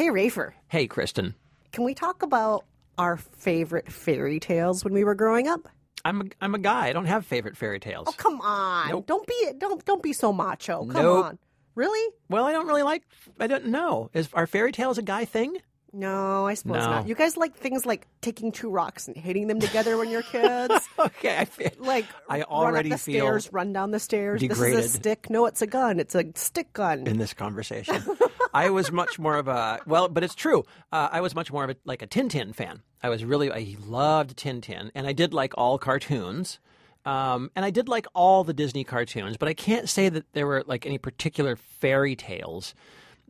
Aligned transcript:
Hey, 0.00 0.08
Rafer, 0.08 0.52
Hey, 0.68 0.86
Kristen. 0.86 1.34
can 1.72 1.84
we 1.84 1.92
talk 1.92 2.22
about 2.22 2.64
our 2.96 3.18
favorite 3.18 3.92
fairy 3.92 4.40
tales 4.40 4.82
when 4.82 4.94
we 4.94 5.04
were 5.04 5.14
growing 5.14 5.46
up? 5.46 5.68
I'm 6.06 6.22
a, 6.22 6.24
I'm 6.40 6.54
a 6.54 6.58
guy. 6.58 6.86
I 6.88 6.94
don't 6.94 7.04
have 7.04 7.26
favorite 7.26 7.54
fairy 7.54 7.78
tales. 7.80 8.06
Oh, 8.08 8.14
come 8.16 8.40
on. 8.40 8.88
Nope. 8.88 9.06
Don't 9.06 9.26
be 9.26 9.52
don't 9.58 9.84
don't 9.84 10.02
be 10.02 10.14
so 10.14 10.32
macho. 10.32 10.86
Come 10.86 11.02
Nope. 11.02 11.24
on. 11.26 11.38
Really? 11.74 12.14
Well, 12.30 12.46
I 12.46 12.52
don't 12.52 12.66
really 12.66 12.82
like. 12.82 13.02
I 13.38 13.46
don't 13.46 13.66
know. 13.66 14.08
Is 14.14 14.30
are 14.32 14.46
fairy 14.46 14.72
tales 14.72 14.96
a 14.96 15.02
guy 15.02 15.26
thing? 15.26 15.58
No, 15.92 16.46
I 16.46 16.54
suppose 16.54 16.78
No. 16.82 16.90
not. 16.92 17.06
You 17.06 17.14
guys 17.14 17.36
like 17.36 17.54
things 17.54 17.84
like 17.84 18.06
taking 18.22 18.52
two 18.52 18.70
rocks 18.70 19.06
and 19.06 19.14
hitting 19.14 19.48
them 19.48 19.60
together 19.60 19.98
when 19.98 20.08
you're 20.08 20.22
kids. 20.22 20.88
Okay, 20.98 21.36
I 21.36 21.44
feel 21.44 21.72
like 21.78 22.06
I 22.26 22.36
run 22.36 22.42
up 22.44 22.50
already 22.50 22.88
the 22.88 22.96
feel 22.98 23.26
stairs, 23.26 23.52
run 23.52 23.74
down 23.74 23.90
the 23.90 23.98
stairs. 24.00 24.40
This 24.40 24.48
degraded. 24.48 24.78
is 24.80 24.94
a 24.94 24.98
stick. 24.98 25.28
No, 25.28 25.44
it's 25.44 25.60
a 25.60 25.66
gun. 25.66 26.00
It's 26.00 26.14
a 26.14 26.24
stick 26.36 26.72
gun. 26.72 27.06
in 27.06 27.18
this 27.18 27.34
conversation. 27.34 28.02
I 28.52 28.70
was 28.70 28.90
much 28.90 29.18
more 29.18 29.36
of 29.36 29.48
a 29.48 29.80
well, 29.86 30.08
but 30.08 30.24
it's 30.24 30.34
true. 30.34 30.64
Uh, 30.92 31.08
I 31.10 31.20
was 31.20 31.34
much 31.34 31.52
more 31.52 31.64
of 31.64 31.70
a 31.70 31.76
like 31.84 32.02
a 32.02 32.06
Tintin 32.06 32.54
fan. 32.54 32.82
I 33.02 33.08
was 33.08 33.24
really 33.24 33.50
I 33.50 33.76
loved 33.84 34.36
Tintin, 34.36 34.90
and 34.94 35.06
I 35.06 35.12
did 35.12 35.34
like 35.34 35.54
all 35.56 35.78
cartoons. 35.78 36.58
Um, 37.06 37.50
and 37.56 37.64
I 37.64 37.70
did 37.70 37.88
like 37.88 38.06
all 38.14 38.44
the 38.44 38.52
Disney 38.52 38.84
cartoons, 38.84 39.38
but 39.38 39.48
I 39.48 39.54
can't 39.54 39.88
say 39.88 40.10
that 40.10 40.30
there 40.34 40.46
were 40.46 40.64
like 40.66 40.84
any 40.84 40.98
particular 40.98 41.56
fairy 41.56 42.14
tales 42.14 42.74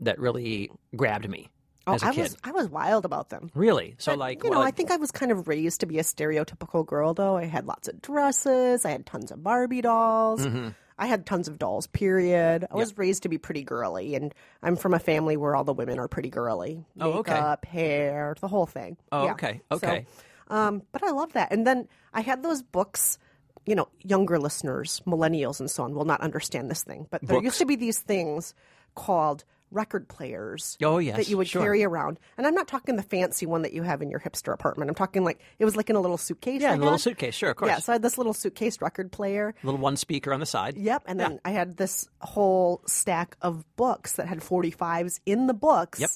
that 0.01 0.19
really 0.19 0.71
grabbed 0.97 1.29
me 1.29 1.51
oh, 1.87 1.95
as 1.95 2.03
a 2.03 2.07
I 2.07 2.15
kid. 2.15 2.23
was 2.23 2.37
I 2.43 2.51
was 2.53 2.69
wild 2.69 3.05
about 3.05 3.29
them. 3.29 3.51
Really? 3.55 3.95
So 3.99 4.13
But, 4.13 4.19
like, 4.19 4.45
you 4.45 4.51
know, 4.51 4.59
well, 4.59 4.67
I 4.67 4.71
think 4.71 4.91
I 4.91 4.97
was 4.97 5.11
kind 5.11 5.31
of 5.31 5.49
raised 5.49 5.81
to 5.81 5.87
be 5.87 5.99
a 5.99 6.03
stereotypical 6.03 6.85
girl. 6.85 7.15
Though 7.15 7.37
I 7.37 7.45
had 7.45 7.67
lots 7.67 7.89
of 7.89 8.01
dresses, 8.03 8.85
I 8.85 8.91
had 8.91 9.07
tons 9.07 9.31
of 9.31 9.43
Barbie 9.43 9.83
dolls. 9.83 10.45
Mm-hmm. 10.45 10.69
I 11.01 11.07
had 11.07 11.25
tons 11.27 11.49
of 11.49 11.59
dolls. 11.59 11.87
Period. 11.89 12.67
I 12.71 12.75
was 12.77 12.97
raised 12.99 13.23
to 13.25 13.29
be 13.29 13.39
pretty 13.39 13.63
girly, 13.65 14.15
and 14.15 14.33
I'm 14.63 14.77
from 14.77 14.95
a 14.95 14.99
family 15.01 15.37
where 15.37 15.57
all 15.57 15.65
the 15.65 15.73
women 15.73 15.99
are 15.99 16.07
pretty 16.09 16.29
girly. 16.31 16.85
Oh, 17.01 17.13
okay. 17.21 17.33
Makeup, 17.33 17.65
hair, 17.65 18.37
the 18.41 18.49
whole 18.49 18.67
thing. 18.67 18.97
Oh, 19.11 19.25
Yeah. 19.25 19.33
okay, 19.33 19.61
So, 19.71 19.77
okay. 19.79 20.07
um, 20.49 20.83
but 20.93 21.03
I 21.03 21.11
love 21.11 21.33
that. 21.33 21.51
And 21.53 21.67
then 21.67 21.89
I 22.15 22.21
had 22.21 22.43
those 22.43 22.63
books. 22.63 23.19
You 23.67 23.75
know, 23.75 23.89
younger 24.03 24.39
listeners, 24.39 25.03
millennials, 25.07 25.61
and 25.61 25.71
so 25.71 25.85
on 25.85 25.95
will 25.95 26.07
not 26.07 26.23
understand 26.23 26.71
this 26.71 26.83
thing. 26.83 27.07
But 27.11 27.21
there 27.23 27.37
Books? 27.37 27.45
used 27.45 27.59
to 27.59 27.67
be 27.67 27.77
these 27.77 27.99
things 27.99 28.55
called 28.95 29.45
record 29.71 30.09
players. 30.09 30.77
Oh, 30.83 30.99
yes, 30.99 31.17
that 31.17 31.29
you 31.29 31.37
would 31.37 31.49
sure. 31.49 31.63
carry 31.63 31.85
around. 31.85 32.19
And 32.37 32.47
I'm 32.47 32.55
not 32.55 32.69
talking 32.69 32.97
the 32.97 33.03
fancy 33.03 33.47
one 33.47 33.63
that 33.63 33.73
you 33.73 33.83
have 33.83 34.03
in 34.03 34.11
your 34.11 34.21
hipster 34.21 34.53
apartment. 34.53 34.89
I'm 34.89 34.95
talking 34.95 35.25
like 35.25 35.41
it 35.59 35.65
was 35.65 35.77
like 35.77 35.91
in 35.91 35.97
a 35.97 36.01
little 36.01 36.19
suitcase. 36.19 36.63
yeah, 36.63 36.75
in 36.75 36.81
a 36.81 36.85
little 36.85 36.99
suitcase. 36.99 37.35
Sure, 37.35 37.51
of 37.51 37.57
course. 37.57 37.71
Yeah, 37.71 37.79
so 37.79 37.93
I 37.93 37.95
had 37.95 38.03
this 38.03 38.19
little 38.19 38.35
suitcase 38.35 38.81
record 38.81 39.13
player. 39.13 39.55
little 39.63 39.81
one 39.81 39.97
speaker 39.97 40.33
on 40.33 40.41
the 40.41 40.47
side. 40.47 40.77
Yep, 40.77 41.05
and 41.07 41.21
then 41.21 41.41
I 41.45 41.51
had 41.51 41.77
this 41.77 42.09
whole 42.21 42.83
stack 42.87 43.37
of 43.43 43.65
books 43.77 44.15
that 44.15 44.27
had 44.27 44.41
45s 44.41 45.21
in 45.27 45.47
the 45.47 45.55
books. 45.55 46.01
Yep. 46.01 46.11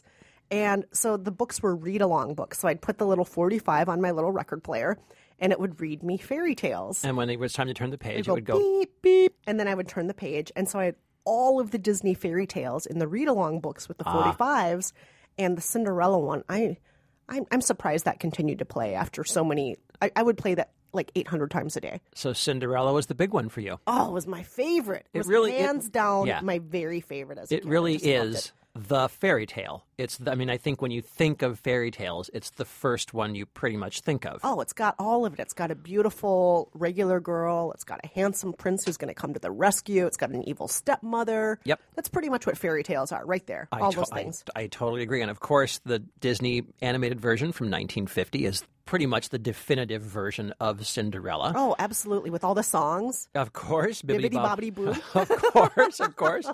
And 0.50 0.84
so 0.92 1.16
the 1.16 1.30
books 1.30 1.62
were 1.62 1.74
read 1.74 2.02
along 2.02 2.34
books. 2.34 2.58
So 2.58 2.68
I'd 2.68 2.80
put 2.82 2.98
the 2.98 3.06
little 3.06 3.24
45 3.24 3.88
on 3.88 4.00
my 4.00 4.10
little 4.10 4.30
record 4.30 4.62
player 4.62 4.98
and 5.38 5.52
it 5.52 5.60
would 5.60 5.80
read 5.80 6.02
me 6.02 6.16
fairy 6.16 6.54
tales. 6.54 7.04
And 7.04 7.16
when 7.16 7.30
it 7.30 7.38
was 7.38 7.52
time 7.52 7.66
to 7.66 7.74
turn 7.74 7.90
the 7.90 7.98
page, 7.98 8.20
It'd 8.20 8.28
it 8.28 8.32
would 8.32 8.44
go. 8.44 8.58
beep, 8.58 9.02
beep, 9.02 9.34
and 9.46 9.58
then 9.58 9.68
I 9.68 9.74
would 9.74 9.88
turn 9.88 10.06
the 10.06 10.14
page. 10.14 10.52
And 10.54 10.68
so 10.68 10.78
I 10.78 10.94
all 11.24 11.60
of 11.60 11.70
the 11.70 11.78
Disney 11.78 12.14
fairy 12.14 12.46
tales 12.46 12.86
in 12.86 12.98
the 12.98 13.08
read 13.08 13.28
along 13.28 13.60
books 13.60 13.88
with 13.88 13.98
the 13.98 14.04
Ah. 14.06 14.34
45s 14.38 14.92
and 15.38 15.56
the 15.56 15.62
Cinderella 15.62 16.18
one. 16.18 16.44
I, 16.48 16.76
I'm, 17.28 17.44
I'm 17.50 17.60
surprised 17.60 18.04
that 18.04 18.20
continued 18.20 18.58
to 18.60 18.64
play 18.64 18.94
after 18.94 19.24
so 19.24 19.44
many. 19.44 19.76
I, 20.02 20.10
I 20.14 20.22
would 20.22 20.36
play 20.38 20.54
that 20.54 20.70
like 20.92 21.10
800 21.16 21.50
times 21.50 21.76
a 21.76 21.80
day. 21.80 22.00
So 22.14 22.32
Cinderella 22.32 22.92
was 22.92 23.06
the 23.06 23.14
big 23.16 23.32
one 23.32 23.48
for 23.48 23.60
you. 23.60 23.80
Oh, 23.86 24.08
it 24.08 24.12
was 24.12 24.26
my 24.28 24.42
favorite. 24.44 25.06
It, 25.12 25.18
It 25.18 25.18
was 25.18 25.26
really- 25.26 25.52
it- 25.52 25.62
hands 25.62 25.88
down 25.88 26.26
yeah. 26.26 26.40
my 26.40 26.60
very 26.60 27.00
favorite 27.00 27.38
as 27.38 27.50
a 27.50 27.56
It 27.56 27.62
kid. 27.62 27.68
Really 27.68 27.94
is 27.96 28.36
it. 28.36 28.52
The 28.74 29.08
fairy 29.08 29.46
tale. 29.46 29.84
It's. 29.98 30.18
The, 30.18 30.32
I 30.32 30.34
mean, 30.34 30.50
I 30.50 30.56
think 30.56 30.82
when 30.82 30.90
you 30.90 31.00
think 31.00 31.42
of 31.42 31.60
fairy 31.60 31.90
tales, 31.90 32.28
it's 32.34 32.50
the 32.50 32.64
first 32.64 33.14
one 33.14 33.34
you 33.34 33.46
pretty 33.46 33.76
much 33.76 34.00
think 34.00 34.26
of. 34.26 34.40
Oh, 34.42 34.60
it's 34.60 34.72
got 34.72 34.96
all 34.98 35.24
of 35.24 35.34
it. 35.34 35.40
It's 35.40 35.52
got 35.52 35.70
a 35.70 35.74
beautiful 35.74 36.70
regular 36.74 37.20
girl. 37.20 37.72
It's 37.72 37.84
got 37.84 38.00
a 38.02 38.08
handsome 38.08 38.52
prince 38.52 38.84
who's 38.84 38.96
going 38.96 39.08
to 39.08 39.14
come 39.14 39.32
to 39.34 39.40
the 39.40 39.50
rescue. 39.52 40.06
It's 40.06 40.16
got 40.16 40.30
an 40.30 40.42
evil 40.48 40.66
stepmother. 40.66 41.60
Yep. 41.64 41.80
That's 41.94 42.08
pretty 42.08 42.28
much 42.28 42.46
what 42.46 42.58
fairy 42.58 42.82
tales 42.82 43.12
are, 43.12 43.24
right 43.24 43.46
there. 43.46 43.68
all 43.72 43.92
to- 43.92 43.98
those 43.98 44.10
things. 44.10 44.44
I, 44.56 44.62
I 44.62 44.66
totally 44.66 45.02
agree. 45.02 45.22
And 45.22 45.30
of 45.30 45.38
course, 45.38 45.80
the 45.84 46.00
Disney 46.20 46.64
animated 46.80 47.20
version 47.20 47.52
from 47.52 47.66
1950 47.66 48.44
is 48.46 48.64
pretty 48.84 49.06
much 49.06 49.30
the 49.30 49.38
definitive 49.38 50.02
version 50.02 50.52
of 50.60 50.86
Cinderella. 50.86 51.52
Oh, 51.56 51.74
absolutely. 51.78 52.30
With 52.30 52.44
all 52.44 52.54
the 52.54 52.62
songs. 52.62 53.28
Of 53.34 53.52
course, 53.52 54.02
Bibbidi 54.02 54.32
Bob- 54.32 54.58
bobbidi 54.58 54.74
boo. 54.74 54.88
of 55.14 55.28
course, 55.28 56.00
of 56.00 56.16
course. 56.16 56.50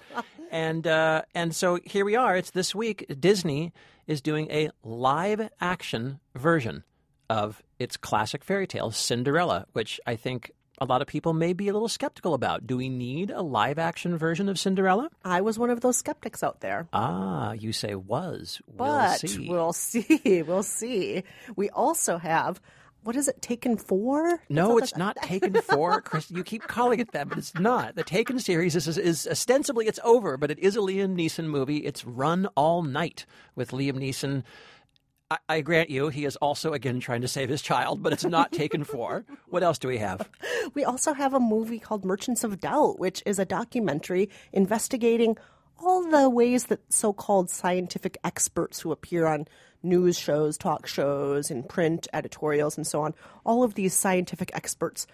And 0.51 0.87
uh, 0.87 1.23
and 1.35 1.55
so 1.55 1.79
here 1.85 2.05
we 2.05 2.17
are. 2.17 2.37
It's 2.37 2.51
this 2.51 2.75
week. 2.75 3.07
Disney 3.21 3.73
is 4.07 4.21
doing 4.21 4.51
a 4.51 4.71
live 4.83 5.49
action 5.61 6.21
version 6.35 6.85
of 7.29 7.63
its 7.79 7.97
classic 7.97 8.43
fairy 8.45 8.67
tale, 8.67 8.91
Cinderella, 8.91 9.67
which 9.73 10.01
I 10.07 10.17
think 10.17 10.51
a 10.81 10.87
lot 10.87 11.03
of 11.03 11.09
people 11.09 11.35
may 11.35 11.53
be 11.53 11.69
a 11.69 11.73
little 11.73 11.89
skeptical 11.89 12.33
about. 12.33 12.67
Do 12.67 12.77
we 12.77 12.89
need 12.89 13.31
a 13.31 13.43
live 13.43 13.79
action 13.79 14.17
version 14.17 14.49
of 14.49 14.59
Cinderella? 14.59 15.11
I 15.25 15.43
was 15.43 15.59
one 15.59 15.69
of 15.71 15.81
those 15.83 15.99
skeptics 15.99 16.43
out 16.43 16.61
there. 16.61 16.89
Ah, 16.93 17.53
you 17.53 17.73
say 17.73 17.95
was. 17.95 18.63
But 18.77 18.85
we'll 18.89 19.29
see. 19.29 19.49
we'll 19.49 19.73
see. 20.23 20.43
We'll 20.43 20.63
see. 20.63 21.23
We 21.55 21.69
also 21.69 22.17
have, 22.17 22.61
what 23.03 23.15
is 23.15 23.29
it, 23.29 23.43
Taken 23.43 23.77
4? 23.77 24.43
No, 24.49 24.79
it's 24.79 24.97
not 24.97 25.17
Taken 25.17 25.55
Four, 25.61 26.01
Chris. 26.03 26.31
You 26.31 26.43
keep 26.43 26.63
calling 26.63 26.99
it 27.01 27.13
that, 27.13 27.29
but 27.29 27.37
it's 27.37 27.55
not. 27.55 27.95
The 27.95 28.03
Taken 28.03 28.39
series 28.39 28.75
is, 28.75 28.89
is, 28.89 28.97
is 28.97 29.29
ostensibly 29.31 29.87
it's 29.87 30.01
over, 30.03 30.39
but 30.39 30.51
it 30.51 30.59
is 30.59 30.77
a 30.77 30.81
Liam 30.81 31.15
Neeson 31.15 31.45
movie. 31.47 31.79
It's 31.79 32.07
run 32.07 32.47
all 32.57 32.83
night 32.83 33.27
with 33.55 33.73
Liam 33.73 33.99
Neeson. 33.99 34.45
I, 35.31 35.39
I 35.49 35.61
grant 35.61 35.91
you, 35.91 36.09
he 36.09 36.25
is 36.25 36.37
also 36.37 36.73
again 36.73 37.01
trying 37.01 37.21
to 37.21 37.29
save 37.29 37.49
his 37.49 37.63
child, 37.63 38.03
but 38.03 38.13
it's 38.13 38.25
not 38.25 38.53
Taken 38.53 38.85
for. 38.85 39.25
What 39.49 39.63
else 39.63 39.79
do 39.79 39.89
we 39.89 39.99
have? 39.99 40.29
We 40.75 40.85
also 40.85 41.13
have 41.13 41.35
a 41.35 41.41
movie 41.41 41.81
called 41.81 42.05
Merchants 42.05 42.45
of 42.45 42.61
Doubt, 42.61 43.01
which 43.01 43.21
is 43.27 43.39
a 43.41 43.45
documentary 43.45 44.29
investigating 44.53 45.37
all 45.83 46.09
the 46.09 46.31
ways 46.31 46.67
that 46.67 46.81
so 46.93 47.13
called 47.13 47.51
scientific 47.51 48.17
experts 48.23 48.81
who 48.81 48.93
appear 48.93 49.27
on 49.27 49.49
news 49.83 50.17
shows, 50.19 50.57
talk 50.57 50.87
shows, 50.87 51.51
in 51.51 51.65
print 51.65 52.07
editorials, 52.13 52.77
and 52.77 52.87
so 52.87 53.03
on, 53.03 53.15
all 53.45 53.65
of 53.65 53.75
these 53.75 53.95
scientific 53.95 54.51
experts 54.55 55.07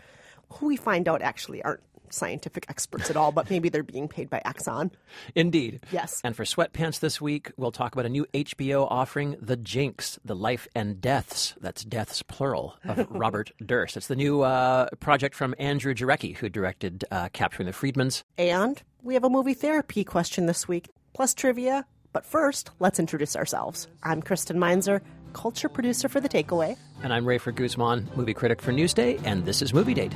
who 0.55 0.67
we 0.67 0.77
find 0.77 1.09
out 1.09 1.23
actually 1.23 1.63
aren't 1.63 1.81
scientific 2.11 2.67
experts 2.69 3.11
at 3.11 3.17
all, 3.17 3.33
but 3.33 3.51
maybe 3.51 3.69
they're 3.69 3.83
being 3.83 4.09
paid 4.09 4.31
by 4.31 4.41
Exxon. 4.45 4.91
Indeed. 5.35 5.81
Yes. 5.91 6.21
And 6.25 6.35
for 6.37 6.45
Sweatpants 6.45 7.01
this 7.01 7.21
week, 7.21 7.53
we'll 7.57 7.73
talk 7.73 7.95
about 7.95 8.07
a 8.07 8.11
new 8.11 8.27
HBO 8.35 8.87
offering, 8.91 9.37
The 9.41 9.57
Jinx, 9.57 10.19
The 10.25 10.35
Life 10.35 10.69
and 10.75 11.01
Deaths, 11.01 11.55
that's 11.61 11.85
deaths 11.85 12.23
plural, 12.23 12.77
of 12.85 13.07
Robert 13.11 13.53
Durst. 13.65 13.97
It's 13.97 14.07
the 14.07 14.17
new 14.17 14.43
uh, 14.43 14.89
project 15.01 15.35
from 15.35 15.55
Andrew 15.59 15.95
Jarecki, 15.95 16.37
who 16.37 16.49
directed 16.49 17.05
uh, 17.11 17.29
Capturing 17.33 17.67
the 17.67 17.73
Friedmans. 17.73 18.23
And 18.39 18.83
we 19.03 19.15
have 19.15 19.25
a 19.25 19.31
movie 19.31 19.55
therapy 19.55 20.05
question 20.05 20.47
this 20.47 20.67
week, 20.67 20.91
plus 21.15 21.35
trivia. 21.35 21.87
But 22.13 22.25
first, 22.25 22.71
let's 22.79 22.99
introduce 22.99 23.37
ourselves. 23.37 23.89
I'm 24.03 24.23
Kristen 24.23 24.59
Meinzer, 24.59 25.03
culture 25.37 25.69
producer 25.69 26.09
for 26.09 26.19
The 26.19 26.31
Takeaway. 26.31 26.79
And 27.03 27.13
I'm 27.13 27.27
Rafer 27.27 27.55
Guzman, 27.55 28.09
movie 28.17 28.33
critic 28.33 28.63
for 28.63 28.73
Newsday, 28.73 29.21
and 29.27 29.45
this 29.45 29.61
is 29.61 29.75
Movie 29.75 29.93
Date. 29.93 30.15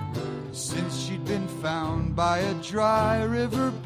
Since 0.53 0.99
she'd 0.99 1.27
been 1.27 1.47
found 1.61 2.17
by 2.17 2.39
a 2.39 2.55
dry 2.63 3.23
riverbed, 3.25 3.85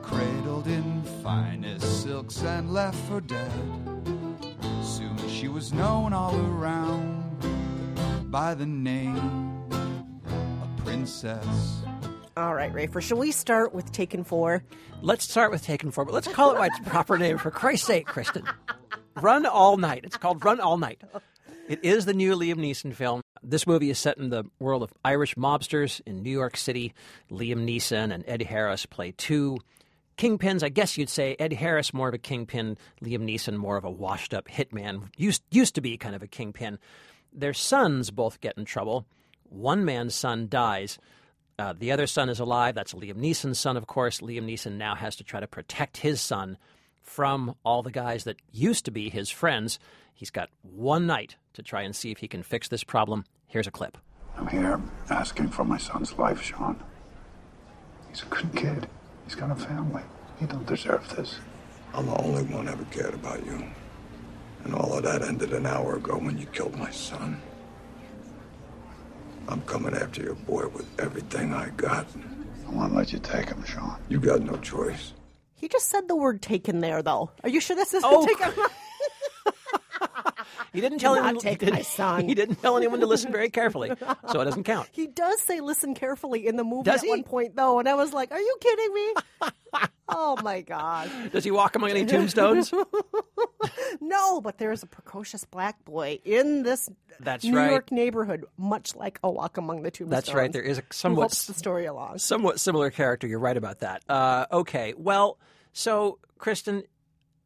cradled 0.00 0.66
in 0.66 1.02
finest 1.22 2.02
silks 2.02 2.42
and 2.42 2.72
left 2.72 2.98
for 3.06 3.20
dead. 3.20 3.52
Soon 4.82 5.18
she 5.28 5.46
was 5.46 5.74
known 5.74 6.14
all 6.14 6.34
around 6.34 8.30
by 8.30 8.54
the 8.54 8.66
name 8.66 9.62
of 9.70 10.84
Princess. 10.86 11.82
All 12.34 12.54
right, 12.54 12.72
Rafer, 12.72 13.02
shall 13.02 13.18
we 13.18 13.30
start 13.30 13.74
with 13.74 13.92
Taken 13.92 14.24
4? 14.24 14.64
Let's 15.02 15.28
start 15.30 15.50
with 15.50 15.62
Taken 15.62 15.90
Four, 15.90 16.06
but 16.06 16.14
let's 16.14 16.28
call 16.28 16.52
it 16.52 16.58
by 16.58 16.68
its 16.68 16.78
proper 16.86 17.18
name, 17.18 17.36
for 17.36 17.50
Christ's 17.50 17.86
sake, 17.86 18.06
Kristen. 18.06 18.44
Run 19.22 19.46
All 19.46 19.76
Night. 19.76 20.04
It's 20.04 20.16
called 20.16 20.44
Run 20.44 20.60
All 20.60 20.78
Night. 20.78 21.02
It 21.68 21.84
is 21.84 22.06
the 22.06 22.14
new 22.14 22.34
Liam 22.34 22.56
Neeson 22.56 22.94
film. 22.94 23.20
This 23.42 23.66
movie 23.66 23.90
is 23.90 23.98
set 23.98 24.18
in 24.18 24.30
the 24.30 24.44
world 24.58 24.82
of 24.82 24.92
Irish 25.04 25.34
mobsters 25.34 26.00
in 26.06 26.22
New 26.22 26.30
York 26.30 26.56
City. 26.56 26.94
Liam 27.30 27.66
Neeson 27.66 28.12
and 28.12 28.24
Ed 28.26 28.42
Harris 28.42 28.86
play 28.86 29.12
two 29.12 29.58
kingpins. 30.16 30.62
I 30.62 30.70
guess 30.70 30.96
you'd 30.96 31.10
say 31.10 31.36
Ed 31.38 31.52
Harris 31.52 31.92
more 31.92 32.08
of 32.08 32.14
a 32.14 32.18
kingpin, 32.18 32.78
Liam 33.02 33.20
Neeson 33.20 33.56
more 33.56 33.76
of 33.76 33.84
a 33.84 33.90
washed-up 33.90 34.48
hitman. 34.48 35.10
Used 35.16 35.42
used 35.50 35.74
to 35.74 35.80
be 35.80 35.96
kind 35.96 36.14
of 36.14 36.22
a 36.22 36.26
kingpin. 36.26 36.78
Their 37.32 37.54
sons 37.54 38.10
both 38.10 38.40
get 38.40 38.56
in 38.56 38.64
trouble. 38.64 39.06
One 39.44 39.84
man's 39.84 40.14
son 40.14 40.48
dies. 40.48 40.98
Uh, 41.58 41.74
the 41.76 41.92
other 41.92 42.06
son 42.06 42.28
is 42.28 42.40
alive. 42.40 42.74
That's 42.74 42.94
Liam 42.94 43.16
Neeson's 43.16 43.58
son, 43.58 43.76
of 43.76 43.86
course. 43.86 44.20
Liam 44.20 44.44
Neeson 44.44 44.76
now 44.78 44.94
has 44.94 45.16
to 45.16 45.24
try 45.24 45.40
to 45.40 45.46
protect 45.46 45.98
his 45.98 46.20
son 46.20 46.56
from 47.08 47.54
all 47.64 47.82
the 47.82 47.90
guys 47.90 48.24
that 48.24 48.36
used 48.52 48.84
to 48.84 48.90
be 48.90 49.08
his 49.08 49.30
friends. 49.30 49.78
He's 50.14 50.30
got 50.30 50.50
one 50.62 51.06
night 51.06 51.36
to 51.54 51.62
try 51.62 51.82
and 51.82 51.96
see 51.96 52.10
if 52.10 52.18
he 52.18 52.28
can 52.28 52.42
fix 52.42 52.68
this 52.68 52.84
problem. 52.84 53.24
Here's 53.46 53.66
a 53.66 53.72
clip. 53.72 53.98
I'm 54.36 54.46
here 54.46 54.80
asking 55.10 55.48
for 55.48 55.64
my 55.64 55.78
son's 55.78 56.16
life, 56.18 56.42
Sean. 56.42 56.82
He's 58.08 58.22
a 58.22 58.26
good 58.26 58.54
kid. 58.54 58.88
He's 59.24 59.34
got 59.34 59.50
a 59.50 59.56
family. 59.56 60.02
He 60.38 60.46
don't 60.46 60.66
deserve 60.66 61.08
this. 61.16 61.38
I'm 61.94 62.06
the 62.06 62.16
only 62.22 62.44
one 62.44 62.68
ever 62.68 62.84
cared 62.84 63.14
about 63.14 63.44
you. 63.44 63.64
And 64.64 64.74
all 64.74 64.92
of 64.92 65.02
that 65.04 65.22
ended 65.22 65.52
an 65.52 65.66
hour 65.66 65.96
ago 65.96 66.16
when 66.16 66.38
you 66.38 66.46
killed 66.46 66.76
my 66.76 66.90
son. 66.90 67.40
I'm 69.48 69.62
coming 69.62 69.94
after 69.94 70.22
your 70.22 70.34
boy 70.34 70.68
with 70.68 70.86
everything 71.00 71.54
I 71.54 71.70
got. 71.70 72.06
I 72.66 72.70
won't 72.70 72.94
let 72.94 73.12
you 73.12 73.18
take 73.18 73.48
him, 73.48 73.64
Sean. 73.64 73.96
You 74.08 74.20
got 74.20 74.42
no 74.42 74.56
choice. 74.58 75.14
He 75.58 75.68
just 75.68 75.88
said 75.88 76.08
the 76.08 76.16
word 76.16 76.40
taken 76.40 76.80
there, 76.80 77.02
though. 77.02 77.30
Are 77.42 77.48
you 77.48 77.60
sure 77.60 77.76
this 77.76 77.92
is 77.94 78.02
Oh, 78.06 78.26
taken? 78.26 78.52
He 80.72 80.80
didn't 80.80 80.98
tell 80.98 81.14
anyone. 81.14 81.38
take 81.38 81.62
he 81.62 81.70
my 81.70 81.82
son. 81.82 82.28
He 82.28 82.34
didn't 82.34 82.56
tell 82.56 82.76
anyone 82.76 83.00
to 83.00 83.06
listen 83.06 83.32
very 83.32 83.50
carefully, 83.50 83.90
so 84.30 84.40
it 84.40 84.44
doesn't 84.44 84.64
count. 84.64 84.88
He 84.92 85.06
does 85.06 85.40
say 85.40 85.60
listen 85.60 85.94
carefully 85.94 86.46
in 86.46 86.56
the 86.56 86.64
movie 86.64 86.84
Does 86.84 87.00
at 87.00 87.04
he? 87.04 87.10
one 87.10 87.22
point, 87.22 87.56
though, 87.56 87.78
and 87.78 87.88
I 87.88 87.94
was 87.94 88.12
like, 88.12 88.32
are 88.32 88.40
you 88.40 88.56
kidding 88.60 88.94
me? 88.94 89.14
oh, 90.08 90.36
my 90.42 90.60
God. 90.60 91.10
Does 91.32 91.44
he 91.44 91.50
walk 91.50 91.76
among 91.76 91.90
any 91.90 92.04
tombstones? 92.06 92.72
No, 94.00 94.40
but 94.40 94.58
there 94.58 94.72
is 94.72 94.82
a 94.82 94.86
precocious 94.86 95.44
black 95.44 95.84
boy 95.84 96.20
in 96.24 96.62
this 96.62 96.88
That's 97.20 97.44
New 97.44 97.56
right. 97.56 97.70
York 97.70 97.90
neighborhood, 97.90 98.44
much 98.56 98.94
like 98.94 99.18
A 99.22 99.30
Walk 99.30 99.56
Among 99.56 99.82
the 99.82 99.90
Tombstones. 99.90 100.10
That's 100.10 100.34
right. 100.34 100.52
There 100.52 100.62
is 100.62 100.78
a 100.78 100.82
somewhat 100.90 101.22
helps 101.22 101.46
the 101.46 101.54
story 101.54 101.86
along. 101.86 102.18
somewhat 102.18 102.60
similar 102.60 102.90
character. 102.90 103.26
You're 103.26 103.38
right 103.38 103.56
about 103.56 103.80
that. 103.80 104.02
Uh, 104.08 104.46
okay. 104.52 104.94
Well, 104.96 105.38
so 105.72 106.18
Kristen, 106.38 106.84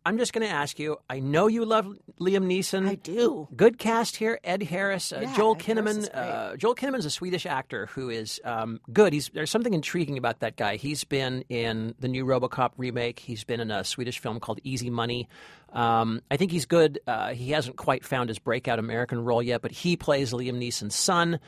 I'm 0.05 0.19
just 0.19 0.33
going 0.33 0.47
to 0.47 0.53
ask 0.53 0.79
you. 0.79 0.99
I 1.09 1.21
know 1.21 1.47
you 1.47 1.65
love 1.65 1.87
Liam 2.21 2.47
Neeson. 2.47 2.89
I 2.89 2.97
do. 2.97 3.49
Good 3.55 3.79
cast 3.79 4.17
here. 4.17 4.39
Ed 4.43 4.63
Harris, 4.63 5.13
uh, 5.13 5.21
Yeah, 5.23 5.37
Joel 5.37 5.55
Ed 5.55 5.61
is 5.61 5.67
Kinnaman. 5.67 6.09
Uh, 6.15 6.57
Joel 6.57 6.75
Kinnaman's 6.75 7.05
a 7.05 7.11
Swedish 7.11 7.47
actor 7.47 7.87
who 7.87 8.11
is 8.11 8.41
um, 8.45 8.81
good. 8.93 9.13
He's 9.13 9.31
there's 9.33 9.51
something 9.51 9.75
intriguing 9.75 10.19
about 10.19 10.41
that 10.41 10.57
guy. 10.57 10.77
He's 10.77 11.05
been 11.05 11.43
in 11.49 11.95
the 12.01 12.09
new 12.09 12.25
RoboCop 12.25 12.73
remake. 12.77 13.21
He's 13.21 13.45
been 13.45 13.61
in 13.61 13.71
a 13.71 13.85
Swedish 13.85 14.19
film 14.19 14.41
called 14.41 14.61
Easy 14.65 14.91
Money. 14.91 15.29
Um, 15.73 16.21
I 16.31 16.37
think 16.37 16.51
he's 16.53 16.67
good. 16.67 16.99
Uh, 17.07 17.31
he 17.33 17.53
hasn't 17.53 17.77
quite 17.77 18.05
found 18.05 18.29
his 18.29 18.39
breakout 18.39 18.79
American 18.79 19.25
role 19.25 19.43
yet, 19.43 19.63
but 19.63 19.71
he 19.73 19.97
plays 19.97 20.33
Liam 20.33 20.59
Neeson's 20.59 20.95
son. 20.95 21.41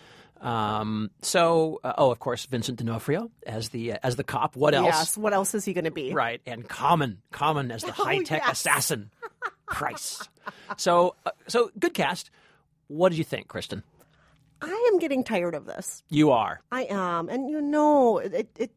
Um, 0.44 1.11
so, 1.23 1.81
uh, 1.82 1.94
oh, 1.96 2.11
of 2.11 2.19
course, 2.19 2.44
Vincent 2.46 2.79
D'Onofrio 2.79 3.31
as 3.46 3.70
the 3.70 3.93
uh, 3.94 3.99
as 4.02 4.17
the 4.17 4.25
cop. 4.25 4.56
What 4.56 4.75
else? 4.75 4.87
Yes. 4.87 5.17
What 5.17 5.32
else 5.32 5.55
is 5.55 5.64
he 5.64 5.73
going 5.73 5.85
to 5.87 5.91
be? 5.91 6.12
Right, 6.12 6.41
and 6.46 6.69
Common, 6.69 7.23
Common 7.32 7.70
as 7.70 7.82
the 7.82 7.93
high 7.93 8.19
tech 8.25 8.43
Oh, 8.44 8.49
yes. 8.49 8.61
assassin, 8.61 9.11
Price. 9.67 10.20
So, 10.76 11.17
uh, 11.25 11.31
so 11.49 11.70
good 11.79 11.94
cast. 11.94 12.31
What 12.88 13.08
did 13.08 13.19
you 13.19 13.25
think, 13.25 13.49
Kristen? 13.49 13.82
I 14.61 14.91
am 14.93 14.99
getting 14.99 15.25
tired 15.25 15.55
of 15.55 15.64
this. 15.64 16.02
You 16.11 16.31
are. 16.32 16.61
I 16.70 16.82
am, 16.91 17.29
and 17.31 17.49
you 17.49 17.61
know, 17.62 18.19
it, 18.19 18.50
it. 18.58 18.70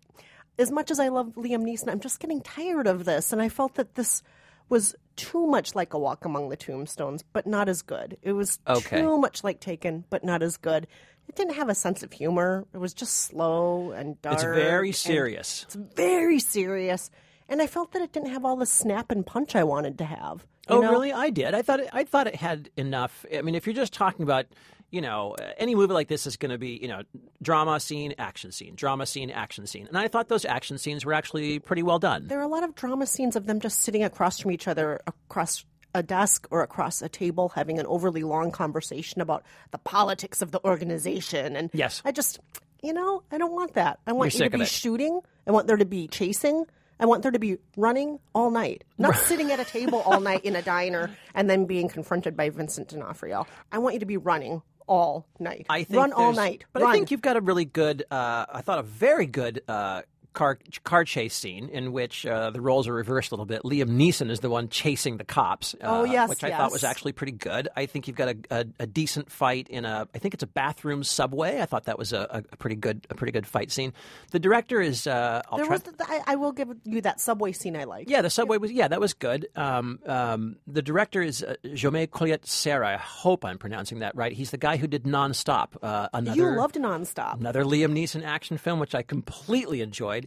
As 0.57 0.71
much 0.71 0.89
as 0.89 0.99
I 0.99 1.09
love 1.09 1.27
Liam 1.35 1.63
Neeson, 1.63 1.89
I'm 1.91 1.99
just 1.99 2.19
getting 2.19 2.41
tired 2.41 2.87
of 2.87 3.03
this, 3.05 3.31
and 3.33 3.41
I 3.41 3.49
felt 3.49 3.75
that 3.75 3.95
this 3.95 4.23
was 4.69 4.95
too 5.17 5.45
much 5.47 5.75
like 5.75 5.93
A 5.93 5.99
Walk 5.99 6.25
Among 6.25 6.49
the 6.49 6.57
Tombstones, 6.57 7.23
but 7.31 7.45
not 7.45 7.69
as 7.69 7.81
good. 7.81 8.17
It 8.21 8.31
was 8.33 8.59
Okay. 8.67 9.01
too 9.01 9.17
much 9.17 9.43
like 9.43 9.59
Taken, 9.59 10.03
but 10.09 10.23
not 10.23 10.41
as 10.41 10.57
good. 10.57 10.87
It 11.27 11.35
didn't 11.35 11.55
have 11.55 11.69
a 11.69 11.75
sense 11.75 12.03
of 12.03 12.13
humor. 12.13 12.65
It 12.73 12.77
was 12.77 12.93
just 12.93 13.13
slow 13.13 13.91
and 13.91 14.21
dark. 14.21 14.35
It's 14.35 14.43
very 14.43 14.91
serious. 14.91 15.63
It's 15.63 15.75
very 15.75 16.39
serious, 16.39 17.09
and 17.49 17.61
I 17.61 17.67
felt 17.67 17.91
that 17.91 18.01
it 18.01 18.13
didn't 18.13 18.29
have 18.29 18.45
all 18.45 18.55
the 18.55 18.65
snap 18.65 19.11
and 19.11 19.25
punch 19.25 19.55
I 19.55 19.63
wanted 19.63 19.97
to 19.99 20.05
have. 20.05 20.45
Oh, 20.69 20.81
know? 20.81 20.91
really? 20.91 21.13
I 21.13 21.29
did. 21.29 21.53
I 21.53 21.61
thought 21.61 21.79
it, 21.81 21.89
I 21.93 22.03
thought 22.03 22.27
it 22.27 22.35
had 22.35 22.69
enough. 22.77 23.25
I 23.35 23.41
mean, 23.41 23.55
if 23.55 23.65
you're 23.65 23.75
just 23.75 23.93
talking 23.93 24.23
about, 24.23 24.45
you 24.89 25.01
know, 25.01 25.35
any 25.57 25.75
movie 25.75 25.93
like 25.93 26.07
this 26.07 26.27
is 26.27 26.37
going 26.37 26.51
to 26.51 26.57
be, 26.57 26.79
you 26.81 26.87
know, 26.87 27.03
drama 27.41 27.79
scene, 27.79 28.13
action 28.17 28.51
scene, 28.51 28.75
drama 28.75 29.05
scene, 29.05 29.29
action 29.29 29.67
scene, 29.67 29.87
and 29.87 29.97
I 29.97 30.07
thought 30.07 30.29
those 30.29 30.45
action 30.45 30.77
scenes 30.77 31.05
were 31.05 31.13
actually 31.13 31.59
pretty 31.59 31.83
well 31.83 31.99
done. 31.99 32.27
There 32.27 32.39
are 32.39 32.43
a 32.43 32.47
lot 32.47 32.63
of 32.63 32.75
drama 32.75 33.05
scenes 33.05 33.35
of 33.35 33.45
them 33.45 33.59
just 33.59 33.81
sitting 33.81 34.03
across 34.03 34.39
from 34.39 34.51
each 34.51 34.67
other, 34.67 34.99
across 35.07 35.65
a 35.97 36.03
desk 36.03 36.47
or 36.51 36.61
across 36.61 37.01
a 37.01 37.09
table, 37.09 37.49
having 37.49 37.79
an 37.79 37.85
overly 37.87 38.23
long 38.23 38.51
conversation 38.51 39.19
about 39.19 39.43
the 39.71 39.77
politics 39.79 40.41
of 40.41 40.51
the 40.51 40.63
organization. 40.63 41.55
And 41.55 41.69
Yes. 41.73 42.01
I 42.05 42.11
just, 42.11 42.39
you 42.83 42.93
know, 42.93 43.23
I 43.31 43.37
don't 43.37 43.51
want 43.53 43.73
that. 43.73 43.99
I 44.07 44.13
want 44.13 44.33
You're 44.33 44.45
you 44.45 44.49
to 44.51 44.57
be 44.57 44.63
it. 44.63 44.67
shooting. 44.69 45.19
I 45.47 45.51
want 45.51 45.67
there 45.67 45.77
to 45.77 45.85
be 45.85 46.07
chasing. 46.07 46.65
I 46.99 47.05
want 47.05 47.21
there 47.23 47.31
to 47.31 47.39
be 47.39 47.57
running 47.75 48.19
all 48.33 48.49
night, 48.49 48.83
not 48.97 49.15
sitting 49.15 49.51
at 49.51 49.59
a 49.59 49.65
table 49.65 50.01
all 50.01 50.19
night 50.19 50.43
in 50.45 50.55
a 50.55 50.61
diner 50.63 51.11
and 51.35 51.49
then 51.49 51.65
being 51.65 51.89
confronted 51.89 52.35
by 52.35 52.49
Vincent 52.49 52.87
D'Onofrio. 52.89 53.45
I 53.71 53.77
want 53.79 53.93
you 53.95 53.99
to 53.99 54.05
be 54.07 54.17
running 54.17 54.61
all 54.87 55.27
night. 55.39 55.65
I 55.69 55.83
think 55.83 55.97
run 55.99 56.13
all 56.13 56.33
night. 56.33 56.63
But 56.73 56.81
Run. 56.81 56.91
I 56.91 56.93
think 56.95 57.11
you've 57.11 57.21
got 57.21 57.37
a 57.37 57.41
really 57.41 57.65
good, 57.65 58.03
uh, 58.09 58.45
I 58.51 58.61
thought 58.61 58.79
a 58.79 58.83
very 58.83 59.25
good 59.27 59.61
uh, 59.67 60.01
car 60.37 60.59
car 60.83 61.03
chase 61.03 61.33
scene 61.33 61.67
in 61.69 61.91
which 61.91 62.25
uh, 62.25 62.51
the 62.51 62.61
roles 62.61 62.87
are 62.87 62.93
reversed 62.93 63.31
a 63.31 63.33
little 63.35 63.45
bit. 63.45 63.63
Liam 63.63 63.89
Neeson 63.89 64.29
is 64.29 64.39
the 64.39 64.49
one 64.49 64.69
chasing 64.69 65.17
the 65.17 65.23
cops. 65.23 65.73
Uh, 65.75 65.77
Oh, 65.97 66.03
yes, 66.03 66.29
which 66.29 66.43
I 66.43 66.51
thought 66.51 66.71
was 66.71 66.83
actually 66.83 67.13
pretty 67.13 67.31
good. 67.31 67.69
I 67.75 67.87
think 67.87 68.07
you've 68.07 68.15
got 68.17 68.29
a, 68.29 68.37
a, 68.51 68.65
a 68.81 68.85
decent 68.87 69.31
fight 69.31 69.67
in 69.69 69.83
a, 69.85 70.07
I 70.13 70.19
think 70.19 70.33
it's 70.35 70.43
a 70.43 70.47
bathroom 70.47 71.03
subway. 71.03 71.59
I 71.61 71.65
thought 71.65 71.85
that 71.85 71.97
was 71.97 72.13
a, 72.13 72.43
a 72.51 72.57
pretty 72.57 72.75
good, 72.75 73.07
a 73.09 73.15
pretty 73.15 73.31
good 73.31 73.47
fight 73.47 73.71
scene. 73.71 73.93
The 74.31 74.39
director 74.39 74.79
is, 74.79 75.07
uh, 75.07 75.41
I'll 75.49 75.57
there 75.57 75.65
try. 75.65 75.75
was. 75.75 75.83
The, 75.83 75.95
I, 76.07 76.21
I 76.27 76.35
will 76.35 76.51
give 76.51 76.69
you 76.83 77.01
that 77.01 77.19
subway 77.19 77.51
scene 77.53 77.75
I 77.75 77.85
like. 77.85 78.09
Yeah, 78.09 78.21
the 78.21 78.29
subway 78.29 78.57
was 78.57 78.71
yeah, 78.71 78.87
that 78.89 78.99
was 78.99 79.13
good. 79.15 79.47
Um, 79.55 79.99
um, 80.05 80.57
the 80.67 80.81
director 80.83 81.21
is 81.21 81.41
uh, 81.41 81.55
Jaume 81.65 82.09
Collet 82.11 82.45
Serra. 82.45 82.89
I 82.89 82.97
hope 82.97 83.43
I'm 83.43 83.57
pronouncing 83.57 83.99
that 83.99 84.15
right. 84.15 84.31
He's 84.33 84.51
the 84.51 84.57
guy 84.57 84.77
who 84.77 84.85
did 84.87 85.03
Nonstop. 85.05 85.69
Uh, 85.81 86.09
another 86.13 86.37
You 86.37 86.55
loved 86.55 86.75
nonstop. 86.75 87.39
another 87.39 87.63
Liam 87.63 87.93
Neeson 87.93 88.23
action 88.23 88.57
film, 88.57 88.79
which 88.79 88.93
I 88.93 89.01
completely 89.01 89.81
enjoyed. 89.81 90.26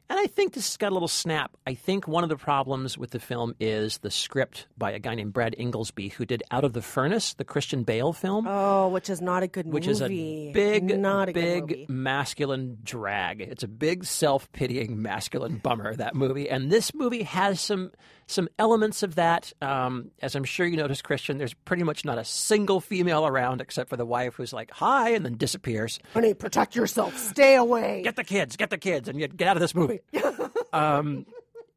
And 0.11 0.19
I 0.19 0.27
think 0.27 0.51
this 0.51 0.67
has 0.67 0.75
got 0.75 0.91
a 0.91 0.93
little 0.93 1.07
snap. 1.07 1.55
I 1.65 1.73
think 1.73 2.05
one 2.05 2.23
of 2.25 2.29
the 2.29 2.35
problems 2.35 2.97
with 2.97 3.11
the 3.11 3.19
film 3.21 3.55
is 3.61 3.99
the 3.99 4.11
script 4.11 4.67
by 4.77 4.91
a 4.91 4.99
guy 4.99 5.15
named 5.15 5.31
Brad 5.31 5.55
Inglesby, 5.57 6.09
who 6.09 6.25
did 6.25 6.43
Out 6.51 6.65
of 6.65 6.73
the 6.73 6.81
Furnace, 6.81 7.33
the 7.35 7.45
Christian 7.45 7.83
Bale 7.83 8.11
film, 8.11 8.45
Oh, 8.45 8.89
which 8.89 9.09
is 9.09 9.21
not 9.21 9.41
a 9.41 9.47
good 9.47 9.67
which 9.71 9.87
movie. 9.87 9.91
is 9.93 10.01
a 10.01 10.51
big, 10.51 10.99
not 10.99 11.29
a 11.29 11.31
big 11.31 11.89
masculine 11.89 12.79
drag. 12.83 13.39
It's 13.39 13.63
a 13.63 13.69
big 13.69 14.03
self 14.03 14.51
pitying 14.51 15.01
masculine 15.01 15.59
bummer. 15.59 15.95
That 15.95 16.13
movie, 16.13 16.49
and 16.49 16.69
this 16.69 16.93
movie 16.93 17.23
has 17.23 17.61
some 17.61 17.91
some 18.27 18.49
elements 18.59 19.03
of 19.03 19.15
that. 19.15 19.51
Um, 19.61 20.11
as 20.21 20.35
I'm 20.35 20.43
sure 20.43 20.65
you 20.65 20.75
noticed, 20.77 21.05
Kristen, 21.05 21.37
there's 21.37 21.53
pretty 21.53 21.83
much 21.83 22.03
not 22.03 22.17
a 22.17 22.23
single 22.25 22.81
female 22.81 23.25
around 23.25 23.61
except 23.61 23.89
for 23.89 23.97
the 23.97 24.05
wife 24.05 24.35
who's 24.35 24.51
like 24.53 24.71
hi 24.71 25.11
and 25.11 25.23
then 25.25 25.37
disappears. 25.37 25.99
Honey, 26.13 26.33
protect 26.33 26.75
yourself. 26.75 27.17
Stay 27.17 27.55
away. 27.55 28.01
Get 28.03 28.17
the 28.17 28.23
kids, 28.25 28.57
get 28.57 28.69
the 28.69 28.77
kids, 28.77 29.07
and 29.07 29.17
get 29.37 29.47
out 29.47 29.55
of 29.55 29.61
this 29.61 29.73
movie. 29.73 30.00
um, 30.73 31.25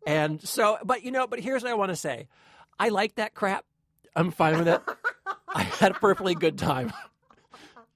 and 0.07 0.41
so, 0.47 0.79
but 0.85 1.03
you 1.03 1.11
know, 1.11 1.27
but 1.27 1.41
here's 1.41 1.63
what 1.63 1.73
I 1.73 1.75
want 1.75 1.91
to 1.91 1.97
say: 1.97 2.29
I 2.79 2.89
like 2.89 3.17
that 3.17 3.35
crap. 3.35 3.65
I'm 4.17 4.31
fine 4.31 4.59
with 4.59 4.69
it. 4.69 4.81
I 5.49 5.63
had 5.63 5.93
a 5.93 5.95
perfectly 5.95 6.35
good 6.35 6.59
time. 6.59 6.93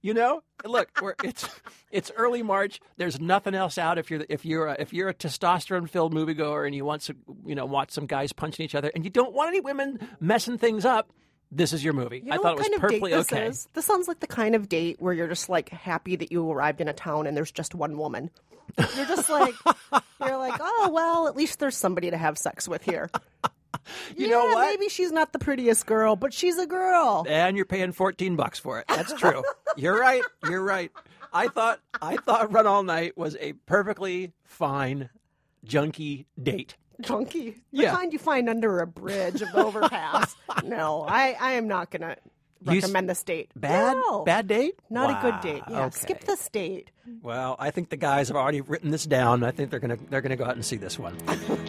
You 0.01 0.15
know, 0.15 0.45
look, 0.65 0.89
it's 1.25 1.49
it's 1.91 2.13
early 2.17 2.45
March. 2.45 2.79
There's 2.99 3.21
nothing 3.21 3.57
else 3.57 3.79
out. 3.79 3.99
If 3.99 4.13
you're 4.13 4.25
if 4.29 4.45
you're 4.45 4.69
a, 4.69 4.77
if 4.79 4.93
you're 4.93 5.09
a 5.09 5.13
testosterone 5.13 5.91
filled 5.91 6.15
moviegoer 6.15 6.67
and 6.67 6.75
you 6.75 6.85
want 6.85 7.03
some 7.03 7.17
you 7.45 7.57
know 7.57 7.67
watch 7.67 7.91
some 7.91 8.07
guys 8.07 8.33
punching 8.33 8.65
each 8.65 8.77
other 8.77 8.93
and 8.95 9.05
you 9.05 9.11
don't 9.11 9.35
want 9.35 9.49
any 9.49 9.59
women 9.61 9.99
messing 10.21 10.57
things 10.57 10.85
up, 10.85 11.11
this 11.51 11.73
is 11.73 11.83
your 11.83 11.93
movie. 11.93 12.19
You 12.25 12.33
I 12.33 12.37
know 12.37 12.43
thought 12.43 12.57
what 12.57 12.59
it 12.59 12.59
was 12.59 12.63
kind 12.69 12.75
of 12.75 12.81
date 12.81 13.01
perfectly 13.01 13.11
this 13.13 13.33
okay. 13.33 13.47
Is? 13.47 13.69
This 13.75 13.87
sounds 13.87 14.09
like 14.09 14.21
the 14.21 14.27
kind 14.27 14.55
of 14.55 14.69
date 14.69 14.97
where 15.01 15.13
you're 15.15 15.29
just 15.29 15.49
like 15.49 15.69
happy 15.71 16.17
that 16.17 16.31
you 16.31 16.51
arrived 16.51 16.81
in 16.81 16.89
a 16.89 16.93
town 16.93 17.27
and 17.27 17.37
there's 17.37 17.51
just 17.53 17.75
one 17.75 17.97
woman. 17.99 18.31
You're 18.97 19.07
just 19.07 19.31
like 19.31 19.55
you're 20.21 20.37
like, 20.37 20.61
oh 20.61 20.91
well, 20.93 21.27
at 21.29 21.37
least 21.37 21.59
there's 21.59 21.77
somebody 21.77 22.11
to 22.11 22.17
have 22.17 22.37
sex 22.39 22.69
with 22.69 22.83
here. 22.83 23.11
You 24.17 24.27
yeah, 24.27 24.33
know 24.33 24.45
what? 24.47 24.67
Maybe 24.67 24.89
she's 24.91 25.13
not 25.13 25.33
the 25.33 25.39
prettiest 25.39 25.87
girl, 25.87 26.15
but 26.17 26.35
she's 26.35 26.59
a 26.59 26.67
girl. 26.67 27.25
and 27.29 27.57
you're 27.57 27.65
paying 27.65 27.93
14 27.93 28.37
bucks 28.37 28.59
for 28.59 28.81
it. 28.81 28.87
That's 28.89 29.13
true. 29.19 29.43
you're 29.77 29.99
right. 29.99 30.23
You're 30.49 30.63
right. 30.63 30.91
I 31.33 31.49
thought 31.49 31.81
I 32.01 32.17
thought 32.17 32.53
Run 32.53 32.67
All 32.67 32.83
Night 32.83 33.17
was 33.17 33.37
a 33.41 33.53
perfectly 33.67 34.33
fine 34.45 35.09
junkie 35.65 36.27
date. 36.43 36.77
Junkie. 37.01 37.51
The 37.73 37.83
Yeah. 37.83 37.95
kind 37.95 38.13
you 38.13 38.19
find 38.19 38.49
under 38.49 38.81
a 38.81 38.87
bridge 38.87 39.41
of 39.43 39.53
the 39.53 39.65
overpass. 39.65 40.35
no, 40.65 41.03
I, 41.09 41.37
I 41.41 41.53
am 41.53 41.69
not 41.69 41.91
gonna 41.91 42.17
You 42.67 42.79
s- 42.79 42.83
recommend 42.83 43.09
this 43.09 43.23
date. 43.23 43.51
Bad 43.55 43.97
No. 43.97 44.25
bad 44.25 44.49
date? 44.49 44.75
Not 44.91 45.11
a 45.11 45.31
good 45.31 45.41
date. 45.41 45.63
Yeah, 45.71 45.87
okay. 45.87 45.99
skip 45.99 46.25
this 46.25 46.49
date. 46.49 46.91
Well, 47.23 47.57
I 47.59 47.71
think 47.71 47.89
the 47.91 47.97
guys 47.97 48.29
have 48.29 48.37
already 48.37 48.61
written 48.61 48.91
this 48.91 49.05
down. 49.07 49.43
I 49.45 49.51
think 49.53 49.71
they're 49.71 49.81
going 49.81 49.97
to 49.97 50.05
they're 50.11 50.21
going 50.21 50.31
to 50.31 50.37
go 50.37 50.45
out 50.45 50.55
and 50.57 50.65
see 50.65 50.77
this 50.77 50.99
one. 50.99 51.17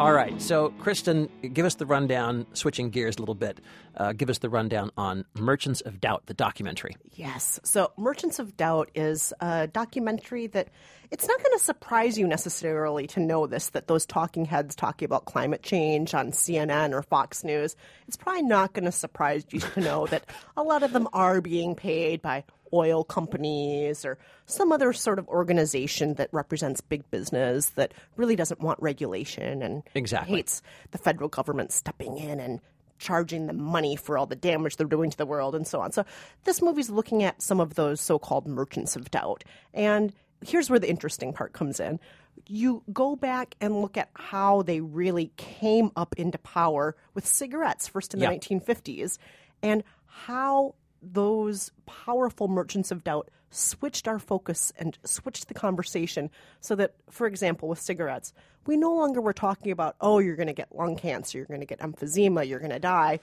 All 0.00 0.14
right, 0.14 0.40
so 0.40 0.70
Kristen, 0.78 1.28
give 1.52 1.66
us 1.66 1.74
the 1.74 1.84
rundown. 1.84 2.46
Switching 2.54 2.88
gears 2.88 3.16
a 3.16 3.20
little 3.20 3.34
bit, 3.34 3.60
uh, 3.98 4.12
give 4.12 4.30
us 4.30 4.38
the 4.38 4.48
rundown 4.48 4.90
on 4.96 5.26
Merchants 5.34 5.82
of 5.82 6.00
Doubt, 6.00 6.24
the 6.24 6.32
documentary. 6.32 6.96
Yes. 7.16 7.60
So, 7.64 7.92
Merchants 7.98 8.38
of 8.38 8.56
Doubt 8.56 8.90
is 8.94 9.34
a 9.40 9.66
documentary 9.66 10.46
that 10.48 10.68
it's 11.10 11.28
not 11.28 11.36
going 11.36 11.52
to 11.52 11.62
surprise 11.62 12.16
you 12.16 12.26
necessarily 12.26 13.08
to 13.08 13.20
know 13.20 13.46
this 13.46 13.68
that 13.70 13.88
those 13.88 14.06
talking 14.06 14.46
heads 14.46 14.74
talking 14.74 15.04
about 15.04 15.26
climate 15.26 15.62
change 15.62 16.14
on 16.14 16.32
CNN 16.32 16.92
or 16.92 17.02
Fox 17.02 17.44
News. 17.44 17.76
It's 18.08 18.16
probably 18.16 18.42
not 18.42 18.72
going 18.72 18.86
to 18.86 18.92
surprise 18.92 19.44
you 19.50 19.60
to 19.60 19.80
know 19.80 20.06
that 20.06 20.24
a 20.56 20.62
lot 20.62 20.82
of 20.82 20.94
them 20.94 21.08
are 21.12 21.42
being 21.42 21.74
paid 21.74 22.22
by 22.22 22.44
oil 22.72 23.04
companies 23.04 24.04
or 24.04 24.18
some 24.46 24.72
other 24.72 24.92
sort 24.92 25.18
of 25.18 25.28
organization 25.28 26.14
that 26.14 26.28
represents 26.32 26.80
big 26.80 27.08
business 27.10 27.70
that 27.70 27.92
really 28.16 28.36
doesn't 28.36 28.60
want 28.60 28.80
regulation 28.80 29.62
and 29.62 29.82
Exactly. 29.94 30.36
hates 30.36 30.62
the 30.90 30.98
federal 30.98 31.28
government 31.28 31.72
stepping 31.72 32.18
in 32.18 32.40
and 32.40 32.60
charging 32.98 33.46
them 33.46 33.60
money 33.60 33.96
for 33.96 34.18
all 34.18 34.26
the 34.26 34.36
damage 34.36 34.76
they're 34.76 34.86
doing 34.86 35.10
to 35.10 35.16
the 35.16 35.24
world 35.26 35.54
and 35.54 35.66
so 35.66 35.80
on. 35.80 35.90
So 35.90 36.04
this 36.44 36.60
movie's 36.60 36.90
looking 36.90 37.22
at 37.22 37.40
some 37.40 37.58
of 37.58 37.74
those 37.74 38.00
so-called 38.00 38.46
merchants 38.46 38.94
of 38.94 39.10
doubt. 39.10 39.42
And 39.72 40.12
here's 40.44 40.68
where 40.68 40.78
the 40.78 40.90
interesting 40.90 41.32
part 41.32 41.52
comes 41.54 41.80
in. 41.80 41.98
You 42.46 42.82
go 42.92 43.16
back 43.16 43.54
and 43.60 43.80
look 43.80 43.96
at 43.96 44.10
how 44.14 44.62
they 44.62 44.80
really 44.80 45.32
came 45.36 45.90
up 45.96 46.14
into 46.18 46.38
power 46.38 46.94
with 47.14 47.26
cigarettes 47.26 47.88
first 47.88 48.12
in 48.14 48.20
the 48.20 48.26
Yeah. 48.26 48.32
1950s 48.32 49.18
and 49.62 49.82
how 50.06 50.74
those 51.02 51.70
powerful 51.86 52.48
merchants 52.48 52.90
of 52.90 53.04
doubt 53.04 53.28
switched 53.50 54.06
our 54.06 54.18
focus 54.18 54.72
and 54.78 54.96
switched 55.04 55.48
the 55.48 55.54
conversation 55.54 56.30
so 56.60 56.74
that, 56.76 56.94
for 57.10 57.26
example, 57.26 57.68
with 57.68 57.80
cigarettes, 57.80 58.32
we 58.66 58.76
no 58.76 58.94
longer 58.94 59.20
were 59.20 59.32
talking 59.32 59.72
about, 59.72 59.96
oh, 60.00 60.18
you're 60.18 60.36
going 60.36 60.46
to 60.46 60.52
get 60.52 60.74
lung 60.74 60.96
cancer, 60.96 61.38
you're 61.38 61.46
going 61.46 61.60
to 61.60 61.66
get 61.66 61.80
emphysema, 61.80 62.46
you're 62.46 62.60
going 62.60 62.70
to 62.70 62.78
die. 62.78 63.18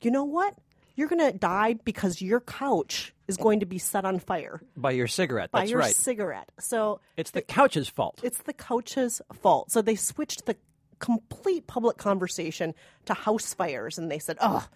You 0.00 0.10
know 0.10 0.24
what? 0.24 0.54
You're 0.96 1.08
going 1.08 1.30
to 1.30 1.36
die 1.36 1.74
because 1.84 2.20
your 2.20 2.40
couch 2.40 3.14
is 3.28 3.36
going 3.36 3.60
to 3.60 3.66
be 3.66 3.78
set 3.78 4.04
on 4.04 4.18
fire 4.18 4.60
By 4.76 4.90
your 4.92 5.06
cigarette. 5.06 5.52
by 5.52 5.60
That's 5.60 5.70
your 5.70 5.80
right. 5.80 5.94
cigarette. 5.94 6.50
So 6.58 7.00
it's 7.16 7.30
the 7.30 7.42
couch's 7.42 7.88
fault. 7.88 8.20
it's 8.24 8.42
the 8.42 8.52
couch's 8.52 9.22
fault. 9.34 9.70
So 9.70 9.80
they 9.80 9.94
switched 9.94 10.46
the 10.46 10.56
complete 10.98 11.68
public 11.68 11.98
conversation 11.98 12.74
to 13.04 13.14
house 13.14 13.54
fires, 13.54 13.98
and 13.98 14.10
they 14.10 14.18
said, 14.18 14.38
"Oh, 14.40 14.66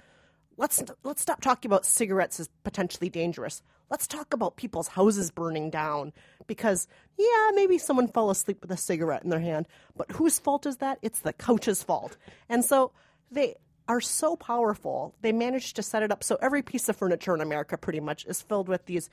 let's 0.57 0.83
let's 1.03 1.23
stop 1.23 1.41
talking 1.41 1.69
about 1.69 1.85
cigarettes 1.85 2.41
as 2.41 2.49
potentially 2.65 3.09
dangerous. 3.09 3.63
Let's 3.91 4.07
talk 4.07 4.33
about 4.33 4.57
people's 4.57 4.89
houses 4.89 5.31
burning 5.31 5.71
down 5.71 6.13
because 6.47 6.89
yeah, 7.19 7.51
maybe 7.55 7.79
someone 7.79 8.09
fell 8.09 8.31
asleep 8.31 8.63
with 8.63 8.71
a 8.71 8.77
cigarette 8.77 9.23
in 9.23 9.31
their 9.31 9.41
hand, 9.41 9.69
but 9.97 10.11
whose 10.13 10.39
fault 10.39 10.67
is 10.67 10.79
that? 10.79 10.99
It's 11.03 11.21
the 11.21 11.33
couch's 11.33 11.83
fault." 11.83 12.17
And 12.49 12.65
so 12.65 12.93
they 13.31 13.57
are 13.89 14.01
so 14.01 14.37
powerful. 14.37 15.15
They 15.23 15.33
managed 15.33 15.77
to 15.77 15.83
set 15.83 16.03
it 16.03 16.13
up 16.13 16.23
so 16.23 16.39
every 16.41 16.63
piece 16.63 16.89
of 16.89 16.97
furniture 16.97 17.35
in 17.35 17.41
America 17.41 17.77
pretty 17.77 18.01
much 18.01 18.25
is 18.27 18.41
filled 18.41 18.69
with 18.69 18.87
these 18.87 19.11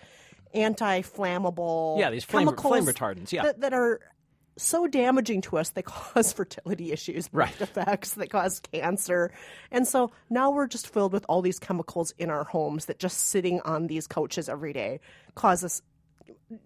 anti-flammable 0.53 1.99
Yeah, 1.99 2.09
these 2.09 2.23
flame- 2.23 2.47
chemicals 2.47 2.71
flame 2.83 2.85
retardants, 2.85 3.31
yeah. 3.31 3.43
that, 3.43 3.61
that 3.61 3.73
are 3.73 3.99
so 4.59 4.87
damaging 4.87 5.41
to 5.41 5.57
us 5.57 5.69
they 5.71 5.81
cause 5.81 6.33
fertility 6.39 6.91
issues 6.91 7.27
birth 7.29 7.33
Right. 7.33 7.57
defects 7.59 8.13
they 8.13 8.27
cause 8.27 8.59
cancer 8.73 9.31
and 9.71 9.87
so 9.87 10.11
now 10.29 10.51
we're 10.51 10.67
just 10.67 10.87
filled 10.91 11.13
with 11.13 11.25
all 11.29 11.41
these 11.41 11.59
chemicals 11.59 12.13
in 12.17 12.29
our 12.29 12.43
homes 12.43 12.85
that 12.85 12.99
just 12.99 13.27
sitting 13.27 13.61
on 13.61 13.87
these 13.87 14.05
couches 14.07 14.49
every 14.49 14.73
day 14.73 14.99
causes 15.35 15.81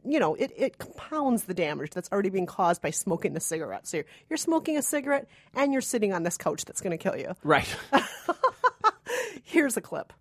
you 0.05 0.19
know 0.19 0.33
it, 0.35 0.51
it 0.57 0.77
compounds 0.77 1.43
the 1.43 1.53
damage 1.53 1.91
that's 1.91 2.09
already 2.11 2.29
being 2.29 2.45
caused 2.45 2.81
by 2.81 2.89
smoking 2.89 3.33
the 3.33 3.39
cigarette 3.39 3.87
so 3.87 3.97
you're, 3.97 4.05
you're 4.29 4.37
smoking 4.37 4.77
a 4.77 4.81
cigarette 4.81 5.27
and 5.53 5.71
you're 5.71 5.81
sitting 5.81 6.13
on 6.13 6.23
this 6.23 6.37
couch 6.37 6.65
that's 6.65 6.81
going 6.81 6.97
to 6.97 6.97
kill 6.97 7.17
you 7.17 7.33
right. 7.43 7.67
here's 9.43 9.77
a 9.77 9.81
clip 9.81 10.11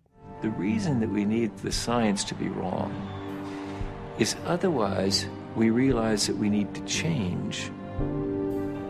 The 0.41 0.49
reason 0.49 0.99
that 0.99 1.09
we 1.09 1.25
need 1.25 1.55
the 1.57 1.71
science 1.71 2.23
to 2.25 2.35
be 2.35 2.49
wrong 2.49 2.91
is 4.19 4.35
otherwise 4.45 5.25
we 5.55 5.69
realize 5.69 6.27
that 6.27 6.37
we 6.37 6.49
need 6.49 6.73
to 6.75 6.81
change. 6.85 7.71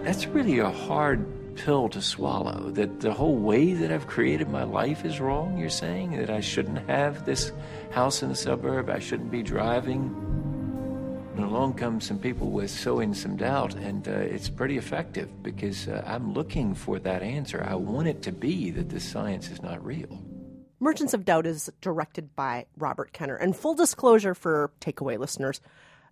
That's 0.03 0.25
really 0.27 0.60
a 0.60 0.70
hard 0.70 1.25
pill 1.55 1.89
to 1.89 2.01
swallow. 2.01 2.72
That 2.72 3.00
the 3.00 3.13
whole 3.13 3.36
way 3.36 3.74
that 3.74 3.91
I've 3.91 4.08
created 4.08 4.50
my 4.50 4.63
life 4.63 5.05
is 5.05 5.20
wrong, 5.20 5.58
you're 5.58 5.70
saying? 5.70 6.17
That 6.17 6.29
I 6.29 6.41
shouldn't 6.41 6.89
have 6.89 7.25
this 7.25 7.51
house 7.91 8.24
in 8.24 8.29
the 8.29 8.36
suburb, 8.36 8.89
I 8.89 9.00
shouldn't 9.00 9.32
be 9.32 9.43
driving. 9.43 10.15
And 11.36 11.46
along 11.46 11.75
come 11.75 12.00
some 12.00 12.20
people 12.20 12.51
with 12.51 12.70
sowing 12.70 13.13
some 13.13 13.38
doubt, 13.38 13.74
and 13.74 14.08
uh, 14.08 14.12
it's 14.12 14.50
pretty 14.50 14.77
effective 14.77 15.41
because 15.41 15.88
uh, 15.88 16.03
I'm 16.05 16.34
looking 16.34 16.75
for 16.75 17.00
that 17.00 17.24
answer. 17.24 17.65
I 17.67 17.74
want 17.75 18.08
it 18.08 18.22
to 18.24 18.32
be 18.32 18.70
that 18.72 18.89
this 18.89 19.03
science 19.03 19.50
is 19.50 19.62
not 19.62 19.84
real. 19.84 20.22
Merchants 20.79 21.13
of 21.13 21.25
Doubt 21.25 21.48
is 21.48 21.72
directed 21.82 22.36
by 22.36 22.65
Robert 22.77 23.13
Kenner. 23.13 23.36
And 23.36 23.55
full 23.55 23.74
disclosure 23.74 24.36
for 24.36 24.70
takeaway 24.82 25.17
listeners, 25.17 25.62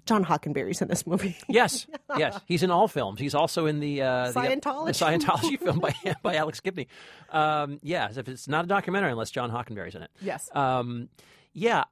John 0.05 0.25
Hockenberry's 0.25 0.81
in 0.81 0.87
this 0.87 1.05
movie. 1.05 1.37
Yes, 1.47 1.85
yes. 2.17 2.39
He's 2.47 2.63
in 2.63 2.71
all 2.71 2.87
films. 2.87 3.19
He's 3.19 3.35
also 3.35 3.65
in 3.65 3.79
the 3.79 4.01
uh, 4.01 4.31
Scientology. 4.31 4.85
the, 4.85 5.05
Scientology 5.05 5.59
film 5.59 5.79
by 5.79 5.93
by 6.23 6.35
Alex 6.35 6.59
Gibney. 6.61 6.87
Um, 7.29 7.79
yes, 7.83 8.17
if 8.17 8.27
it's 8.27 8.47
not 8.47 8.65
a 8.65 8.67
documentary 8.67 9.11
unless 9.11 9.31
John 9.31 9.51
Hockenberry's 9.51 9.95
in 9.95 10.03
it. 10.03 10.11
Yes. 10.21 10.49
Um, 10.55 11.09
yeah, 11.53 11.83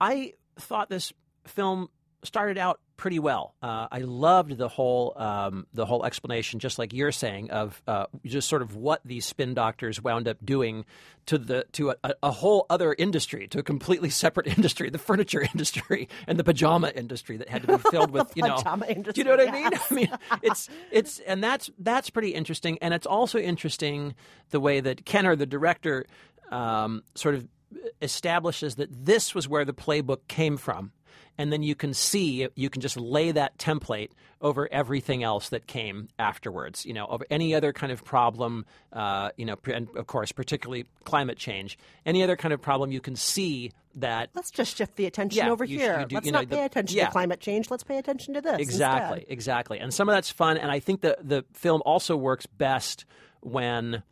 I 0.00 0.34
thought 0.58 0.88
this 0.88 1.12
film 1.46 1.88
started 2.22 2.58
out 2.58 2.80
pretty 2.98 3.18
well. 3.18 3.54
Uh, 3.62 3.86
I 3.90 4.00
loved 4.00 4.58
the 4.58 4.68
whole 4.68 5.14
um, 5.16 5.66
the 5.72 5.86
whole 5.86 6.04
explanation, 6.04 6.58
just 6.58 6.78
like 6.78 6.92
you're 6.92 7.12
saying, 7.12 7.50
of 7.50 7.80
uh, 7.86 8.06
just 8.26 8.48
sort 8.48 8.60
of 8.60 8.76
what 8.76 9.00
these 9.04 9.24
spin 9.24 9.54
doctors 9.54 10.02
wound 10.02 10.28
up 10.28 10.36
doing 10.44 10.84
to 11.26 11.38
the 11.38 11.64
to 11.72 11.90
a, 11.90 12.14
a 12.22 12.30
whole 12.30 12.66
other 12.68 12.94
industry, 12.98 13.48
to 13.48 13.60
a 13.60 13.62
completely 13.62 14.10
separate 14.24 14.46
industry, 14.58 14.90
the 14.90 14.98
furniture 14.98 15.40
industry 15.54 16.08
and 16.26 16.38
the 16.38 16.44
pajama 16.44 16.92
industry 16.94 17.38
that 17.38 17.48
had 17.48 17.62
to 17.62 17.78
be 17.78 17.82
filled 17.90 18.10
with 18.10 18.30
you 18.36 18.42
know. 18.42 18.58
Do 18.58 19.12
you 19.14 19.24
know 19.24 19.36
what 19.36 19.48
I 19.48 19.50
mean? 19.50 19.70
I 19.72 19.94
mean, 19.94 20.10
it's 20.42 20.68
it's 20.90 21.20
and 21.20 21.42
that's 21.42 21.70
that's 21.78 22.10
pretty 22.10 22.34
interesting, 22.34 22.78
and 22.82 22.92
it's 22.92 23.06
also 23.06 23.38
interesting 23.38 24.14
the 24.50 24.60
way 24.60 24.80
that 24.80 25.06
Kenner, 25.06 25.36
the 25.36 25.46
director, 25.46 26.04
um, 26.50 27.04
sort 27.14 27.36
of 27.36 27.48
establishes 28.00 28.76
that 28.76 28.88
this 29.04 29.34
was 29.34 29.48
where 29.48 29.64
the 29.64 29.74
playbook 29.74 30.26
came 30.28 30.56
from, 30.56 30.92
and 31.38 31.52
then 31.52 31.62
you 31.62 31.74
can 31.74 31.94
see 31.94 32.48
you 32.56 32.68
can 32.68 32.82
just 32.82 32.96
lay 32.96 33.30
that 33.32 33.56
template 33.58 34.10
over 34.40 34.68
everything 34.72 35.22
else 35.22 35.48
that 35.48 35.66
came 35.66 36.08
afterwards. 36.18 36.84
You 36.84 36.92
know, 36.92 37.06
over 37.06 37.24
any 37.30 37.54
other 37.54 37.72
kind 37.72 37.90
of 37.92 38.04
problem, 38.04 38.66
uh, 38.92 39.30
you 39.36 39.44
know, 39.46 39.56
and 39.72 39.88
of 39.96 40.06
course, 40.06 40.32
particularly 40.32 40.84
climate 41.04 41.38
change, 41.38 41.78
any 42.04 42.22
other 42.22 42.36
kind 42.36 42.52
of 42.52 42.60
problem, 42.60 42.92
you 42.92 43.00
can 43.00 43.16
see 43.16 43.72
that 43.94 44.30
Let's 44.34 44.50
just 44.52 44.76
shift 44.76 44.94
the 44.96 45.06
attention 45.06 45.38
Yeah, 45.44 45.50
over 45.50 45.64
you- 45.64 45.78
here. 45.78 46.00
you 46.00 46.06
do- 46.06 46.14
Let's 46.16 46.26
you 46.26 46.32
know, 46.32 46.40
not 46.40 46.48
the- 46.50 46.56
pay 46.56 46.64
attention 46.64 46.98
yeah. 46.98 47.06
to 47.06 47.10
climate 47.12 47.40
change. 47.40 47.70
Let's 47.70 47.82
pay 47.82 47.98
attention 47.98 48.34
to 48.34 48.40
this. 48.40 48.58
Exactly, 48.60 49.18
instead. 49.20 49.32
exactly. 49.32 49.78
And 49.80 49.92
some 49.92 50.08
of 50.08 50.14
that's 50.14 50.30
fun, 50.30 50.56
and 50.58 50.70
I 50.70 50.78
think 50.80 51.00
the 51.00 51.16
the 51.22 51.44
film 51.54 51.82
also 51.84 52.16
works 52.16 52.46
best 52.46 53.04
when 53.40 54.02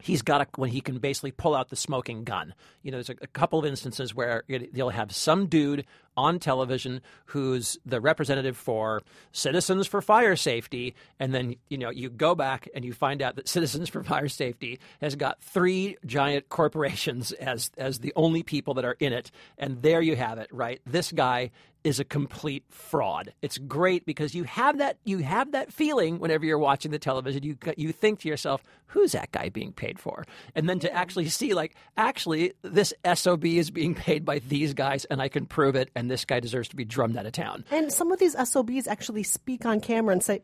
he's 0.00 0.22
got 0.22 0.40
a 0.40 0.46
when 0.54 0.70
he 0.70 0.80
can 0.80 0.98
basically 0.98 1.32
pull 1.32 1.56
out 1.56 1.70
the 1.70 1.76
smoking 1.76 2.22
gun. 2.22 2.54
You 2.82 2.92
know, 2.92 2.98
there's 2.98 3.10
a, 3.10 3.16
a 3.22 3.26
couple 3.26 3.58
of 3.58 3.64
instances 3.64 4.14
where 4.14 4.44
it, 4.46 4.70
you'll 4.72 4.90
have 4.90 5.12
some 5.12 5.46
dude 5.46 5.84
on 6.18 6.40
television 6.40 7.00
who's 7.26 7.78
the 7.86 8.00
representative 8.00 8.56
for 8.56 9.02
Citizens 9.30 9.86
for 9.86 10.02
Fire 10.02 10.34
Safety, 10.34 10.96
and 11.20 11.32
then 11.32 11.54
you 11.68 11.78
know 11.78 11.90
you 11.90 12.10
go 12.10 12.34
back 12.34 12.68
and 12.74 12.84
you 12.84 12.92
find 12.92 13.22
out 13.22 13.36
that 13.36 13.48
Citizens 13.58 13.88
for 13.88 14.02
Fire 14.02 14.28
Safety 14.28 14.80
has 15.00 15.14
got 15.14 15.40
three 15.40 15.96
giant 16.04 16.48
corporations 16.48 17.30
as 17.32 17.70
as 17.78 18.00
the 18.00 18.12
only 18.16 18.42
people 18.42 18.74
that 18.74 18.84
are 18.84 18.96
in 18.98 19.12
it, 19.12 19.30
and 19.56 19.80
there 19.80 20.02
you 20.02 20.16
have 20.16 20.38
it. 20.38 20.48
Right, 20.52 20.80
this 20.84 21.12
guy 21.12 21.52
is 21.84 22.00
a 22.00 22.04
complete 22.04 22.64
fraud. 22.68 23.32
It's 23.40 23.56
great 23.58 24.04
because 24.04 24.34
you 24.34 24.44
have 24.44 24.78
that 24.78 24.98
you 25.04 25.18
have 25.18 25.52
that 25.52 25.72
feeling 25.72 26.18
whenever 26.18 26.44
you're 26.44 26.58
watching 26.58 26.90
the 26.90 26.98
television. 26.98 27.42
You 27.42 27.56
you 27.76 27.92
think 27.92 28.20
to 28.20 28.28
yourself, 28.28 28.62
"Who's 28.88 29.12
that 29.12 29.32
guy 29.32 29.48
being 29.48 29.72
paid 29.72 29.98
for?" 29.98 30.24
And 30.54 30.68
then 30.68 30.80
to 30.80 30.92
actually 30.92 31.28
see, 31.28 31.54
like, 31.54 31.74
actually, 31.96 32.52
this 32.62 32.92
sob 33.14 33.44
is 33.44 33.70
being 33.70 33.94
paid 33.94 34.24
by 34.24 34.40
these 34.40 34.74
guys, 34.74 35.04
and 35.06 35.22
I 35.22 35.28
can 35.28 35.46
prove 35.46 35.76
it. 35.76 35.90
And 35.94 36.07
this 36.08 36.24
guy 36.24 36.40
deserves 36.40 36.68
to 36.68 36.76
be 36.76 36.84
drummed 36.84 37.16
out 37.16 37.26
of 37.26 37.32
town. 37.32 37.64
And 37.70 37.92
some 37.92 38.10
of 38.12 38.18
these 38.18 38.34
SOBs 38.34 38.86
actually 38.86 39.22
speak 39.22 39.64
on 39.66 39.80
camera 39.80 40.12
and 40.12 40.22
say, 40.22 40.42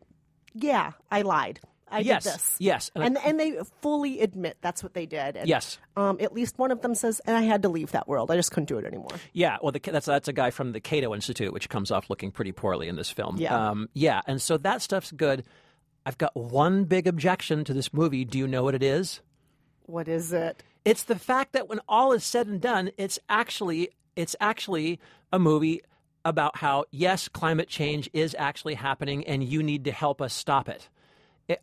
"Yeah, 0.53 0.91
I 1.11 1.21
lied. 1.23 1.59
I 1.87 1.99
Yes, 1.99 2.23
did 2.23 2.33
this." 2.33 2.55
yes, 2.59 2.91
and 2.95 3.03
I- 3.03 3.07
and 3.07 3.17
and 3.23 3.39
they 3.39 3.59
fully 3.81 4.19
admit 4.21 4.57
that's 4.61 4.81
what 4.81 4.93
they 4.95 5.05
did. 5.05 5.37
And, 5.37 5.47
Yes. 5.47 5.77
Um, 5.95 6.17
at 6.19 6.33
least 6.33 6.57
one 6.57 6.71
of 6.71 6.81
them 6.81 6.95
says, 6.95 7.21
"And 7.25 7.37
I 7.37 7.41
had 7.41 7.61
to 7.61 7.69
leave 7.69 7.91
that 7.91 8.07
world. 8.07 8.31
I 8.31 8.35
just 8.35 8.51
couldn't 8.51 8.67
do 8.69 8.77
it 8.79 8.85
anymore." 8.85 9.09
Yeah, 9.33 9.57
well, 9.61 9.71
the, 9.71 9.79
that's 9.79 10.07
that's 10.07 10.27
a 10.27 10.33
guy 10.33 10.49
from 10.49 10.71
the 10.71 10.79
Cato 10.79 11.13
Institute, 11.13 11.53
which 11.53 11.69
comes 11.69 11.91
off 11.91 12.09
looking 12.09 12.31
pretty 12.31 12.51
poorly 12.51 12.87
in 12.87 12.95
this 12.95 13.11
film. 13.11 13.37
Yeah. 13.37 13.69
um, 13.69 13.89
yeah, 13.93 14.21
and 14.27 14.41
so 14.41 14.57
that 14.57 14.81
stuff's 14.81 15.11
good. 15.11 15.43
I've 16.07 16.17
got 16.17 16.35
one 16.35 16.85
big 16.85 17.07
objection 17.07 17.63
to 17.65 17.73
this 17.73 17.93
movie. 17.93 18.25
Do 18.25 18.37
you 18.39 18.47
know 18.47 18.63
what 18.63 18.75
it 18.75 18.83
is? 18.83 19.21
What 19.85 20.07
is 20.07 20.33
it? 20.33 20.63
It's 20.83 21.03
the 21.03 21.17
fact 21.17 21.53
that 21.53 21.67
when 21.69 21.79
all 21.87 22.11
is 22.13 22.23
said 22.23 22.47
and 22.47 22.59
done, 22.61 22.91
it's 22.97 23.17
actually 23.29 23.89
it's 24.15 24.35
actually 24.39 24.99
a 25.31 25.39
movie 25.39 25.81
about 26.23 26.57
how 26.57 26.85
yes, 26.91 27.27
climate 27.27 27.67
change 27.67 28.09
is 28.13 28.35
actually 28.39 28.73
happening, 28.75 29.25
and 29.27 29.43
you 29.43 29.61
need 29.61 29.83
to 29.85 29.91
help 29.91 30.21
us 30.21 30.33
stop 30.33 30.67
it. 30.69 30.89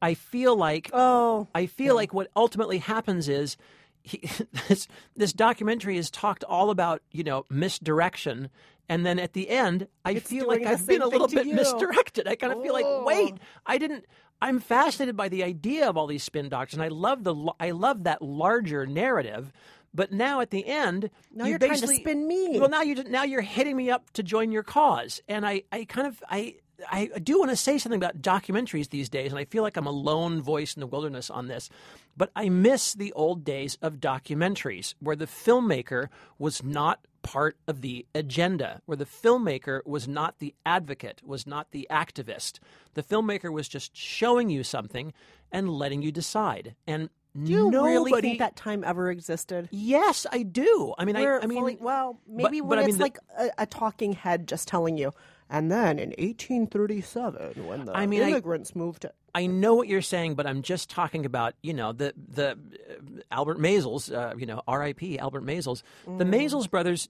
I- 0.01 0.15
feel 0.15 0.55
like 0.57 0.91
Oh, 0.93 1.49
I 1.55 1.67
feel 1.67 1.95
like 1.97 2.15
what 2.15 2.29
ultimately 2.37 2.79
happens 2.79 3.29
is 3.29 3.57
he, 4.03 4.23
this 4.69 4.87
this 5.17 5.33
documentary 5.33 5.97
is 5.97 6.11
talked 6.11 6.45
all 6.45 6.71
about 6.71 7.03
you 7.11 7.25
know 7.25 7.45
misdirection, 7.51 8.49
and 8.89 9.05
then 9.05 9.19
at 9.19 9.33
the 9.33 9.49
end, 9.49 9.89
I 10.05 10.17
feel 10.21 10.47
like 10.47 10.65
I've 10.65 10.87
been 10.87 11.03
a 11.03 11.09
little 11.09 11.27
bit 11.29 11.47
you. 11.47 11.55
misdirected. 11.55 12.29
I 12.29 12.37
kind 12.37 12.53
of 12.53 12.63
feel 12.63 12.73
like, 12.73 12.85
Oh. 12.87 13.05
wait, 13.05 13.35
I 13.67 13.79
didn't. 13.79 14.05
I'm 14.41 14.59
fascinated 14.59 15.17
by 15.17 15.29
the 15.29 15.45
idea 15.45 15.89
of 15.89 15.97
all 15.97 16.07
these 16.09 16.25
spin 16.25 16.49
doctors, 16.49 16.75
and 16.75 16.83
I 16.83 16.89
love 16.89 17.25
the 17.25 17.35
I 17.59 17.71
love 17.73 18.05
that 18.05 18.23
larger 18.23 18.87
narrative. 18.87 19.53
But 19.95 20.13
now 20.13 20.41
at 20.41 20.51
the 20.51 20.67
end, 20.67 21.11
Now 21.31 21.45
you 21.45 21.51
you're 21.51 21.59
trying 21.59 21.81
to 21.81 21.87
spin 21.87 22.27
me. 22.27 22.59
Well, 22.59 22.71
now 22.71 22.83
you 22.83 23.03
now 23.05 23.25
you're 23.25 23.43
hitting 23.43 23.77
me 23.77 23.91
up 23.91 24.11
to 24.13 24.23
join 24.23 24.53
your 24.53 24.63
cause, 24.63 25.21
and 25.29 25.47
I, 25.47 25.63
I 25.73 25.85
kind 25.85 26.07
of 26.07 26.23
I. 26.29 26.57
I 26.91 27.07
do 27.23 27.39
want 27.39 27.51
to 27.51 27.57
say 27.57 27.79
something 27.79 27.99
about 27.99 28.23
documentaries 28.23 28.89
these 28.89 29.09
days, 29.09 29.31
and 29.31 29.39
I 29.39 29.45
feel 29.45 29.63
like 29.63 29.77
I'm 29.77 29.87
a 29.87 29.93
lone 29.93 30.43
voice 30.43 30.75
in 30.75 30.81
the 30.81 30.87
wilderness 30.89 31.31
on 31.31 31.47
this. 31.47 31.71
But 32.17 32.33
I 32.35 32.49
miss 32.49 32.95
the 32.95 33.13
old 33.13 33.45
days 33.45 33.79
of 33.81 34.01
documentaries 34.01 34.95
where 34.99 35.15
the 35.15 35.27
filmmaker 35.29 36.09
was 36.41 36.65
not 36.65 37.07
part 37.23 37.57
of 37.69 37.83
the 37.83 38.05
agenda, 38.17 38.81
where 38.87 38.97
the 38.97 39.05
filmmaker 39.05 39.87
was 39.87 40.09
not 40.09 40.41
the 40.41 40.57
advocate, 40.67 41.21
was 41.25 41.47
not 41.47 41.71
the 41.71 41.87
activist. 41.89 42.59
The 42.95 43.05
filmmaker 43.05 43.53
was 43.53 43.69
just 43.69 43.97
showing 43.97 44.51
you 44.51 44.65
something 44.65 45.13
and 45.53 45.71
letting 45.71 46.03
you 46.03 46.11
decide. 46.11 46.75
And 46.85 47.11
Do 47.41 47.51
you 47.51 47.71
nobody, 47.71 47.93
really 47.95 48.21
think 48.21 48.39
that 48.41 48.57
time 48.57 48.85
ever 48.85 49.11
existed? 49.11 49.69
Yes, 49.73 50.27
I 50.31 50.43
do. 50.43 50.95
I 50.99 51.05
mean, 51.07 51.17
I, 51.17 51.25
I 51.39 51.47
mean, 51.47 51.59
fully- 51.59 51.79
well, 51.81 52.21
maybe 52.29 52.61
but 52.61 52.67
when 52.69 52.79
I 52.79 52.83
it's 52.83 52.87
mean 52.89 52.97
the- 52.99 53.03
like 53.05 53.19
a, 53.39 53.51
a 53.63 53.67
talking 53.67 54.13
head 54.13 54.47
just 54.47 54.69
telling 54.69 54.99
you. 54.99 55.13
And 55.49 55.71
then 55.71 55.99
in 55.99 56.11
1837, 56.19 57.67
when 57.67 57.85
the 57.87 57.97
I 57.97 58.07
mean, 58.07 58.23
I- 58.23 58.31
immigrants 58.31 58.75
moved 58.75 59.03
to. 59.03 59.13
I 59.35 59.47
know 59.47 59.75
what 59.75 59.89
you're 59.89 60.03
saying, 60.03 60.35
but 60.35 60.47
I'm 60.47 60.61
just 60.61 60.91
talking 60.91 61.25
about 61.25 61.55
you 61.63 61.73
know 61.73 61.93
the 61.93 62.13
the 62.17 62.51
uh, 62.51 63.21
Albert 63.31 63.59
Maysles, 63.59 64.15
uh, 64.15 64.35
you 64.37 64.45
know 64.45 64.63
R.I.P. 64.69 65.19
Albert. 65.19 65.47
The 65.47 65.83
Mm. 66.07 66.19
Maysles 66.31 66.69
brothers, 66.71 67.09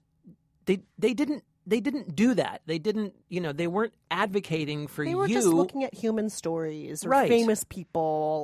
they 0.65 0.79
they 0.97 1.13
didn't 1.13 1.43
they 1.65 1.79
didn't 1.79 2.15
do 2.15 2.33
that. 2.35 2.61
They 2.65 2.79
didn't 2.79 3.13
you 3.29 3.39
know 3.41 3.51
they 3.53 3.67
weren't 3.67 3.93
advocating 4.11 4.87
for 4.87 5.03
you. 5.03 5.09
They 5.11 5.15
were 5.15 5.27
you. 5.27 5.35
just 5.35 5.47
looking 5.47 5.83
at 5.83 5.93
human 5.93 6.29
stories 6.29 7.05
or 7.05 7.09
Right. 7.09 7.29
famous 7.29 7.63
people. 7.63 8.01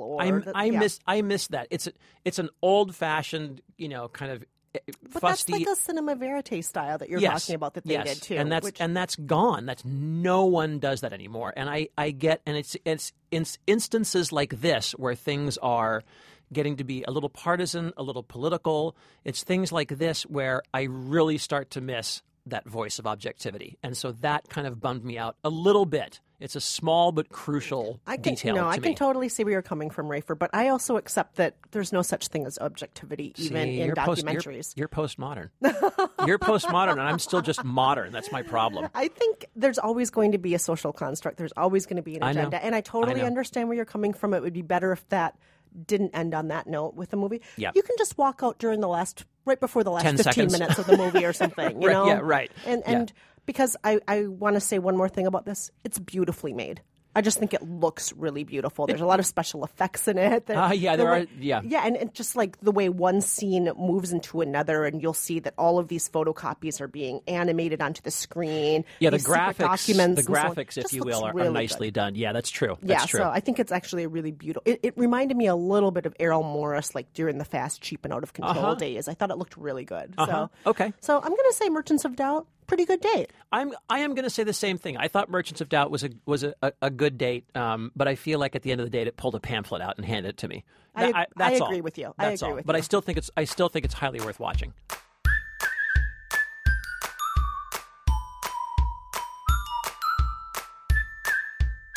Or 0.10 0.22
I 0.22 0.32
the- 0.32 0.52
I 0.56 0.66
yeah. 0.66 0.80
miss 0.80 1.00
I 1.08 1.22
miss 1.22 1.48
that. 1.48 1.68
It's 1.70 1.88
a, 1.88 1.92
it's 2.26 2.40
an 2.40 2.50
old 2.62 2.96
fashioned 2.96 3.62
you 3.78 3.90
know 3.90 4.08
kind 4.08 4.32
of 4.32 4.44
uh, 4.76 4.80
But 5.14 5.22
fusty. 5.22 5.52
that's 5.54 5.66
like 5.66 5.74
a 5.74 5.76
cinema 5.80 6.16
verite 6.16 6.64
style 6.64 6.98
that 7.00 7.10
you're 7.10 7.20
yes, 7.20 7.44
talking 7.46 7.56
about 7.56 7.74
that 7.74 7.86
they 7.86 7.94
yes. 7.94 8.06
did 8.20 8.22
too. 8.22 8.36
and 8.36 8.52
that's 8.52 8.64
which- 8.66 8.80
and 8.80 8.96
that's 8.96 9.16
gone. 9.16 9.66
That's 9.66 9.84
no 9.86 10.46
one 10.46 10.80
does 10.80 11.02
that 11.02 11.12
anymore. 11.14 11.54
And 11.58 11.70
I 11.70 11.90
I 11.98 12.12
get 12.12 12.42
and 12.46 12.56
it's 12.56 12.78
it's 12.86 13.12
in 13.32 13.46
instances 13.68 14.32
like 14.32 14.62
this 14.62 14.92
where 14.92 15.16
things 15.16 15.58
are 15.58 16.04
getting 16.52 16.78
to 16.78 16.84
be 16.84 17.04
a 17.08 17.12
little 17.12 17.30
partisan, 17.30 17.94
a 17.98 18.02
little 18.04 18.24
political. 18.24 18.96
It's 19.24 19.44
things 19.44 19.72
like 19.72 19.90
this 19.98 20.24
where 20.24 20.64
I 20.74 20.84
really 20.84 21.38
start 21.38 21.70
to 21.72 21.82
miss 21.82 22.22
that 22.50 22.68
voice 22.68 23.00
of 23.00 23.08
objectivity, 23.08 23.78
and 23.84 23.96
so 23.98 24.12
that 24.22 24.50
kind 24.50 24.68
of 24.68 24.80
bummed 24.82 25.04
me 25.06 25.18
out 25.18 25.36
a 25.44 25.50
little 25.50 25.86
bit. 25.86 26.20
It's 26.40 26.56
a 26.56 26.62
small 26.62 27.12
but 27.12 27.28
crucial 27.28 28.00
I 28.08 28.16
can, 28.16 28.36
detail 28.36 28.56
no, 28.56 28.66
I 28.70 28.78
me. 28.78 28.82
can 28.82 28.96
totally 28.96 29.28
see 29.28 29.44
where 29.44 29.52
you're 29.52 29.62
coming 29.62 29.90
from, 29.90 30.08
Rafer, 30.08 30.40
but 30.40 30.50
I 30.54 30.70
also 30.70 30.96
accept 30.96 31.36
that 31.36 31.56
there's 31.72 31.92
no 31.92 32.02
such 32.02 32.30
thing 32.30 32.46
as 32.46 32.58
objectivity, 32.60 33.34
even 33.38 33.64
See, 33.68 33.82
in 33.82 33.88
you're 33.88 33.96
post- 33.96 34.24
you're- 34.24 34.36
documentaries. 34.38 34.74
you're 34.78 34.88
postmodern. 34.88 35.50
you're 36.26 36.40
postmodern, 36.40 36.94
and 36.94 37.02
I'm 37.02 37.20
still 37.20 37.42
just 37.42 37.66
modern. 37.66 38.14
That's 38.14 38.32
my 38.32 38.42
problem. 38.42 38.88
I 38.96 39.10
think 39.10 39.48
there's 39.58 39.78
always 39.80 40.10
going 40.12 40.32
to 40.32 40.38
be 40.38 40.54
a 40.56 40.60
social 40.60 40.94
construct. 40.94 41.36
There's 41.38 41.52
always 41.58 41.86
going 41.86 41.98
to 41.98 42.04
be 42.04 42.16
an 42.16 42.24
I 42.24 42.32
agenda. 42.32 42.64
And 42.64 42.74
I 42.74 42.80
totally 42.80 43.20
know. 43.20 43.28
understand 43.28 43.68
where 43.68 43.76
you're 43.76 43.84
coming 43.84 44.14
from. 44.14 44.34
It 44.34 44.42
would 44.42 44.54
be 44.54 44.62
better 44.62 44.94
if 44.94 45.06
that 45.10 45.36
didn't 45.86 46.12
end 46.16 46.34
on 46.34 46.48
that 46.50 46.68
note 46.68 46.96
with 46.96 47.10
the 47.10 47.18
movie. 47.18 47.42
Yeah. 47.58 47.72
You 47.76 47.82
can 47.84 47.96
just 47.98 48.18
walk 48.18 48.42
out 48.44 48.60
during 48.60 48.80
the 48.82 48.88
last, 48.88 49.26
right 49.46 49.60
before 49.60 49.84
the 49.84 49.92
last 49.92 50.04
10 50.04 50.18
15 50.18 50.34
seconds. 50.34 50.60
minutes 50.60 50.80
of 50.80 50.88
the 50.88 50.98
movie 50.98 51.26
or 51.26 51.34
something, 51.44 51.82
you 51.82 51.88
Right, 51.88 51.94
know? 51.94 52.08
yeah, 52.08 52.20
right. 52.22 52.52
And, 52.66 52.84
Yeah. 52.86 52.92
and 53.00 53.14
because 53.46 53.76
I, 53.84 54.00
I 54.08 54.28
want 54.28 54.56
to 54.56 54.60
say 54.60 54.80
one 54.80 54.96
more 54.98 55.10
thing 55.10 55.26
about 55.28 55.46
this 55.46 55.72
it's 55.84 56.00
beautifully 56.00 56.54
made. 56.54 56.82
I 57.16 57.22
just 57.22 57.40
think 57.40 57.54
it 57.56 57.64
looks 57.64 58.14
really 58.14 58.44
beautiful. 58.44 58.86
There's 58.86 59.02
a 59.02 59.06
lot 59.06 59.20
of 59.20 59.26
special 59.26 59.64
effects 59.64 60.08
in 60.08 60.18
it. 60.20 60.46
Ah, 60.50 60.72
yeah, 60.72 60.96
the 60.96 61.04
there 61.04 61.12
way- 61.12 61.22
are- 61.24 61.28
yeah. 61.40 61.62
yeah, 61.66 61.82
and, 61.86 61.98
and 61.98 62.14
just 62.14 62.36
like 62.36 62.60
the 62.62 62.72
way 62.72 62.88
one 62.88 63.20
scene 63.22 63.72
moves 63.78 64.12
into 64.14 64.42
another, 64.42 64.86
and 64.86 65.02
you'll 65.02 65.14
see 65.14 65.40
that 65.40 65.54
all 65.58 65.80
of 65.80 65.88
these 65.88 66.08
photocopies 66.08 66.80
are 66.82 66.88
being 66.88 67.22
animated 67.28 67.82
onto 67.82 68.02
the 68.04 68.12
screen. 68.12 68.86
Yeah, 69.00 69.10
the 69.10 69.18
graphics, 69.18 69.58
documents, 69.58 70.24
the 70.26 70.32
and 70.32 70.56
so 70.56 70.62
graphics, 70.62 70.78
if 70.78 70.94
you 70.94 71.04
will, 71.04 71.24
are, 71.24 71.38
are 71.38 71.50
nicely 71.50 71.88
good. 71.88 71.96
done. 71.96 72.16
Yeah, 72.16 72.32
that's 72.32 72.50
true. 72.52 72.78
Yeah, 72.84 73.06
true. 73.06 73.22
so 73.22 73.30
I 73.30 73.40
think 73.40 73.60
it's 73.60 73.72
actually 73.72 74.04
a 74.04 74.10
really 74.10 74.32
beautiful. 74.32 74.62
It, 74.72 74.80
it 74.84 74.98
reminded 74.98 75.36
me 75.36 75.48
a 75.48 75.56
little 75.56 75.92
bit 75.92 76.06
of 76.06 76.16
Errol 76.20 76.44
Morris, 76.44 76.94
like 76.94 77.12
during 77.14 77.38
the 77.40 77.46
fast, 77.46 77.82
cheap, 77.82 78.06
and 78.06 78.14
out 78.14 78.24
of 78.24 78.34
control 78.34 78.76
days. 78.76 79.08
I 79.08 79.14
thought 79.16 79.32
it 79.32 79.38
looked 79.38 79.58
really 79.58 79.84
good. 79.84 80.14
Uh-huh. 80.18 80.48
So 80.66 80.70
Okay. 80.70 80.94
so 81.02 81.16
I'm 81.18 81.30
going 81.30 81.38
to 81.50 81.54
say 81.56 81.70
Merchants 81.70 82.06
of 82.06 82.16
Doubt, 82.16 82.46
pretty 82.70 82.86
good 82.86 83.02
date. 83.02 83.32
I'm 83.52 83.74
I 83.90 84.00
am 84.00 84.14
going 84.16 84.24
to 84.24 84.30
say 84.30 84.44
the 84.44 84.54
same 84.54 84.78
thing. 84.78 84.96
I 84.96 85.10
thought 85.10 85.30
Merchants 85.30 85.60
of 85.60 85.68
Doubt 85.70 85.92
was 85.92 86.04
a 86.06 86.10
was 86.26 86.44
a, 86.44 86.54
a, 86.62 86.72
a 86.84 86.90
good 86.90 87.18
date, 87.18 87.46
um, 87.56 87.92
but 87.96 88.08
I 88.08 88.16
feel 88.16 88.40
like 88.40 88.56
at 88.56 88.62
the 88.62 88.72
end 88.72 88.80
of 88.80 88.86
the 88.88 88.92
date, 88.92 89.08
it 89.08 89.18
pulled 89.18 89.36
a 89.36 89.40
pamphlet 89.42 89.82
out 89.82 89.98
and 89.98 90.06
handed 90.06 90.30
it 90.30 90.38
to 90.38 90.48
me. 90.48 90.64
I 90.96 91.06
That- 91.08 91.16
I 91.16 91.26
that's 91.36 91.62
all. 91.62 91.68
agree 91.68 91.82
with 91.82 91.98
you. 91.98 92.14
I 92.18 92.30
That's 92.30 92.42
agree 92.42 92.50
all. 92.52 92.56
with 92.58 92.66
but 92.66 92.76
you. 92.76 92.78
I 92.78 92.82
still 92.82 93.02
think 93.02 93.18
it's 93.18 93.30
I 93.36 93.44
still 93.44 93.68
think 93.70 93.84
it's 93.86 93.94
highly 93.96 94.22
worth 94.22 94.40
watching. 94.40 94.74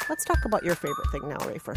Let's 0.08 0.24
talk 0.24 0.44
about 0.44 0.64
your 0.64 0.74
favorite 0.74 1.08
thing 1.10 1.28
now, 1.28 1.38
Rafer. 1.38 1.76